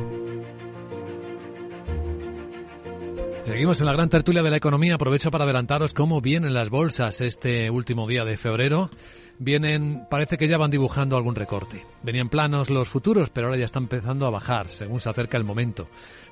Seguimos 3.43 3.79
en 3.79 3.87
la 3.87 3.93
gran 3.93 4.07
tertulia 4.07 4.43
de 4.43 4.51
la 4.51 4.57
economía. 4.57 4.93
Aprovecho 4.93 5.31
para 5.31 5.45
adelantaros 5.45 5.95
cómo 5.95 6.21
vienen 6.21 6.53
las 6.53 6.69
bolsas 6.69 7.21
este 7.21 7.71
último 7.71 8.07
día 8.07 8.23
de 8.23 8.37
febrero. 8.37 8.91
Vienen, 9.39 10.05
parece 10.11 10.37
que 10.37 10.47
ya 10.47 10.59
van 10.59 10.69
dibujando 10.69 11.17
algún 11.17 11.33
recorte. 11.33 11.83
Venían 12.03 12.29
planos 12.29 12.69
los 12.69 12.87
futuros, 12.87 13.31
pero 13.31 13.47
ahora 13.47 13.57
ya 13.57 13.65
están 13.65 13.81
empezando 13.83 14.27
a 14.27 14.31
bajar, 14.31 14.67
según 14.67 14.99
se 14.99 15.09
acerca 15.09 15.37
el 15.37 15.43
momento. 15.43 15.87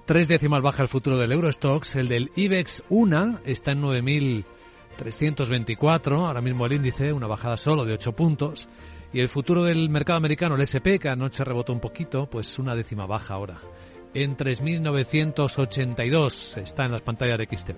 Tres 0.06 0.28
décimas 0.28 0.62
baja 0.62 0.84
el 0.84 0.88
futuro 0.88 1.18
del 1.18 1.32
Eurostox, 1.32 1.96
el 1.96 2.10
del 2.10 2.32
IBEX 2.36 2.84
1 2.90 3.40
está 3.44 3.72
en 3.72 3.82
9.324, 3.82 6.28
ahora 6.28 6.42
mismo 6.42 6.68
el 6.68 6.74
índice, 6.74 7.12
una 7.12 7.26
bajada 7.26 7.58
solo 7.58 7.86
de 7.86 7.94
8 7.94 8.12
puntos. 8.12 8.70
Y 9.16 9.20
el 9.22 9.30
futuro 9.30 9.64
del 9.64 9.90
mercado 9.90 10.18
americano, 10.18 10.56
el 10.56 10.62
SP, 10.68 11.00
que 11.00 11.08
anoche 11.08 11.46
rebotó 11.46 11.72
un 11.72 11.80
poquito, 11.80 12.30
pues 12.30 12.60
una 12.60 12.76
décima 12.76 13.06
baja 13.06 13.36
ahora. 13.36 13.62
En 14.14 14.36
3.982 14.36 16.58
está 16.58 16.84
en 16.84 16.92
las 16.92 17.02
pantallas 17.02 17.38
de 17.38 17.46
XTV. 17.46 17.78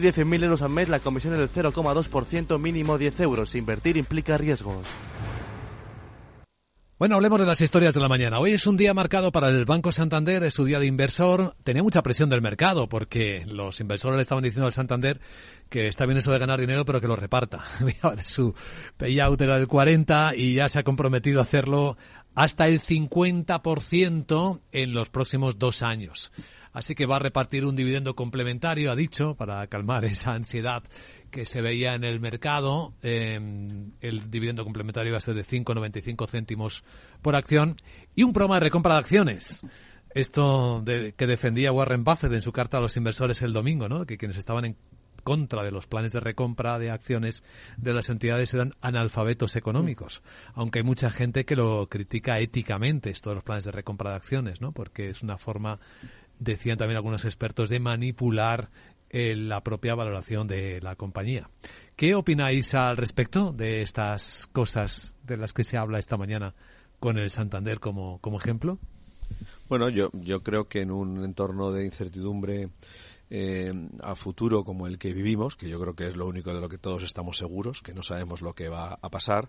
de 0.00 0.12
100.000 0.12 0.44
euros 0.44 0.62
al 0.62 0.70
mes, 0.70 0.88
la 0.88 0.98
comisión 0.98 1.34
es 1.34 1.40
del 1.40 1.50
0,2%, 1.50 2.58
mínimo 2.58 2.98
10 2.98 3.20
euros. 3.20 3.54
Invertir 3.54 3.96
implica 3.96 4.36
riesgos. 4.36 4.86
Bueno, 6.96 7.16
hablemos 7.16 7.40
de 7.40 7.46
las 7.46 7.60
historias 7.60 7.92
de 7.92 8.00
la 8.00 8.08
mañana. 8.08 8.38
Hoy 8.38 8.52
es 8.52 8.68
un 8.68 8.76
día 8.76 8.94
marcado 8.94 9.32
para 9.32 9.48
el 9.48 9.64
Banco 9.64 9.90
Santander, 9.90 10.44
es 10.44 10.54
su 10.54 10.64
día 10.64 10.78
de 10.78 10.86
inversor. 10.86 11.56
Tenía 11.64 11.82
mucha 11.82 12.02
presión 12.02 12.30
del 12.30 12.40
mercado 12.40 12.88
porque 12.88 13.44
los 13.46 13.80
inversores 13.80 14.16
le 14.16 14.22
estaban 14.22 14.44
diciendo 14.44 14.66
al 14.66 14.72
Santander 14.72 15.20
que 15.68 15.88
está 15.88 16.06
bien 16.06 16.18
eso 16.18 16.30
de 16.30 16.38
ganar 16.38 16.60
dinero, 16.60 16.84
pero 16.84 17.00
que 17.00 17.08
lo 17.08 17.16
reparta. 17.16 17.64
Su 18.22 18.54
payout 18.96 19.40
era 19.40 19.58
del 19.58 19.66
40 19.66 20.34
y 20.36 20.54
ya 20.54 20.68
se 20.68 20.78
ha 20.78 20.84
comprometido 20.84 21.40
a 21.40 21.42
hacerlo 21.42 21.96
hasta 22.36 22.68
el 22.68 22.80
50% 22.80 24.60
en 24.70 24.94
los 24.94 25.10
próximos 25.10 25.58
dos 25.58 25.82
años. 25.82 26.32
Así 26.74 26.96
que 26.96 27.06
va 27.06 27.16
a 27.16 27.20
repartir 27.20 27.64
un 27.64 27.76
dividendo 27.76 28.14
complementario, 28.14 28.90
ha 28.90 28.96
dicho, 28.96 29.36
para 29.36 29.66
calmar 29.68 30.04
esa 30.04 30.34
ansiedad 30.34 30.82
que 31.30 31.46
se 31.46 31.62
veía 31.62 31.94
en 31.94 32.04
el 32.04 32.20
mercado. 32.20 32.92
Eh, 33.02 33.38
el 34.00 34.30
dividendo 34.30 34.64
complementario 34.64 35.12
va 35.12 35.18
a 35.18 35.22
ser 35.22 35.34
de 35.34 35.44
5,95 35.44 36.28
céntimos 36.28 36.84
por 37.22 37.36
acción 37.36 37.76
y 38.14 38.24
un 38.24 38.32
programa 38.32 38.56
de 38.56 38.60
recompra 38.60 38.94
de 38.94 38.98
acciones. 38.98 39.64
Esto 40.10 40.80
de, 40.84 41.12
que 41.16 41.26
defendía 41.26 41.72
Warren 41.72 42.04
Buffett 42.04 42.32
en 42.32 42.42
su 42.42 42.52
carta 42.52 42.78
a 42.78 42.80
los 42.80 42.96
inversores 42.96 43.40
el 43.42 43.52
domingo, 43.52 43.88
¿no? 43.88 44.04
Que 44.04 44.16
quienes 44.16 44.36
estaban 44.36 44.64
en 44.64 44.76
contra 45.24 45.64
de 45.64 45.72
los 45.72 45.86
planes 45.86 46.12
de 46.12 46.20
recompra 46.20 46.78
de 46.78 46.90
acciones 46.90 47.42
de 47.76 47.94
las 47.94 48.10
entidades 48.10 48.54
eran 48.54 48.74
analfabetos 48.80 49.56
económicos, 49.56 50.22
aunque 50.52 50.80
hay 50.80 50.84
mucha 50.84 51.10
gente 51.10 51.44
que 51.44 51.56
lo 51.56 51.88
critica 51.88 52.38
éticamente 52.38 53.10
esto 53.10 53.30
de 53.30 53.36
los 53.36 53.44
planes 53.44 53.64
de 53.64 53.72
recompra 53.72 54.10
de 54.10 54.16
acciones, 54.16 54.60
¿no? 54.60 54.72
Porque 54.72 55.08
es 55.08 55.22
una 55.22 55.38
forma 55.38 55.80
decían 56.38 56.78
también 56.78 56.96
algunos 56.96 57.24
expertos 57.24 57.70
de 57.70 57.80
manipular 57.80 58.70
eh, 59.10 59.36
la 59.36 59.62
propia 59.62 59.94
valoración 59.94 60.46
de 60.48 60.80
la 60.80 60.96
compañía. 60.96 61.48
¿Qué 61.96 62.14
opináis 62.14 62.74
al 62.74 62.96
respecto 62.96 63.52
de 63.52 63.82
estas 63.82 64.48
cosas 64.52 65.14
de 65.22 65.36
las 65.36 65.52
que 65.52 65.64
se 65.64 65.76
habla 65.76 65.98
esta 65.98 66.16
mañana 66.16 66.54
con 66.98 67.18
el 67.18 67.30
Santander 67.30 67.78
como, 67.78 68.18
como 68.20 68.38
ejemplo? 68.38 68.78
Bueno, 69.68 69.88
yo, 69.88 70.10
yo 70.12 70.42
creo 70.42 70.68
que 70.68 70.80
en 70.80 70.90
un 70.90 71.24
entorno 71.24 71.70
de 71.70 71.84
incertidumbre 71.84 72.70
eh, 73.30 73.72
a 74.02 74.14
futuro 74.14 74.64
como 74.64 74.86
el 74.86 74.98
que 74.98 75.12
vivimos, 75.12 75.56
que 75.56 75.68
yo 75.68 75.80
creo 75.80 75.94
que 75.94 76.08
es 76.08 76.16
lo 76.16 76.26
único 76.26 76.52
de 76.52 76.60
lo 76.60 76.68
que 76.68 76.78
todos 76.78 77.04
estamos 77.04 77.38
seguros, 77.38 77.82
que 77.82 77.94
no 77.94 78.02
sabemos 78.02 78.42
lo 78.42 78.54
que 78.54 78.68
va 78.68 78.98
a 79.00 79.08
pasar, 79.10 79.48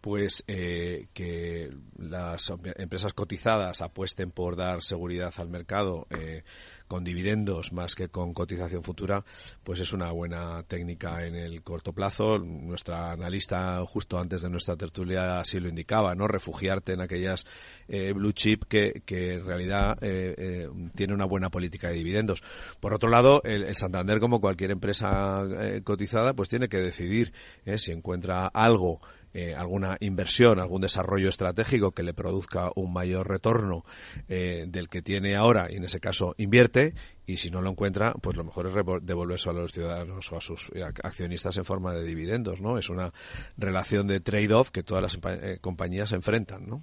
pues 0.00 0.44
eh, 0.46 1.08
que 1.12 1.70
las 1.98 2.52
empresas 2.76 3.12
cotizadas 3.12 3.82
apuesten 3.82 4.30
por 4.30 4.56
dar 4.56 4.82
seguridad 4.82 5.32
al 5.38 5.48
mercado 5.48 6.06
eh, 6.10 6.42
con 6.88 7.04
dividendos 7.04 7.72
más 7.72 7.94
que 7.94 8.08
con 8.08 8.32
cotización 8.32 8.82
futura, 8.82 9.24
pues 9.62 9.78
es 9.80 9.92
una 9.92 10.10
buena 10.10 10.62
técnica 10.64 11.26
en 11.26 11.36
el 11.36 11.62
corto 11.62 11.92
plazo. 11.92 12.38
Nuestra 12.38 13.12
analista 13.12 13.84
justo 13.84 14.18
antes 14.18 14.42
de 14.42 14.50
nuestra 14.50 14.74
tertulia 14.76 15.38
así 15.38 15.60
lo 15.60 15.68
indicaba, 15.68 16.14
¿no? 16.14 16.26
Refugiarte 16.26 16.94
en 16.94 17.02
aquellas 17.02 17.46
eh, 17.86 18.12
blue 18.12 18.32
chip 18.32 18.64
que, 18.64 19.02
que 19.04 19.34
en 19.34 19.44
realidad 19.44 19.98
eh, 20.00 20.34
eh, 20.38 20.68
tiene 20.96 21.14
una 21.14 21.26
buena 21.26 21.50
política 21.50 21.88
de 21.88 21.94
dividendos. 21.94 22.42
Por 22.80 22.94
otro 22.94 23.10
lado, 23.10 23.42
el, 23.44 23.64
el 23.64 23.76
Santander, 23.76 24.18
como 24.18 24.40
cualquier 24.40 24.70
empresa 24.70 25.44
eh, 25.60 25.82
cotizada, 25.84 26.32
pues 26.32 26.48
tiene 26.48 26.68
que 26.68 26.78
decidir 26.78 27.32
si 27.76 27.92
encuentra 27.92 28.46
algo 28.46 28.98
eh, 29.40 29.54
alguna 29.54 29.96
inversión, 30.00 30.58
algún 30.58 30.80
desarrollo 30.80 31.28
estratégico 31.28 31.92
que 31.92 32.02
le 32.02 32.12
produzca 32.12 32.72
un 32.74 32.92
mayor 32.92 33.28
retorno 33.28 33.84
eh, 34.28 34.64
del 34.66 34.88
que 34.88 35.00
tiene 35.00 35.36
ahora 35.36 35.70
y 35.70 35.76
en 35.76 35.84
ese 35.84 36.00
caso 36.00 36.34
invierte 36.38 36.94
y 37.24 37.36
si 37.36 37.48
no 37.50 37.60
lo 37.60 37.70
encuentra, 37.70 38.14
pues 38.14 38.36
lo 38.36 38.42
mejor 38.42 38.66
es 38.66 38.74
devolverse 39.06 39.50
a 39.50 39.52
los 39.52 39.70
ciudadanos 39.70 40.32
o 40.32 40.36
a 40.36 40.40
sus 40.40 40.70
ac- 40.72 41.00
accionistas 41.04 41.56
en 41.56 41.64
forma 41.64 41.92
de 41.92 42.04
dividendos, 42.04 42.60
¿no? 42.60 42.78
Es 42.78 42.88
una 42.90 43.12
relación 43.56 44.06
de 44.08 44.18
trade-off 44.20 44.70
que 44.70 44.82
todas 44.82 45.02
las 45.02 45.18
eh, 45.42 45.58
compañías 45.60 46.10
enfrentan, 46.12 46.66
¿no? 46.66 46.82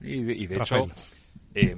Y 0.00 0.22
de, 0.22 0.32
y 0.34 0.46
de 0.46 0.58
Rafael. 0.58 0.84
hecho, 0.84 0.94
eh, 1.54 1.76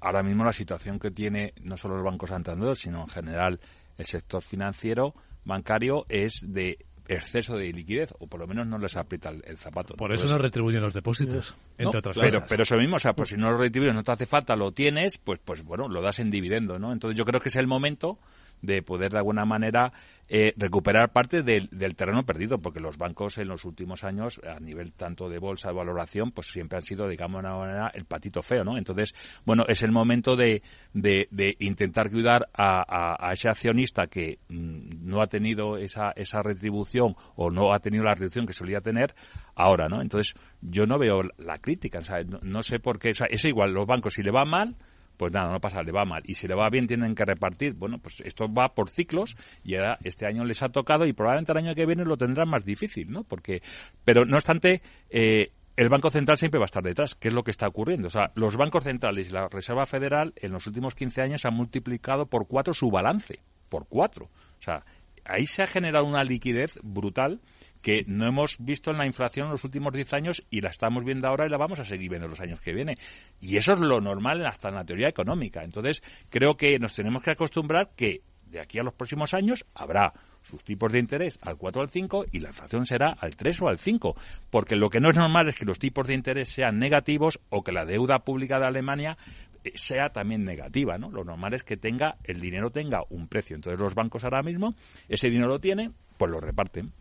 ahora 0.00 0.22
mismo 0.22 0.44
la 0.44 0.52
situación 0.52 0.98
que 0.98 1.10
tiene 1.10 1.52
no 1.62 1.76
solo 1.76 1.96
el 1.96 2.02
Banco 2.02 2.26
Santander, 2.26 2.74
sino 2.74 3.02
en 3.02 3.08
general 3.08 3.60
el 3.98 4.04
sector 4.06 4.42
financiero, 4.42 5.14
bancario, 5.44 6.06
es 6.08 6.44
de 6.52 6.85
exceso 7.08 7.56
de 7.56 7.72
liquidez, 7.72 8.12
o 8.18 8.26
por 8.26 8.40
lo 8.40 8.46
menos 8.46 8.66
no 8.66 8.78
les 8.78 8.96
aprieta 8.96 9.30
el, 9.30 9.42
el 9.46 9.58
zapato. 9.58 9.94
Por 9.94 10.12
eso 10.12 10.22
Entonces, 10.24 10.36
no 10.36 10.42
retribuyen 10.42 10.82
los 10.82 10.94
depósitos, 10.94 11.54
entre 11.78 11.84
no, 11.84 11.98
otras 11.98 12.16
pero, 12.18 12.38
cosas. 12.38 12.48
pero 12.48 12.62
eso 12.62 12.76
mismo, 12.76 12.96
o 12.96 12.98
sea, 12.98 13.12
pues 13.12 13.28
si 13.28 13.36
no 13.36 13.50
lo 13.50 13.58
retribuyes, 13.58 13.94
no 13.94 14.02
te 14.02 14.12
hace 14.12 14.26
falta, 14.26 14.56
lo 14.56 14.72
tienes, 14.72 15.18
pues, 15.18 15.40
pues 15.44 15.62
bueno, 15.62 15.88
lo 15.88 16.02
das 16.02 16.18
en 16.18 16.30
dividendo, 16.30 16.78
¿no? 16.78 16.92
Entonces 16.92 17.16
yo 17.16 17.24
creo 17.24 17.40
que 17.40 17.48
es 17.48 17.56
el 17.56 17.66
momento 17.66 18.18
de 18.62 18.82
poder 18.82 19.12
de 19.12 19.18
alguna 19.18 19.44
manera 19.44 19.92
eh, 20.28 20.52
recuperar 20.56 21.12
parte 21.12 21.42
del, 21.42 21.68
del 21.70 21.94
terreno 21.94 22.24
perdido, 22.24 22.58
porque 22.58 22.80
los 22.80 22.98
bancos 22.98 23.38
en 23.38 23.46
los 23.46 23.64
últimos 23.64 24.02
años, 24.02 24.40
a 24.44 24.58
nivel 24.58 24.92
tanto 24.92 25.28
de 25.28 25.38
bolsa 25.38 25.68
de 25.68 25.74
valoración, 25.76 26.32
pues 26.32 26.48
siempre 26.48 26.76
han 26.78 26.82
sido, 26.82 27.06
digamos 27.08 27.42
de 27.42 27.48
una 27.48 27.56
manera, 27.58 27.90
el 27.94 28.06
patito 28.06 28.42
feo, 28.42 28.64
¿no? 28.64 28.76
Entonces, 28.76 29.14
bueno, 29.44 29.64
es 29.68 29.82
el 29.84 29.92
momento 29.92 30.34
de, 30.34 30.62
de, 30.92 31.56
intentar 31.60 32.06
ayudar 32.08 32.48
a, 32.54 32.82
a- 32.88 33.28
a 33.28 33.32
ese 33.32 33.48
accionista 33.48 34.08
que 34.08 34.38
mm, 34.48 35.06
no 35.08 35.22
ha 35.22 35.26
tenido 35.26 35.76
esa, 35.78 36.10
esa 36.16 36.42
retribución 36.42 37.14
o 37.36 37.50
no 37.50 37.72
ha 37.72 37.78
tenido 37.78 38.02
la 38.02 38.14
retribución 38.14 38.46
que 38.46 38.52
solía 38.52 38.80
tener 38.80 39.14
ahora, 39.54 39.88
¿no? 39.88 40.02
Entonces, 40.02 40.34
yo 40.60 40.86
no 40.86 40.98
veo 40.98 41.20
la 41.38 41.58
crítica, 41.58 42.00
o 42.00 42.04
sea, 42.04 42.22
no, 42.24 42.40
no 42.42 42.62
sé 42.64 42.80
por 42.80 42.98
qué, 42.98 43.10
o 43.10 43.14
sea, 43.14 43.28
es 43.30 43.44
igual, 43.44 43.72
los 43.72 43.86
bancos 43.86 44.14
si 44.14 44.22
le 44.24 44.32
va 44.32 44.44
mal, 44.44 44.74
pues 45.16 45.32
nada, 45.32 45.50
no 45.50 45.60
pasa, 45.60 45.82
le 45.82 45.92
va 45.92 46.04
mal. 46.04 46.22
Y 46.26 46.34
si 46.34 46.46
le 46.46 46.54
va 46.54 46.68
bien, 46.68 46.86
tienen 46.86 47.14
que 47.14 47.24
repartir. 47.24 47.74
Bueno, 47.74 47.98
pues 47.98 48.20
esto 48.20 48.52
va 48.52 48.74
por 48.74 48.90
ciclos 48.90 49.36
y 49.64 49.76
ahora 49.76 49.98
este 50.04 50.26
año 50.26 50.44
les 50.44 50.62
ha 50.62 50.68
tocado 50.68 51.06
y 51.06 51.12
probablemente 51.12 51.52
el 51.52 51.58
año 51.58 51.74
que 51.74 51.86
viene 51.86 52.04
lo 52.04 52.16
tendrán 52.16 52.48
más 52.48 52.64
difícil, 52.64 53.10
¿no? 53.10 53.24
Porque, 53.24 53.62
pero 54.04 54.24
no 54.24 54.36
obstante, 54.36 54.82
eh, 55.10 55.50
el 55.76 55.88
Banco 55.88 56.10
Central 56.10 56.38
siempre 56.38 56.58
va 56.58 56.64
a 56.64 56.66
estar 56.66 56.82
detrás, 56.82 57.14
que 57.14 57.28
es 57.28 57.34
lo 57.34 57.42
que 57.42 57.50
está 57.50 57.68
ocurriendo. 57.68 58.08
O 58.08 58.10
sea, 58.10 58.32
los 58.34 58.56
bancos 58.56 58.84
centrales 58.84 59.28
y 59.28 59.32
la 59.32 59.48
Reserva 59.48 59.84
Federal 59.84 60.32
en 60.36 60.52
los 60.52 60.66
últimos 60.66 60.94
15 60.94 61.22
años 61.22 61.44
han 61.44 61.54
multiplicado 61.54 62.26
por 62.26 62.46
cuatro 62.46 62.72
su 62.72 62.90
balance. 62.90 63.40
Por 63.68 63.86
cuatro. 63.86 64.26
O 64.58 64.62
sea, 64.62 64.84
ahí 65.24 65.44
se 65.46 65.62
ha 65.62 65.66
generado 65.66 66.06
una 66.06 66.24
liquidez 66.24 66.78
brutal 66.82 67.40
que 67.82 68.04
no 68.06 68.26
hemos 68.26 68.56
visto 68.58 68.90
en 68.90 68.98
la 68.98 69.06
inflación 69.06 69.46
en 69.46 69.52
los 69.52 69.64
últimos 69.64 69.92
10 69.92 70.12
años 70.14 70.44
y 70.50 70.60
la 70.60 70.70
estamos 70.70 71.04
viendo 71.04 71.28
ahora 71.28 71.46
y 71.46 71.48
la 71.48 71.56
vamos 71.56 71.78
a 71.80 71.84
seguir 71.84 72.10
viendo 72.10 72.26
en 72.26 72.30
los 72.30 72.40
años 72.40 72.60
que 72.60 72.72
vienen. 72.72 72.96
Y 73.40 73.56
eso 73.56 73.72
es 73.72 73.80
lo 73.80 74.00
normal 74.00 74.44
hasta 74.46 74.68
en 74.68 74.74
la 74.76 74.84
teoría 74.84 75.08
económica. 75.08 75.62
Entonces, 75.62 76.02
creo 76.28 76.56
que 76.56 76.78
nos 76.78 76.94
tenemos 76.94 77.22
que 77.22 77.30
acostumbrar 77.30 77.90
que 77.96 78.22
de 78.46 78.60
aquí 78.60 78.78
a 78.78 78.82
los 78.82 78.94
próximos 78.94 79.34
años 79.34 79.64
habrá 79.74 80.12
sus 80.42 80.62
tipos 80.62 80.92
de 80.92 81.00
interés 81.00 81.38
al 81.42 81.56
4 81.56 81.80
o 81.80 81.84
al 81.84 81.90
5 81.90 82.26
y 82.32 82.40
la 82.40 82.48
inflación 82.48 82.86
será 82.86 83.16
al 83.18 83.34
3 83.34 83.62
o 83.62 83.68
al 83.68 83.78
5. 83.78 84.14
Porque 84.50 84.76
lo 84.76 84.90
que 84.90 85.00
no 85.00 85.10
es 85.10 85.16
normal 85.16 85.48
es 85.48 85.56
que 85.56 85.64
los 85.64 85.78
tipos 85.78 86.06
de 86.06 86.14
interés 86.14 86.48
sean 86.48 86.78
negativos 86.78 87.40
o 87.50 87.62
que 87.62 87.72
la 87.72 87.84
deuda 87.84 88.20
pública 88.20 88.58
de 88.58 88.66
Alemania 88.66 89.16
eh, 89.64 89.72
sea 89.74 90.10
también 90.10 90.44
negativa, 90.44 90.98
¿no? 90.98 91.10
Lo 91.10 91.24
normal 91.24 91.54
es 91.54 91.64
que 91.64 91.76
tenga 91.76 92.16
el 92.24 92.40
dinero 92.40 92.70
tenga 92.70 93.02
un 93.10 93.28
precio. 93.28 93.56
Entonces 93.56 93.80
los 93.80 93.94
bancos 93.94 94.24
ahora 94.24 94.42
mismo 94.42 94.74
ese 95.08 95.28
dinero 95.28 95.48
lo 95.48 95.60
tienen, 95.60 95.94
pues 96.16 96.30
lo 96.30 96.40
reparten. 96.40 96.92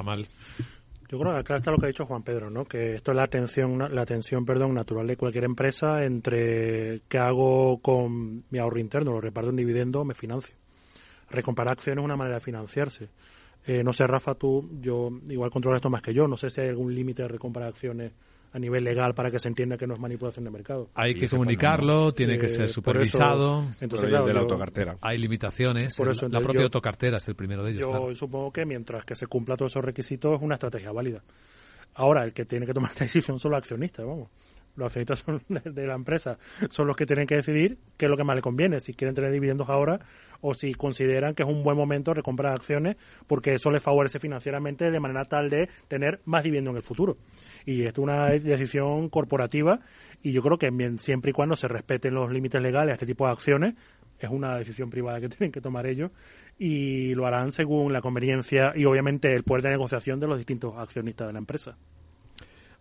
Kamal. 0.00 0.26
Yo 1.10 1.18
creo 1.18 1.34
que 1.34 1.40
acá 1.40 1.56
está 1.56 1.70
lo 1.70 1.76
que 1.76 1.86
ha 1.86 1.88
dicho 1.88 2.06
Juan 2.06 2.22
Pedro, 2.22 2.48
¿no? 2.48 2.64
Que 2.64 2.94
esto 2.94 3.10
es 3.10 3.16
la 3.16 3.24
atención, 3.24 3.78
la 3.94 4.00
atención, 4.00 4.46
perdón, 4.46 4.72
natural 4.72 5.06
de 5.06 5.18
cualquier 5.18 5.44
empresa 5.44 6.04
entre 6.04 7.02
qué 7.06 7.18
hago 7.18 7.82
con 7.82 8.44
mi 8.48 8.58
ahorro 8.58 8.78
interno, 8.78 9.12
lo 9.12 9.20
reparto 9.20 9.50
en 9.50 9.56
dividendo 9.56 10.04
me 10.04 10.14
financio. 10.14 10.54
Recomprar 11.28 11.68
acciones 11.68 12.00
es 12.00 12.04
una 12.04 12.16
manera 12.16 12.36
de 12.36 12.40
financiarse. 12.40 13.10
Eh, 13.66 13.82
no 13.84 13.92
sé, 13.92 14.06
Rafa, 14.06 14.34
tú, 14.34 14.70
yo 14.80 15.10
igual 15.28 15.50
controlas 15.50 15.78
esto 15.78 15.90
más 15.90 16.00
que 16.00 16.14
yo. 16.14 16.26
No 16.26 16.38
sé 16.38 16.48
si 16.48 16.62
hay 16.62 16.68
algún 16.68 16.94
límite 16.94 17.22
de 17.22 17.28
recomprar 17.28 17.68
acciones 17.68 18.12
a 18.52 18.58
nivel 18.58 18.82
legal 18.84 19.14
para 19.14 19.30
que 19.30 19.38
se 19.38 19.48
entienda 19.48 19.76
que 19.76 19.86
no 19.86 19.94
es 19.94 20.00
manipulación 20.00 20.44
de 20.44 20.50
mercado. 20.50 20.88
Hay 20.94 21.14
que 21.14 21.28
comunicarlo, 21.28 22.12
tiene 22.12 22.36
que 22.38 22.46
Eh, 22.46 22.48
ser 22.48 22.58
por 22.58 22.64
eso- 22.66 22.74
supervisado. 22.74 23.64
entonces, 23.80 24.08
claro, 24.08 24.26
yo- 24.26 24.96
Hay 25.00 25.18
limitaciones. 25.18 25.96
Por 25.96 26.08
El- 26.08 26.12
eso, 26.12 26.28
la 26.28 26.40
propia 26.40 26.60
yo- 26.62 26.64
autocartera 26.66 27.18
es 27.18 27.28
el 27.28 27.36
primero 27.36 27.62
de 27.62 27.70
ellos. 27.70 27.80
Yo 27.82 27.90
claro. 27.90 28.14
supongo 28.14 28.50
que 28.52 28.64
mientras 28.66 29.04
que 29.04 29.14
se 29.14 29.26
cumpla 29.26 29.56
todos 29.56 29.72
esos 29.72 29.84
requisitos 29.84 30.34
es 30.36 30.42
una 30.42 30.54
estrategia 30.54 30.90
válida. 30.92 31.22
Ahora, 31.94 32.24
el 32.24 32.32
que 32.32 32.44
tiene 32.44 32.66
que 32.66 32.72
tomar 32.72 32.90
esta 32.94 33.04
decisión 33.04 33.38
son 33.38 33.52
los 33.52 33.58
accionistas, 33.58 34.04
vamos. 34.06 34.28
Los 34.76 34.86
accionistas 34.86 35.18
son 35.20 35.42
de 35.74 35.86
la 35.86 35.94
empresa, 35.94 36.38
son 36.68 36.86
los 36.86 36.96
que 36.96 37.06
tienen 37.06 37.26
que 37.26 37.36
decidir 37.36 37.78
qué 37.96 38.06
es 38.06 38.10
lo 38.10 38.16
que 38.16 38.24
más 38.24 38.36
les 38.36 38.42
conviene, 38.42 38.80
si 38.80 38.94
quieren 38.94 39.14
tener 39.14 39.30
dividendos 39.32 39.68
ahora 39.68 40.00
o 40.40 40.54
si 40.54 40.74
consideran 40.74 41.34
que 41.34 41.42
es 41.42 41.48
un 41.48 41.62
buen 41.62 41.76
momento 41.76 42.14
recomprar 42.14 42.52
acciones 42.52 42.96
porque 43.26 43.54
eso 43.54 43.70
les 43.70 43.82
favorece 43.82 44.18
financieramente 44.18 44.90
de 44.90 45.00
manera 45.00 45.26
tal 45.26 45.50
de 45.50 45.68
tener 45.88 46.20
más 46.24 46.42
dividendo 46.44 46.70
en 46.70 46.76
el 46.76 46.82
futuro. 46.82 47.18
Y 47.66 47.82
esto 47.82 48.00
es 48.00 48.04
una 48.04 48.26
decisión 48.28 49.08
corporativa 49.10 49.80
y 50.22 50.32
yo 50.32 50.40
creo 50.42 50.56
que 50.58 50.70
bien- 50.70 50.98
siempre 50.98 51.30
y 51.30 51.34
cuando 51.34 51.56
se 51.56 51.68
respeten 51.68 52.14
los 52.14 52.30
límites 52.30 52.62
legales 52.62 52.92
a 52.92 52.94
este 52.94 53.06
tipo 53.06 53.26
de 53.26 53.32
acciones, 53.32 53.74
es 54.18 54.30
una 54.30 54.56
decisión 54.56 54.88
privada 54.90 55.20
que 55.20 55.28
tienen 55.30 55.52
que 55.52 55.60
tomar 55.60 55.86
ellos 55.86 56.10
y 56.58 57.14
lo 57.14 57.26
harán 57.26 57.52
según 57.52 57.92
la 57.92 58.00
conveniencia 58.00 58.72
y 58.74 58.84
obviamente 58.84 59.34
el 59.34 59.42
poder 59.44 59.62
de 59.62 59.70
negociación 59.70 60.20
de 60.20 60.26
los 60.26 60.38
distintos 60.38 60.74
accionistas 60.76 61.26
de 61.26 61.32
la 61.32 61.38
empresa. 61.38 61.76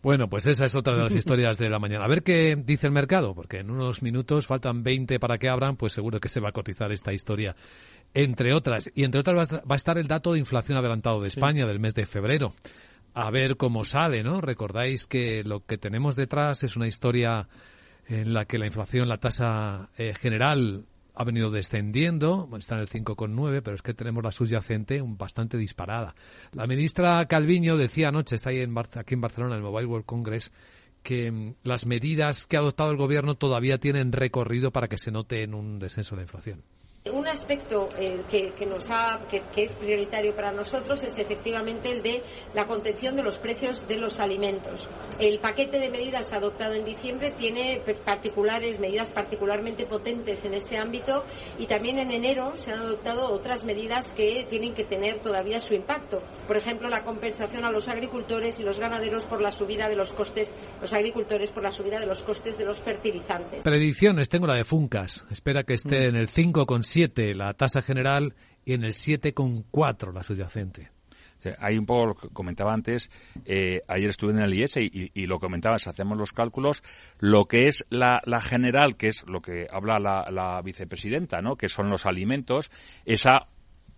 Bueno, 0.02 0.30
pues 0.30 0.46
esa 0.46 0.66
es 0.66 0.76
otra 0.76 0.96
de 0.96 1.04
las 1.04 1.14
historias 1.16 1.58
de 1.58 1.70
la 1.70 1.80
mañana. 1.80 2.06
A 2.06 2.08
ver 2.08 2.24
qué 2.24 2.56
dice 2.56 2.88
el 2.88 2.94
mercado, 2.94 3.36
porque 3.36 3.60
en 3.60 3.70
unos 3.70 4.02
minutos 4.02 4.48
faltan 4.48 4.82
20 4.84 5.20
para 5.20 5.38
que 5.38 5.50
abran, 5.50 5.76
pues 5.76 5.94
seguro 5.94 6.20
que 6.20 6.30
se 6.30 6.40
va 6.40 6.50
a 6.50 6.54
cotizar 6.54 6.92
esta 6.92 7.12
historia, 7.14 7.56
entre 8.14 8.54
otras. 8.54 8.90
Y 8.96 9.04
entre 9.04 9.20
otras 9.20 9.50
va 9.52 9.62
a 9.68 9.76
estar- 9.76 9.98
el 9.98 10.08
dato 10.08 10.34
de 10.34 10.40
inflación 10.40 10.78
adelantado 10.78 11.22
de 11.22 11.28
España 11.28 11.66
del 11.68 11.80
mes 11.80 11.96
de 11.96 12.06
febrero. 12.06 12.54
A 13.14 13.30
ver 13.32 13.58
cómo 13.58 13.84
sale, 13.86 14.24
¿no? 14.24 14.40
Recordáis 14.40 15.06
que 15.06 15.44
lo 15.44 15.66
que 15.66 15.78
tenemos 15.78 16.16
detrás 16.16 16.64
es 16.64 16.76
una 16.78 16.88
historia 16.88 17.50
en 18.08 18.34
la 18.34 18.46
que 18.46 18.58
la 18.58 18.68
inflación, 18.68 19.10
la 19.10 19.18
tasa 19.18 19.90
eh, 19.98 20.14
general 20.20 20.86
ha 21.20 21.26
venido 21.26 21.52
descendiendo, 21.52 22.48
está 22.58 22.76
en 22.76 22.82
el 22.82 22.88
5,9, 22.88 23.62
pero 23.62 23.76
es 23.76 23.82
que 23.82 23.94
tenemos 23.94 24.24
la 24.24 24.32
subyacente 24.32 25.02
bastante 25.06 25.58
disparada. 25.58 26.16
La 26.54 26.66
ministra 26.66 27.26
Calviño 27.26 27.76
decía 27.76 28.08
anoche, 28.08 28.38
está 28.38 28.54
en 28.54 28.74
Bar- 28.74 28.98
aquí 28.98 29.16
en 29.16 29.22
Barcelona, 29.22 29.56
en 29.56 29.60
el 29.62 29.70
Mobile 29.70 29.86
World 29.88 30.06
Congress, 30.06 30.54
que 31.04 31.30
mm, 31.30 31.56
las 31.64 31.86
medidas 31.86 32.46
que 32.46 32.56
ha 32.56 32.62
adoptado 32.62 32.92
el 32.92 32.98
gobierno 32.98 33.36
todavía 33.36 33.80
tienen 33.80 34.14
recorrido 34.14 34.72
para 34.72 34.88
que 34.88 34.98
se 34.98 35.12
note 35.12 35.44
en 35.44 35.54
un 35.56 35.78
descenso 35.78 36.12
de 36.16 36.22
la 36.22 36.24
inflación. 36.24 36.64
Un 37.14 37.28
aspecto 37.28 37.90
eh, 37.98 38.22
que, 38.30 38.52
que 38.54 38.66
nos 38.66 38.90
ha, 38.90 39.20
que, 39.30 39.42
que 39.54 39.64
es 39.64 39.74
prioritario 39.74 40.36
para 40.36 40.52
nosotros 40.52 41.04
es 41.04 41.18
efectivamente 41.18 41.92
el 41.92 42.02
de 42.02 42.24
la 42.54 42.68
contención 42.68 43.16
de 43.16 43.24
los 43.24 43.40
precios 43.40 43.88
de 43.88 43.98
los 43.98 44.20
alimentos. 44.20 44.90
El 45.20 45.40
paquete 45.40 45.80
de 45.80 45.90
medidas 45.90 46.34
adoptado 46.34 46.74
en 46.74 46.86
diciembre 46.86 47.32
tiene 47.32 47.82
particulares, 48.06 48.80
medidas 48.80 49.12
particularmente 49.12 49.86
potentes 49.86 50.46
en 50.46 50.54
este 50.54 50.78
ámbito 50.78 51.24
y 51.58 51.66
también 51.66 52.00
en 52.00 52.12
enero 52.12 52.56
se 52.56 52.72
han 52.72 52.80
adoptado 52.80 53.32
otras 53.32 53.64
medidas 53.64 54.12
que 54.12 54.46
tienen 54.50 54.74
que 54.74 54.84
tener 54.84 55.20
todavía 55.20 55.60
su 55.60 55.74
impacto. 55.74 56.22
Por 56.48 56.58
ejemplo, 56.58 56.90
la 56.90 57.04
compensación 57.04 57.66
a 57.66 57.72
los 57.72 57.88
agricultores 57.88 58.60
y 58.60 58.64
los 58.64 58.80
ganaderos 58.80 59.26
por 59.26 59.42
la 59.42 59.52
subida 59.52 59.90
de 59.90 59.96
los 59.96 60.14
costes, 60.14 60.52
los 60.82 60.94
agricultores 60.94 61.52
por 61.52 61.64
la 61.64 61.72
subida 61.72 62.00
de 62.00 62.06
los 62.06 62.24
costes 62.24 62.58
de 62.58 62.66
los 62.66 62.80
fertilizantes. 62.80 63.64
Predicciones, 63.64 64.30
tengo 64.30 64.48
la 64.48 64.56
de 64.56 64.64
Funcas. 64.64 65.26
Espera 65.30 65.64
que 65.64 65.74
esté 65.74 66.08
en 66.08 66.16
el 66.16 66.30
5,7 66.30 66.99
la 67.36 67.54
tasa 67.54 67.82
general 67.82 68.36
y 68.66 68.74
en 68.74 68.84
el 68.84 68.94
7,4 68.94 70.14
la 70.14 70.24
subyacente. 70.24 70.92
Hay 71.60 71.78
un 71.78 71.86
poco 71.86 72.08
lo 72.08 72.16
que 72.16 72.30
comentaba 72.30 72.74
antes, 72.74 73.10
eh, 73.46 73.82
ayer 73.88 74.10
estuve 74.10 74.32
en 74.32 74.40
el 74.40 74.54
IES 74.54 74.78
y, 74.78 75.12
y 75.14 75.26
lo 75.26 75.40
comentaba, 75.40 75.80
si 75.80 75.90
hacemos 75.90 76.18
los 76.18 76.34
cálculos, 76.34 76.84
lo 77.20 77.46
que 77.46 77.68
es 77.68 77.86
la, 77.90 78.22
la 78.26 78.42
general, 78.42 78.98
que 78.98 79.08
es 79.08 79.24
lo 79.26 79.42
que 79.42 79.68
habla 79.72 80.00
la, 80.00 80.30
la 80.32 80.62
vicepresidenta, 80.62 81.42
¿no? 81.42 81.56
que 81.56 81.70
son 81.70 81.90
los 81.90 82.06
alimentos, 82.06 82.70
esa 83.06 83.48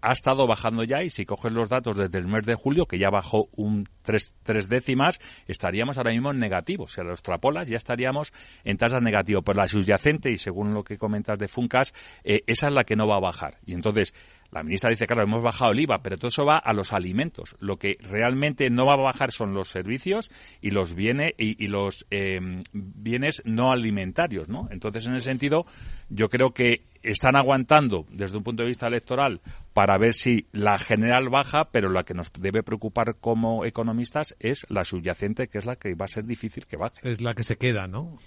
ha 0.01 0.11
estado 0.11 0.47
bajando 0.47 0.83
ya 0.83 1.03
y 1.03 1.09
si 1.09 1.25
coges 1.25 1.51
los 1.51 1.69
datos 1.69 1.97
desde 1.97 2.17
el 2.17 2.27
mes 2.27 2.45
de 2.45 2.55
julio, 2.55 2.85
que 2.85 2.97
ya 2.97 3.09
bajó 3.09 3.49
un 3.55 3.87
tres, 4.01 4.35
tres 4.43 4.67
décimas, 4.67 5.19
estaríamos 5.47 5.97
ahora 5.97 6.11
mismo 6.11 6.31
en 6.31 6.39
negativo. 6.39 6.87
Si 6.87 7.01
lo 7.01 7.11
extrapolas, 7.11 7.67
ya 7.67 7.77
estaríamos 7.77 8.33
en 8.63 8.77
tasas 8.77 9.01
negativas. 9.01 9.43
Pero 9.45 9.57
la 9.57 9.67
subyacente, 9.67 10.31
y 10.31 10.37
según 10.37 10.73
lo 10.73 10.83
que 10.83 10.97
comentas 10.97 11.37
de 11.37 11.47
Funcas, 11.47 11.93
eh, 12.23 12.41
esa 12.47 12.67
es 12.67 12.73
la 12.73 12.83
que 12.83 12.95
no 12.95 13.07
va 13.07 13.17
a 13.17 13.21
bajar. 13.21 13.57
Y 13.65 13.73
entonces, 13.73 14.13
la 14.51 14.63
ministra 14.63 14.89
dice, 14.89 15.07
claro, 15.07 15.23
hemos 15.23 15.41
bajado 15.41 15.71
el 15.71 15.79
IVA, 15.79 16.01
pero 16.01 16.17
todo 16.17 16.27
eso 16.27 16.45
va 16.45 16.57
a 16.57 16.73
los 16.73 16.91
alimentos. 16.91 17.55
Lo 17.59 17.77
que 17.77 17.95
realmente 18.01 18.69
no 18.69 18.85
va 18.85 18.93
a 18.93 18.97
bajar 18.97 19.31
son 19.31 19.53
los 19.53 19.69
servicios 19.69 20.29
y 20.61 20.71
los 20.71 20.93
bienes 20.93 21.33
y, 21.37 21.67
los 21.67 22.05
em, 22.09 22.63
bienes 22.73 23.41
no 23.45 23.71
alimentarios, 23.71 24.49
¿no? 24.49 24.67
Entonces, 24.71 25.05
en 25.07 25.15
ese 25.15 25.25
sentido, 25.25 25.65
yo 26.09 26.27
creo 26.27 26.51
que 26.51 26.83
están 27.01 27.35
aguantando 27.35 28.05
desde 28.11 28.37
un 28.37 28.43
punto 28.43 28.63
de 28.63 28.67
vista 28.67 28.87
electoral 28.87 29.41
para 29.73 29.97
ver 29.97 30.13
si 30.13 30.47
la 30.51 30.77
general 30.77 31.29
baja, 31.29 31.69
pero 31.71 31.89
la 31.89 32.03
que 32.03 32.13
nos 32.13 32.31
debe 32.33 32.61
preocupar 32.61 33.15
como 33.19 33.65
economistas 33.65 34.35
es 34.39 34.65
la 34.69 34.83
subyacente, 34.83 35.47
que 35.47 35.59
es 35.59 35.65
la 35.65 35.77
que 35.77 35.93
va 35.95 36.05
a 36.05 36.09
ser 36.09 36.25
difícil 36.25 36.65
que 36.65 36.77
baje. 36.77 36.99
Es 37.03 37.21
la 37.21 37.33
que 37.33 37.43
se 37.43 37.55
queda, 37.55 37.87
¿no? 37.87 38.17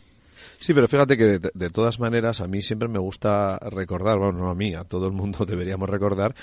Sí, 0.58 0.72
pero 0.74 0.88
fíjate 0.88 1.16
que 1.16 1.38
de, 1.38 1.70
todas 1.70 2.00
maneras 2.00 2.40
a 2.40 2.46
mí 2.46 2.62
siempre 2.62 2.88
me 2.88 2.98
gusta 2.98 3.58
recordar, 3.58 4.18
bueno, 4.18 4.38
no 4.38 4.50
a 4.50 4.54
mí, 4.54 4.74
a 4.74 4.84
todo 4.84 5.06
el 5.06 5.12
mundo 5.12 5.44
deberíamos 5.46 5.88
recordar 5.88 6.34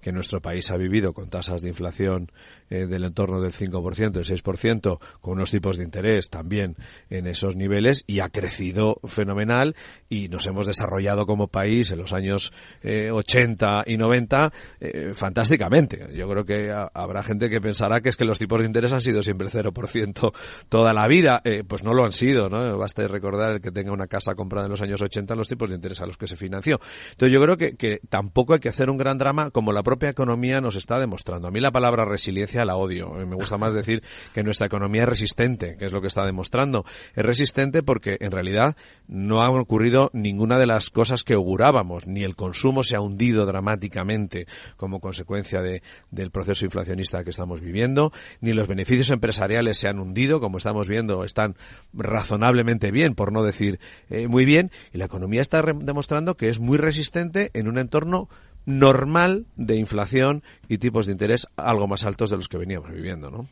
que 0.00 0.12
nuestro 0.12 0.40
país 0.40 0.70
ha 0.70 0.76
vivido 0.76 1.12
con 1.12 1.28
tasas 1.28 1.62
de 1.62 1.68
inflación 1.68 2.30
eh, 2.70 2.86
del 2.86 3.04
entorno 3.04 3.40
del 3.40 3.52
5%, 3.52 4.10
del 4.10 4.24
6%, 4.24 4.98
con 5.20 5.34
unos 5.34 5.50
tipos 5.50 5.76
de 5.76 5.84
interés 5.84 6.30
también 6.30 6.76
en 7.10 7.26
esos 7.26 7.56
niveles 7.56 8.04
y 8.06 8.20
ha 8.20 8.28
crecido 8.28 9.00
fenomenal 9.04 9.74
y 10.08 10.28
nos 10.28 10.46
hemos 10.46 10.66
desarrollado 10.66 11.26
como 11.26 11.48
país 11.48 11.90
en 11.90 11.98
los 11.98 12.12
años 12.12 12.52
80 12.84 13.80
eh, 13.80 13.92
y 13.92 13.96
90 13.96 14.52
eh, 14.80 15.10
fantásticamente. 15.14 16.08
Yo 16.14 16.28
creo 16.28 16.44
que 16.44 16.72
habrá 16.94 17.22
gente 17.22 17.50
que 17.50 17.60
pensará 17.60 18.00
que 18.00 18.10
es 18.10 18.16
que 18.16 18.24
los 18.24 18.38
tipos 18.38 18.60
de 18.60 18.66
interés 18.66 18.92
han 18.92 19.02
sido 19.02 19.22
siempre 19.22 19.48
0% 19.48 20.32
toda 20.68 20.92
la 20.92 21.06
vida. 21.08 21.42
pues 21.66 21.82
no 21.82 21.92
lo 21.92 22.04
han 22.04 22.12
sido, 22.12 22.48
¿no? 22.48 22.76
Basta 22.78 23.08
recordar 23.08 23.47
el 23.54 23.60
que 23.60 23.70
tenga 23.70 23.92
una 23.92 24.06
casa 24.06 24.34
comprada 24.34 24.66
en 24.66 24.70
los 24.70 24.80
años 24.80 25.00
80 25.00 25.34
los 25.34 25.48
tipos 25.48 25.68
de 25.70 25.76
interés 25.76 26.00
a 26.00 26.06
los 26.06 26.16
que 26.16 26.26
se 26.26 26.36
financió. 26.36 26.80
Entonces 27.10 27.32
yo 27.32 27.42
creo 27.42 27.56
que, 27.56 27.76
que 27.76 28.00
tampoco 28.08 28.54
hay 28.54 28.60
que 28.60 28.68
hacer 28.68 28.90
un 28.90 28.96
gran 28.96 29.18
drama 29.18 29.50
como 29.50 29.72
la 29.72 29.82
propia 29.82 30.08
economía 30.08 30.60
nos 30.60 30.76
está 30.76 30.98
demostrando. 30.98 31.48
A 31.48 31.50
mí 31.50 31.60
la 31.60 31.72
palabra 31.72 32.04
resiliencia 32.04 32.64
la 32.64 32.76
odio. 32.76 33.10
Me 33.10 33.34
gusta 33.34 33.58
más 33.58 33.74
decir 33.74 34.02
que 34.34 34.42
nuestra 34.42 34.66
economía 34.66 35.02
es 35.02 35.08
resistente, 35.08 35.76
que 35.76 35.86
es 35.86 35.92
lo 35.92 36.00
que 36.00 36.08
está 36.08 36.24
demostrando. 36.26 36.84
Es 37.14 37.24
resistente 37.24 37.82
porque 37.82 38.16
en 38.20 38.30
realidad 38.30 38.76
no 39.06 39.42
ha 39.42 39.50
ocurrido 39.50 40.10
ninguna 40.12 40.58
de 40.58 40.66
las 40.66 40.90
cosas 40.90 41.24
que 41.24 41.34
augurábamos. 41.34 42.06
Ni 42.06 42.24
el 42.24 42.36
consumo 42.36 42.82
se 42.82 42.96
ha 42.96 43.00
hundido 43.00 43.46
dramáticamente 43.46 44.46
como 44.76 45.00
consecuencia 45.00 45.62
de, 45.62 45.82
del 46.10 46.30
proceso 46.30 46.64
inflacionista 46.64 47.24
que 47.24 47.30
estamos 47.30 47.60
viviendo, 47.60 48.12
ni 48.40 48.52
los 48.52 48.68
beneficios 48.68 49.10
empresariales 49.10 49.78
se 49.78 49.88
han 49.88 49.98
hundido, 49.98 50.40
como 50.40 50.58
estamos 50.58 50.88
viendo, 50.88 51.24
están 51.24 51.56
razonablemente 51.92 52.90
bien, 52.90 53.14
por 53.14 53.32
no 53.32 53.37
decir 53.44 53.80
eh, 54.10 54.28
muy 54.28 54.44
bien, 54.44 54.70
y 54.92 54.98
la 54.98 55.06
economía 55.06 55.40
está 55.40 55.62
demostrando 55.62 56.36
que 56.36 56.48
es 56.48 56.60
muy 56.60 56.78
resistente 56.78 57.50
en 57.54 57.68
un 57.68 57.78
entorno 57.78 58.28
normal 58.66 59.46
de 59.56 59.76
inflación 59.76 60.42
y 60.68 60.78
tipos 60.78 61.06
de 61.06 61.12
interés 61.12 61.46
algo 61.56 61.88
más 61.88 62.04
altos 62.04 62.30
de 62.30 62.36
los 62.36 62.48
que 62.48 62.58
veníamos 62.58 62.90
viviendo, 62.90 63.30
¿no? 63.30 63.48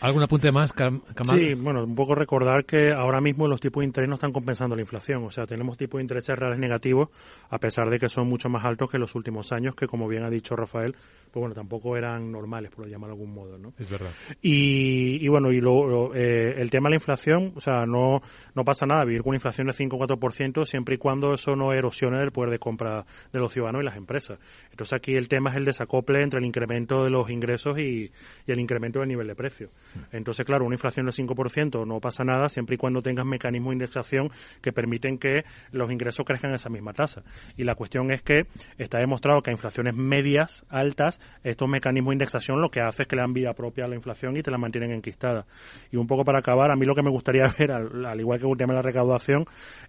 ¿Algún 0.00 0.22
apunte 0.22 0.50
más, 0.50 0.72
Kamal? 0.72 1.02
Sí, 1.24 1.54
bueno, 1.54 1.84
un 1.84 1.94
poco 1.94 2.14
recordar 2.14 2.64
que 2.64 2.90
ahora 2.92 3.20
mismo 3.20 3.46
los 3.46 3.60
tipos 3.60 3.82
de 3.82 3.86
interés 3.86 4.08
no 4.08 4.14
están 4.14 4.32
compensando 4.32 4.74
la 4.74 4.80
inflación. 4.80 5.24
O 5.24 5.30
sea, 5.30 5.46
tenemos 5.46 5.76
tipos 5.76 5.98
de 5.98 6.02
interés 6.02 6.26
reales 6.28 6.58
negativos, 6.58 7.08
a 7.50 7.58
pesar 7.58 7.90
de 7.90 7.98
que 7.98 8.08
son 8.08 8.26
mucho 8.26 8.48
más 8.48 8.64
altos 8.64 8.90
que 8.90 8.98
los 8.98 9.14
últimos 9.14 9.52
años, 9.52 9.74
que 9.74 9.86
como 9.86 10.08
bien 10.08 10.24
ha 10.24 10.30
dicho 10.30 10.56
Rafael, 10.56 10.94
pues 11.30 11.40
bueno, 11.40 11.54
tampoco 11.54 11.96
eran 11.96 12.32
normales, 12.32 12.70
por 12.70 12.88
llamar 12.88 13.10
de 13.10 13.14
algún 13.14 13.34
modo, 13.34 13.58
¿no? 13.58 13.74
Es 13.78 13.90
verdad. 13.90 14.10
Y, 14.40 15.24
y 15.24 15.28
bueno, 15.28 15.52
y 15.52 15.60
lo, 15.60 16.14
eh, 16.14 16.54
el 16.60 16.70
tema 16.70 16.88
de 16.88 16.90
la 16.90 16.96
inflación, 16.96 17.52
o 17.54 17.60
sea, 17.60 17.84
no, 17.86 18.22
no 18.54 18.64
pasa 18.64 18.86
nada 18.86 19.04
vivir 19.04 19.22
con 19.22 19.30
una 19.30 19.36
inflación 19.36 19.66
de 19.66 19.72
5 19.74 19.96
o 19.96 20.06
4% 20.06 20.64
siempre 20.64 20.94
y 20.94 20.98
cuando 20.98 21.34
eso 21.34 21.54
no 21.56 21.72
erosione 21.72 22.22
el 22.22 22.32
poder 22.32 22.50
de 22.50 22.58
compra 22.58 23.04
de 23.32 23.38
los 23.38 23.52
ciudadanos 23.52 23.82
y 23.82 23.84
las 23.84 23.96
empresas. 23.96 24.38
Entonces 24.70 24.94
aquí 24.94 25.14
el 25.14 25.28
tema 25.28 25.50
es 25.50 25.56
el 25.56 25.64
desacople 25.64 26.22
entre 26.22 26.40
el 26.40 26.46
incremento 26.46 27.04
de 27.04 27.10
los 27.10 27.30
ingresos 27.30 27.78
y, 27.78 28.10
y 28.46 28.52
el 28.52 28.58
incremento 28.58 29.00
del 29.00 29.08
nivel 29.08 29.26
de 29.26 29.34
precio. 29.34 29.70
Entonces, 30.12 30.44
claro, 30.44 30.64
una 30.64 30.74
inflación 30.74 31.06
del 31.06 31.14
5% 31.14 31.86
no 31.86 32.00
pasa 32.00 32.24
nada 32.24 32.48
siempre 32.48 32.74
y 32.74 32.78
cuando 32.78 33.02
tengas 33.02 33.26
mecanismos 33.26 33.70
de 33.70 33.74
indexación 33.74 34.30
que 34.60 34.72
permiten 34.72 35.18
que 35.18 35.44
los 35.72 35.90
ingresos 35.90 36.24
crezcan 36.24 36.52
a 36.52 36.56
esa 36.56 36.68
misma 36.68 36.92
tasa. 36.92 37.22
Y 37.56 37.64
la 37.64 37.74
cuestión 37.74 38.10
es 38.12 38.22
que 38.22 38.46
está 38.78 38.98
demostrado 38.98 39.42
que 39.42 39.50
a 39.50 39.52
inflaciones 39.52 39.94
medias, 39.94 40.64
altas, 40.68 41.20
estos 41.42 41.68
mecanismos 41.68 42.10
de 42.10 42.14
indexación 42.16 42.60
lo 42.60 42.70
que 42.70 42.80
hace 42.80 43.02
es 43.02 43.08
que 43.08 43.16
le 43.16 43.22
dan 43.22 43.32
vida 43.32 43.52
propia 43.54 43.84
a 43.84 43.88
la 43.88 43.96
inflación 43.96 44.36
y 44.36 44.42
te 44.42 44.50
la 44.50 44.58
mantienen 44.58 44.92
enquistada. 44.92 45.46
Y 45.90 45.96
un 45.96 46.06
poco 46.06 46.24
para 46.24 46.38
acabar, 46.38 46.70
a 46.70 46.76
mí 46.76 46.86
lo 46.86 46.94
que 46.94 47.02
me 47.02 47.10
gustaría 47.10 47.52
ver, 47.58 47.72
al, 47.72 48.20
igual 48.20 48.40
que 48.40 48.46
el 48.46 48.56
tema 48.56 48.72
de 48.74 48.78
la 48.78 48.82
recaudación, 48.82 49.44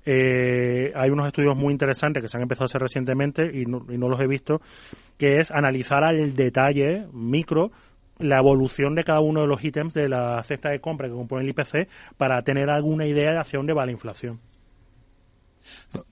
eh, 0.06 0.92
hay 0.96 1.10
unos 1.10 1.28
estudios 1.28 1.56
muy 1.56 1.72
interesantes 1.72 2.22
que 2.22 2.30
se 2.30 2.38
han 2.38 2.44
empezado 2.44 2.66
a 2.66 2.68
hacer 2.68 2.82
recientemente 2.82 3.50
y 3.54 3.66
no, 3.66 3.86
y 3.90 3.98
no 3.98 4.10
los 4.10 4.20
he 4.20 4.28
visto, 4.28 4.62
que 5.18 5.40
es 5.40 5.52
analizar 5.52 6.04
al 6.04 6.36
detalle 6.36 7.06
micro 7.14 7.72
la 8.22 8.38
evolución 8.38 8.96
de 8.96 9.04
cada 9.04 9.20
uno 9.20 9.42
de 9.42 9.48
los 9.48 9.64
ítems 9.64 9.94
de 9.94 10.10
la 10.10 10.44
cesta 10.44 10.70
de 10.70 10.80
compra 10.80 11.08
que 11.08 11.14
compone 11.14 11.44
el 11.44 11.50
IPC 11.50 11.88
para 12.18 12.42
tener 12.42 12.70
alguna 12.70 13.06
idea 13.06 13.32
de 13.32 13.40
hacia 13.40 13.58
dónde 13.58 13.74
va 13.74 13.86
la 13.86 13.92
inflación. 13.92 14.40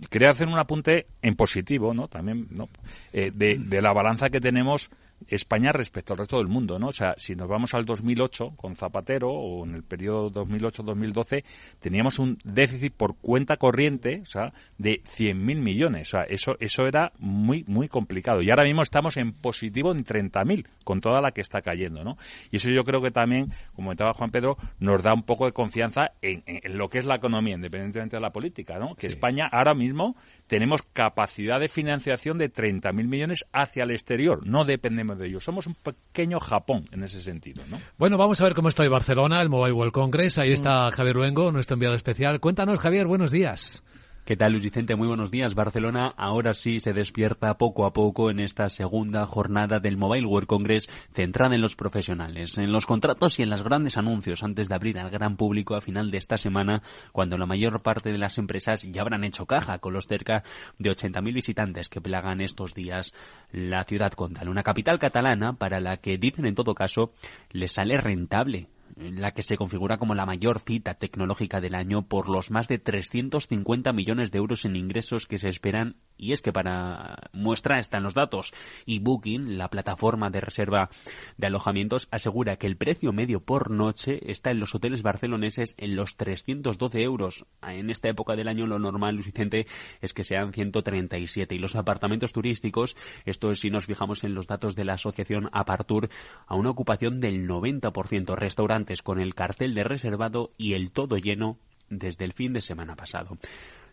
Quería 0.10 0.30
hacer 0.30 0.47
un 0.47 0.60
apunte 0.60 1.07
en 1.22 1.36
positivo, 1.36 1.93
¿no? 1.93 2.07
También, 2.07 2.47
¿no? 2.51 2.70
Eh, 3.14 3.32
de, 3.34 3.57
de, 3.57 3.82
la 3.82 3.93
balanza 3.93 4.30
que 4.30 4.39
tenemos 4.39 4.89
España 5.28 5.72
respecto 5.72 6.14
al 6.14 6.20
resto 6.20 6.38
del 6.38 6.48
mundo, 6.48 6.80
¿no? 6.80 6.88
O 6.88 6.94
sea, 6.94 7.16
si 7.18 7.36
nos 7.36 7.48
vamos 7.48 7.74
al 7.74 7.86
2008 7.86 8.54
con 8.56 8.76
Zapatero 8.76 9.30
o 9.30 9.66
en 9.66 9.76
el 9.76 9.84
periodo 9.84 10.32
2008-2012 10.32 11.44
teníamos 11.80 12.20
un 12.20 12.38
déficit 12.44 12.94
por 12.94 13.18
cuenta 13.18 13.58
corriente, 13.58 14.22
o 14.22 14.26
sea, 14.26 14.54
de 14.78 15.04
100.000 15.18 15.36
millones, 15.36 16.08
o 16.10 16.12
sea, 16.12 16.24
eso 16.24 16.56
eso 16.60 16.88
era 16.88 17.12
muy 17.20 17.64
muy 17.68 17.88
complicado 17.88 18.42
y 18.42 18.50
ahora 18.50 18.64
mismo 18.64 18.82
estamos 18.82 19.18
en 19.18 19.34
positivo 19.34 19.92
en 19.92 20.06
30.000 20.06 20.66
con 20.84 21.02
toda 21.02 21.22
la 21.22 21.32
que 21.32 21.42
está 21.42 21.62
cayendo, 21.62 22.04
¿no? 22.04 22.18
Y 22.52 22.58
eso 22.58 22.70
yo 22.70 22.84
creo 22.84 23.02
que 23.02 23.12
también, 23.12 23.48
como 23.76 23.90
comentaba 23.90 24.14
Juan 24.14 24.32
Pedro, 24.32 24.58
nos 24.80 25.02
da 25.02 25.14
un 25.14 25.24
poco 25.24 25.46
de 25.46 25.52
confianza 25.52 26.12
en, 26.22 26.44
lo 26.78 26.90
que 26.90 27.00
es 27.00 27.06
la 27.06 27.16
economía, 27.16 27.56
independientemente 27.56 28.18
de 28.18 28.22
la 28.22 28.32
política, 28.32 28.78
¿no? 28.78 28.96
Que 28.96 29.08
España 29.08 29.48
ahora 29.52 29.74
mismo 29.74 30.16
tenemos 30.48 30.84
capacidad 30.84 31.60
de 31.60 31.70
financiación 31.70 32.38
de 32.38 32.52
30.000 32.52 32.94
millones 33.08 33.46
hacia 33.52 33.84
el 33.84 33.92
exterior, 33.92 34.46
no 34.46 34.66
dependemos 34.66 35.09
de 35.18 35.28
ellos. 35.28 35.43
Somos 35.43 35.68
un 35.68 35.76
pequeño 35.76 36.39
Japón 36.39 36.86
en 36.91 37.03
ese 37.03 37.22
sentido, 37.22 37.64
¿no? 37.68 37.80
Bueno, 37.97 38.18
vamos 38.18 38.39
a 38.41 38.43
ver 38.43 38.53
cómo 38.53 38.70
está 38.70 38.84
hoy 38.84 38.89
Barcelona, 38.89 39.41
el 39.41 39.49
Mobile 39.49 39.74
World 39.74 39.93
Congress. 39.93 40.38
Ahí 40.38 40.51
está 40.51 40.88
mm. 40.88 40.91
Javier 40.91 41.16
Luengo, 41.16 41.51
nuestro 41.51 41.76
enviado 41.76 41.95
especial. 41.95 42.39
Cuéntanos, 42.39 42.80
Javier, 42.80 43.07
buenos 43.07 43.32
días. 43.32 43.84
¿Qué 44.30 44.38
tal, 44.38 44.52
Luis 44.52 44.64
Vicente? 44.64 44.96
Muy 44.96 45.08
buenos 45.08 45.32
días. 45.32 45.56
Barcelona 45.56 46.14
ahora 46.16 46.54
sí 46.54 46.80
se 46.80 46.94
despierta 46.94 47.58
poco 47.58 47.88
a 47.88 47.94
poco 47.94 48.30
en 48.30 48.40
esta 48.40 48.70
segunda 48.70 49.26
jornada 49.26 49.80
del 49.80 49.98
Mobile 49.98 50.28
World 50.28 50.46
Congress 50.46 50.88
centrada 51.16 51.56
en 51.56 51.62
los 51.62 51.76
profesionales, 51.76 52.60
en 52.60 52.72
los 52.72 52.86
contratos 52.86 53.40
y 53.40 53.42
en 53.42 53.50
los 53.50 53.64
grandes 53.64 53.98
anuncios 53.98 54.44
antes 54.44 54.70
de 54.70 54.76
abrir 54.76 55.00
al 55.00 55.10
gran 55.10 55.36
público 55.36 55.76
a 55.76 55.82
final 55.82 56.12
de 56.12 56.20
esta 56.20 56.38
semana, 56.38 56.84
cuando 57.12 57.40
la 57.40 57.48
mayor 57.48 57.82
parte 57.82 58.12
de 58.12 58.20
las 58.20 58.38
empresas 58.38 58.84
ya 58.84 59.02
habrán 59.02 59.24
hecho 59.24 59.48
caja 59.48 59.80
con 59.80 59.94
los 59.94 60.06
cerca 60.06 60.44
de 60.78 60.92
80.000 60.92 61.34
visitantes 61.34 61.90
que 61.90 62.00
plagan 62.00 62.40
estos 62.40 62.76
días 62.76 63.16
la 63.52 63.84
ciudad 63.86 64.12
condal. 64.12 64.48
Una 64.48 64.62
capital 64.62 65.00
catalana 65.00 65.54
para 65.54 65.80
la 65.80 65.98
que 65.98 66.20
dicen 66.20 66.46
en 66.46 66.54
todo 66.54 66.76
caso 66.76 67.14
le 67.52 67.68
sale 67.68 67.98
rentable 67.98 68.68
la 68.96 69.32
que 69.32 69.42
se 69.42 69.58
configura 69.58 69.98
como 69.98 70.16
la 70.16 70.26
mayor 70.26 70.60
cita 70.60 70.96
tecnológica 70.96 71.62
del 71.62 71.76
año 71.76 72.04
por 72.04 72.30
los 72.30 72.52
más 72.52 72.68
de 72.68 72.80
350 72.80 73.94
millones 73.94 74.32
de 74.32 74.38
euros 74.38 74.66
en 74.66 74.76
ingresos 74.76 75.28
que 75.28 75.38
se 75.38 75.50
esperan 75.50 75.96
y 76.18 76.34
es 76.34 76.42
que 76.42 76.52
para 76.52 77.30
muestra 77.32 77.80
están 77.80 78.04
los 78.04 78.14
datos. 78.14 78.54
Y 78.86 79.00
Booking, 79.00 79.58
la 79.58 79.70
plataforma 79.70 80.30
de 80.30 80.42
reserva 80.42 80.90
de 81.38 81.48
alojamientos, 81.48 82.08
asegura 82.12 82.58
que 82.58 82.68
el 82.68 82.76
precio 82.76 83.14
medio 83.14 83.40
por 83.40 83.72
noche 83.72 84.20
está 84.30 84.52
en 84.52 84.60
los 84.60 84.76
hoteles 84.76 85.02
barceloneses 85.02 85.76
en 85.78 85.96
los 85.96 86.18
312 86.18 87.02
euros. 87.02 87.46
En 87.62 87.90
esta 87.90 88.10
época 88.10 88.36
del 88.36 88.50
año 88.50 88.68
lo 88.68 88.80
normal, 88.80 89.18
Vicente, 89.18 89.66
es 90.02 90.14
que 90.14 90.24
sean 90.24 90.52
137 90.52 91.56
y 91.56 91.60
los 91.60 91.76
apartamentos 91.76 92.34
turísticos, 92.34 92.98
esto 93.26 93.52
es 93.52 93.60
si 93.60 93.70
nos 93.70 93.86
fijamos 93.86 94.24
en 94.24 94.36
los 94.36 94.48
datos 94.48 94.76
de 94.76 94.84
la 94.84 94.94
asociación 94.94 95.50
Apartur, 95.54 96.10
a 96.48 96.56
una 96.56 96.70
ocupación 96.70 97.20
del 97.20 97.48
90%, 97.48 98.36
restaurantes 98.36 98.79
con 99.04 99.20
el 99.20 99.36
cartel 99.36 99.74
de 99.74 99.84
reservado 99.84 100.52
y 100.58 100.74
el 100.74 100.92
todo 100.92 101.18
lleno 101.18 101.58
desde 101.90 102.26
el 102.26 102.34
fin 102.34 102.54
de 102.54 102.62
semana 102.62 102.96
pasado. 102.96 103.38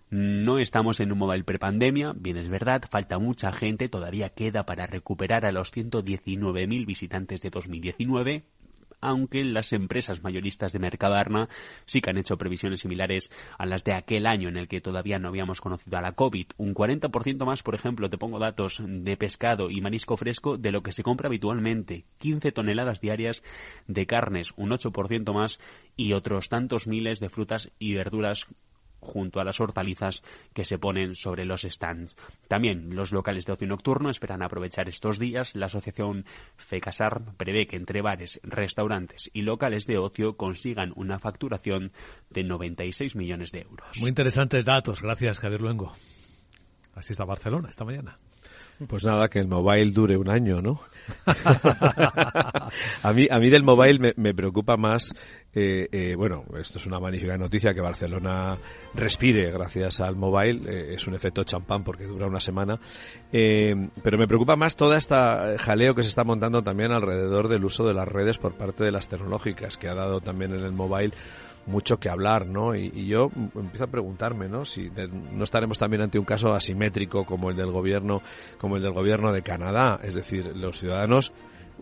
No 0.08 0.58
estamos 0.58 1.00
en 1.00 1.10
un 1.10 1.18
mobile 1.18 1.42
prepandemia, 1.42 2.12
bien 2.16 2.36
es 2.36 2.48
verdad, 2.48 2.82
falta 2.88 3.18
mucha 3.18 3.52
gente, 3.52 3.88
todavía 3.88 4.28
queda 4.28 4.64
para 4.64 4.86
recuperar 4.86 5.44
a 5.44 5.52
los 5.52 5.72
119.000 5.72 6.86
visitantes 6.86 7.40
de 7.40 7.50
2019, 7.50 8.44
aunque 9.00 9.44
las 9.44 9.72
empresas 9.72 10.22
mayoristas 10.22 10.72
de 10.72 10.78
Mercadarna 10.78 11.48
sí 11.84 12.00
que 12.00 12.10
han 12.10 12.18
hecho 12.18 12.36
previsiones 12.36 12.80
similares 12.80 13.30
a 13.58 13.66
las 13.66 13.84
de 13.84 13.94
aquel 13.94 14.26
año 14.26 14.48
en 14.48 14.56
el 14.56 14.68
que 14.68 14.80
todavía 14.80 15.18
no 15.18 15.28
habíamos 15.28 15.60
conocido 15.60 15.98
a 15.98 16.02
la 16.02 16.12
COVID. 16.12 16.46
Un 16.56 16.74
40% 16.74 17.44
más, 17.44 17.62
por 17.62 17.74
ejemplo, 17.74 18.10
te 18.10 18.18
pongo 18.18 18.38
datos 18.38 18.82
de 18.84 19.16
pescado 19.16 19.70
y 19.70 19.80
marisco 19.80 20.16
fresco 20.16 20.56
de 20.56 20.72
lo 20.72 20.82
que 20.82 20.92
se 20.92 21.02
compra 21.02 21.28
habitualmente. 21.28 22.04
15 22.18 22.52
toneladas 22.52 23.00
diarias 23.00 23.42
de 23.86 24.06
carnes, 24.06 24.52
un 24.56 24.70
8% 24.70 25.32
más 25.32 25.60
y 25.96 26.12
otros 26.12 26.48
tantos 26.48 26.86
miles 26.86 27.20
de 27.20 27.28
frutas 27.28 27.70
y 27.78 27.94
verduras 27.94 28.46
junto 29.00 29.40
a 29.40 29.44
las 29.44 29.60
hortalizas 29.60 30.22
que 30.52 30.64
se 30.64 30.78
ponen 30.78 31.14
sobre 31.14 31.44
los 31.44 31.62
stands. 31.62 32.16
También 32.48 32.94
los 32.94 33.12
locales 33.12 33.46
de 33.46 33.52
ocio 33.52 33.66
nocturno 33.66 34.10
esperan 34.10 34.42
aprovechar 34.42 34.88
estos 34.88 35.18
días. 35.18 35.54
La 35.54 35.66
asociación 35.66 36.24
FECASAR 36.56 37.36
prevé 37.36 37.66
que 37.66 37.76
entre 37.76 38.02
bares, 38.02 38.40
restaurantes 38.42 39.30
y 39.32 39.42
locales 39.42 39.86
de 39.86 39.98
ocio 39.98 40.36
consigan 40.36 40.92
una 40.96 41.18
facturación 41.18 41.92
de 42.30 42.44
96 42.44 43.16
millones 43.16 43.52
de 43.52 43.62
euros. 43.62 43.88
Muy 44.00 44.08
interesantes 44.08 44.64
datos. 44.64 45.00
Gracias, 45.00 45.40
Javier 45.40 45.60
Luengo. 45.60 45.92
Así 46.94 47.12
está 47.12 47.24
Barcelona 47.24 47.68
esta 47.68 47.84
mañana. 47.84 48.18
Pues 48.86 49.04
nada, 49.06 49.28
que 49.28 49.38
el 49.38 49.48
mobile 49.48 49.90
dure 49.92 50.18
un 50.18 50.28
año, 50.28 50.60
¿no? 50.60 50.80
a 51.26 53.12
mí, 53.14 53.26
a 53.30 53.38
mí 53.38 53.48
del 53.48 53.62
mobile 53.62 54.12
me, 54.16 54.34
preocupa 54.34 54.76
más, 54.76 55.14
eh, 55.54 55.88
eh, 55.90 56.14
bueno, 56.14 56.44
esto 56.60 56.76
es 56.78 56.84
una 56.84 57.00
magnífica 57.00 57.38
noticia 57.38 57.72
que 57.72 57.80
Barcelona 57.80 58.58
respire 58.92 59.50
gracias 59.50 60.00
al 60.00 60.16
mobile, 60.16 60.70
eh, 60.70 60.94
es 60.94 61.06
un 61.06 61.14
efecto 61.14 61.42
champán 61.44 61.84
porque 61.84 62.04
dura 62.04 62.26
una 62.26 62.40
semana, 62.40 62.78
pero 63.30 64.18
me 64.18 64.26
preocupa 64.26 64.56
más 64.56 64.76
toda 64.76 64.98
esta 64.98 65.56
jaleo 65.58 65.94
que 65.94 66.02
se 66.02 66.08
está 66.08 66.24
montando 66.24 66.62
también 66.62 66.92
alrededor 66.92 67.48
del 67.48 67.64
uso 67.64 67.86
de 67.86 67.94
las 67.94 68.08
redes 68.08 68.36
por 68.36 68.56
parte 68.56 68.84
de 68.84 68.92
las 68.92 69.08
tecnológicas 69.08 69.78
que 69.78 69.88
ha 69.88 69.94
dado 69.94 70.20
también 70.20 70.52
en 70.52 70.64
el 70.64 70.72
mobile 70.72 71.14
mucho 71.66 71.98
que 71.98 72.08
hablar, 72.08 72.46
¿no? 72.46 72.74
Y, 72.74 73.06
yo 73.06 73.30
empiezo 73.54 73.84
a 73.84 73.88
preguntarme, 73.88 74.48
¿no? 74.48 74.64
Si 74.64 74.90
no 75.32 75.44
estaremos 75.44 75.78
también 75.78 76.02
ante 76.02 76.18
un 76.18 76.24
caso 76.24 76.52
asimétrico 76.54 77.24
como 77.24 77.50
el 77.50 77.56
del 77.56 77.70
gobierno, 77.70 78.22
como 78.58 78.76
el 78.76 78.82
del 78.82 78.92
gobierno 78.92 79.32
de 79.32 79.42
Canadá, 79.42 80.00
es 80.02 80.14
decir, 80.14 80.56
los 80.56 80.78
ciudadanos 80.78 81.32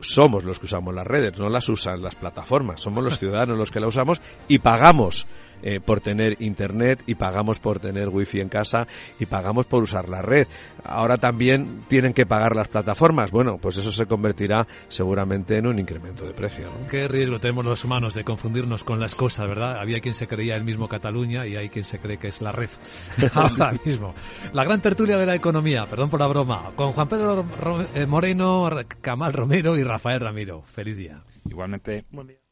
somos 0.01 0.45
los 0.45 0.59
que 0.59 0.67
usamos 0.67 0.95
las 0.95 1.07
redes, 1.07 1.39
no 1.39 1.49
las 1.49 1.69
usan 1.69 2.03
las 2.03 2.17
plataformas, 2.17 2.81
somos 2.81 3.05
los 3.05 3.19
ciudadanos 3.21 3.57
los 3.57 3.71
que 3.71 3.81
la 3.81 3.89
usamos 3.89 4.21
y 4.49 4.59
pagamos 4.59 5.27
eh, 5.67 5.81
por 5.81 6.03
tener 6.03 6.37
internet 6.41 7.03
y 7.07 7.15
pagamos 7.15 7.59
por 7.59 7.79
tener 7.79 8.11
wifi 8.11 8.39
en 8.43 8.51
casa 8.51 8.87
y 9.19 9.25
pagamos 9.25 9.65
por 9.65 9.83
usar 9.83 10.11
la 10.11 10.21
red. 10.21 10.47
Ahora 10.85 11.17
también 11.17 11.87
tienen 11.89 12.13
que 12.13 12.27
pagar 12.27 12.55
las 12.55 12.69
plataformas. 12.69 13.31
Bueno, 13.31 13.57
pues 13.57 13.79
eso 13.79 13.91
se 13.91 14.05
convertirá 14.05 14.67
seguramente 14.89 15.57
en 15.57 15.67
un 15.67 15.79
incremento 15.79 16.27
de 16.27 16.35
precio. 16.35 16.69
Qué 16.91 17.09
riesgo 17.09 17.41
tenemos 17.41 17.65
los 17.65 17.83
humanos 17.83 18.13
de 18.13 18.25
confundirnos 18.25 18.85
con 18.85 19.01
las 19.01 19.15
cosas, 19.15 19.49
¿verdad? 19.49 19.79
Había 19.81 20.01
quien 20.01 20.13
se 20.13 20.27
creía 20.27 20.55
el 20.55 20.65
mismo 20.65 20.87
Cataluña 20.87 21.47
y 21.47 21.57
hay 21.57 21.71
quien 21.71 21.87
se 21.87 21.99
cree 21.99 22.19
que 22.19 22.29
es 22.29 22.43
la 22.43 22.53
red. 22.53 22.69
Ahora 23.33 23.73
mismo. 23.87 24.15
La 24.53 24.65
gran 24.65 24.83
tertulia 24.83 25.17
de 25.17 25.25
la 25.25 25.35
economía, 25.35 25.87
perdón 25.87 26.11
por 26.11 26.21
la 26.21 26.27
broma, 26.27 26.73
con 26.77 26.93
Juan 26.93 27.09
Pedro 27.09 27.47
eh, 27.95 28.05
Moreno, 28.05 28.69
Camal 29.01 29.33
Romero 29.33 29.79
y 29.79 29.83
Rafael 29.83 30.21
Ramiro. 30.21 30.61
Feliz 30.61 30.97
día. 30.97 31.25
Igualmente. 31.49 32.05
Buen 32.11 32.27
día. 32.27 32.44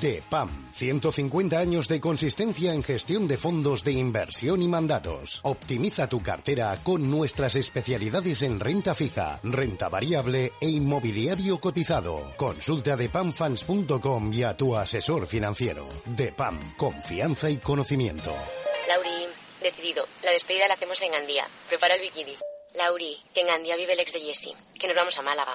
DEPAM, 0.00 0.70
150 0.72 1.58
años 1.58 1.88
de 1.88 2.00
consistencia 2.00 2.72
en 2.74 2.82
gestión 2.82 3.28
de 3.28 3.36
fondos 3.36 3.84
de 3.84 3.92
inversión 3.92 4.62
y 4.62 4.68
mandatos. 4.68 5.40
Optimiza 5.42 6.08
tu 6.08 6.22
cartera 6.22 6.78
con 6.82 7.10
nuestras 7.10 7.56
especialidades 7.56 8.42
en 8.42 8.60
renta 8.60 8.94
fija, 8.94 9.40
renta 9.42 9.88
variable 9.88 10.52
e 10.60 10.68
inmobiliario 10.68 11.60
cotizado. 11.60 12.32
Consulta 12.36 12.96
depamfans.com 12.96 14.32
y 14.32 14.42
a 14.42 14.56
tu 14.56 14.76
asesor 14.76 15.26
financiero. 15.26 15.88
DEPAM, 16.06 16.76
confianza 16.76 17.50
y 17.50 17.58
conocimiento. 17.58 18.34
Lauri, 18.88 19.26
decidido. 19.62 20.06
La 20.22 20.30
despedida 20.30 20.68
la 20.68 20.74
hacemos 20.74 21.00
en 21.02 21.12
Gandía. 21.12 21.46
Prepara 21.68 21.94
el 21.94 22.00
bikini. 22.00 22.36
Lauri, 22.74 23.18
que 23.34 23.40
en 23.40 23.46
Gandía 23.48 23.76
vive 23.76 23.92
el 23.92 24.00
ex 24.00 24.12
de 24.12 24.20
Jesse. 24.20 24.54
Que 24.78 24.86
nos 24.86 24.96
vamos 24.96 25.18
a 25.18 25.22
Málaga. 25.22 25.54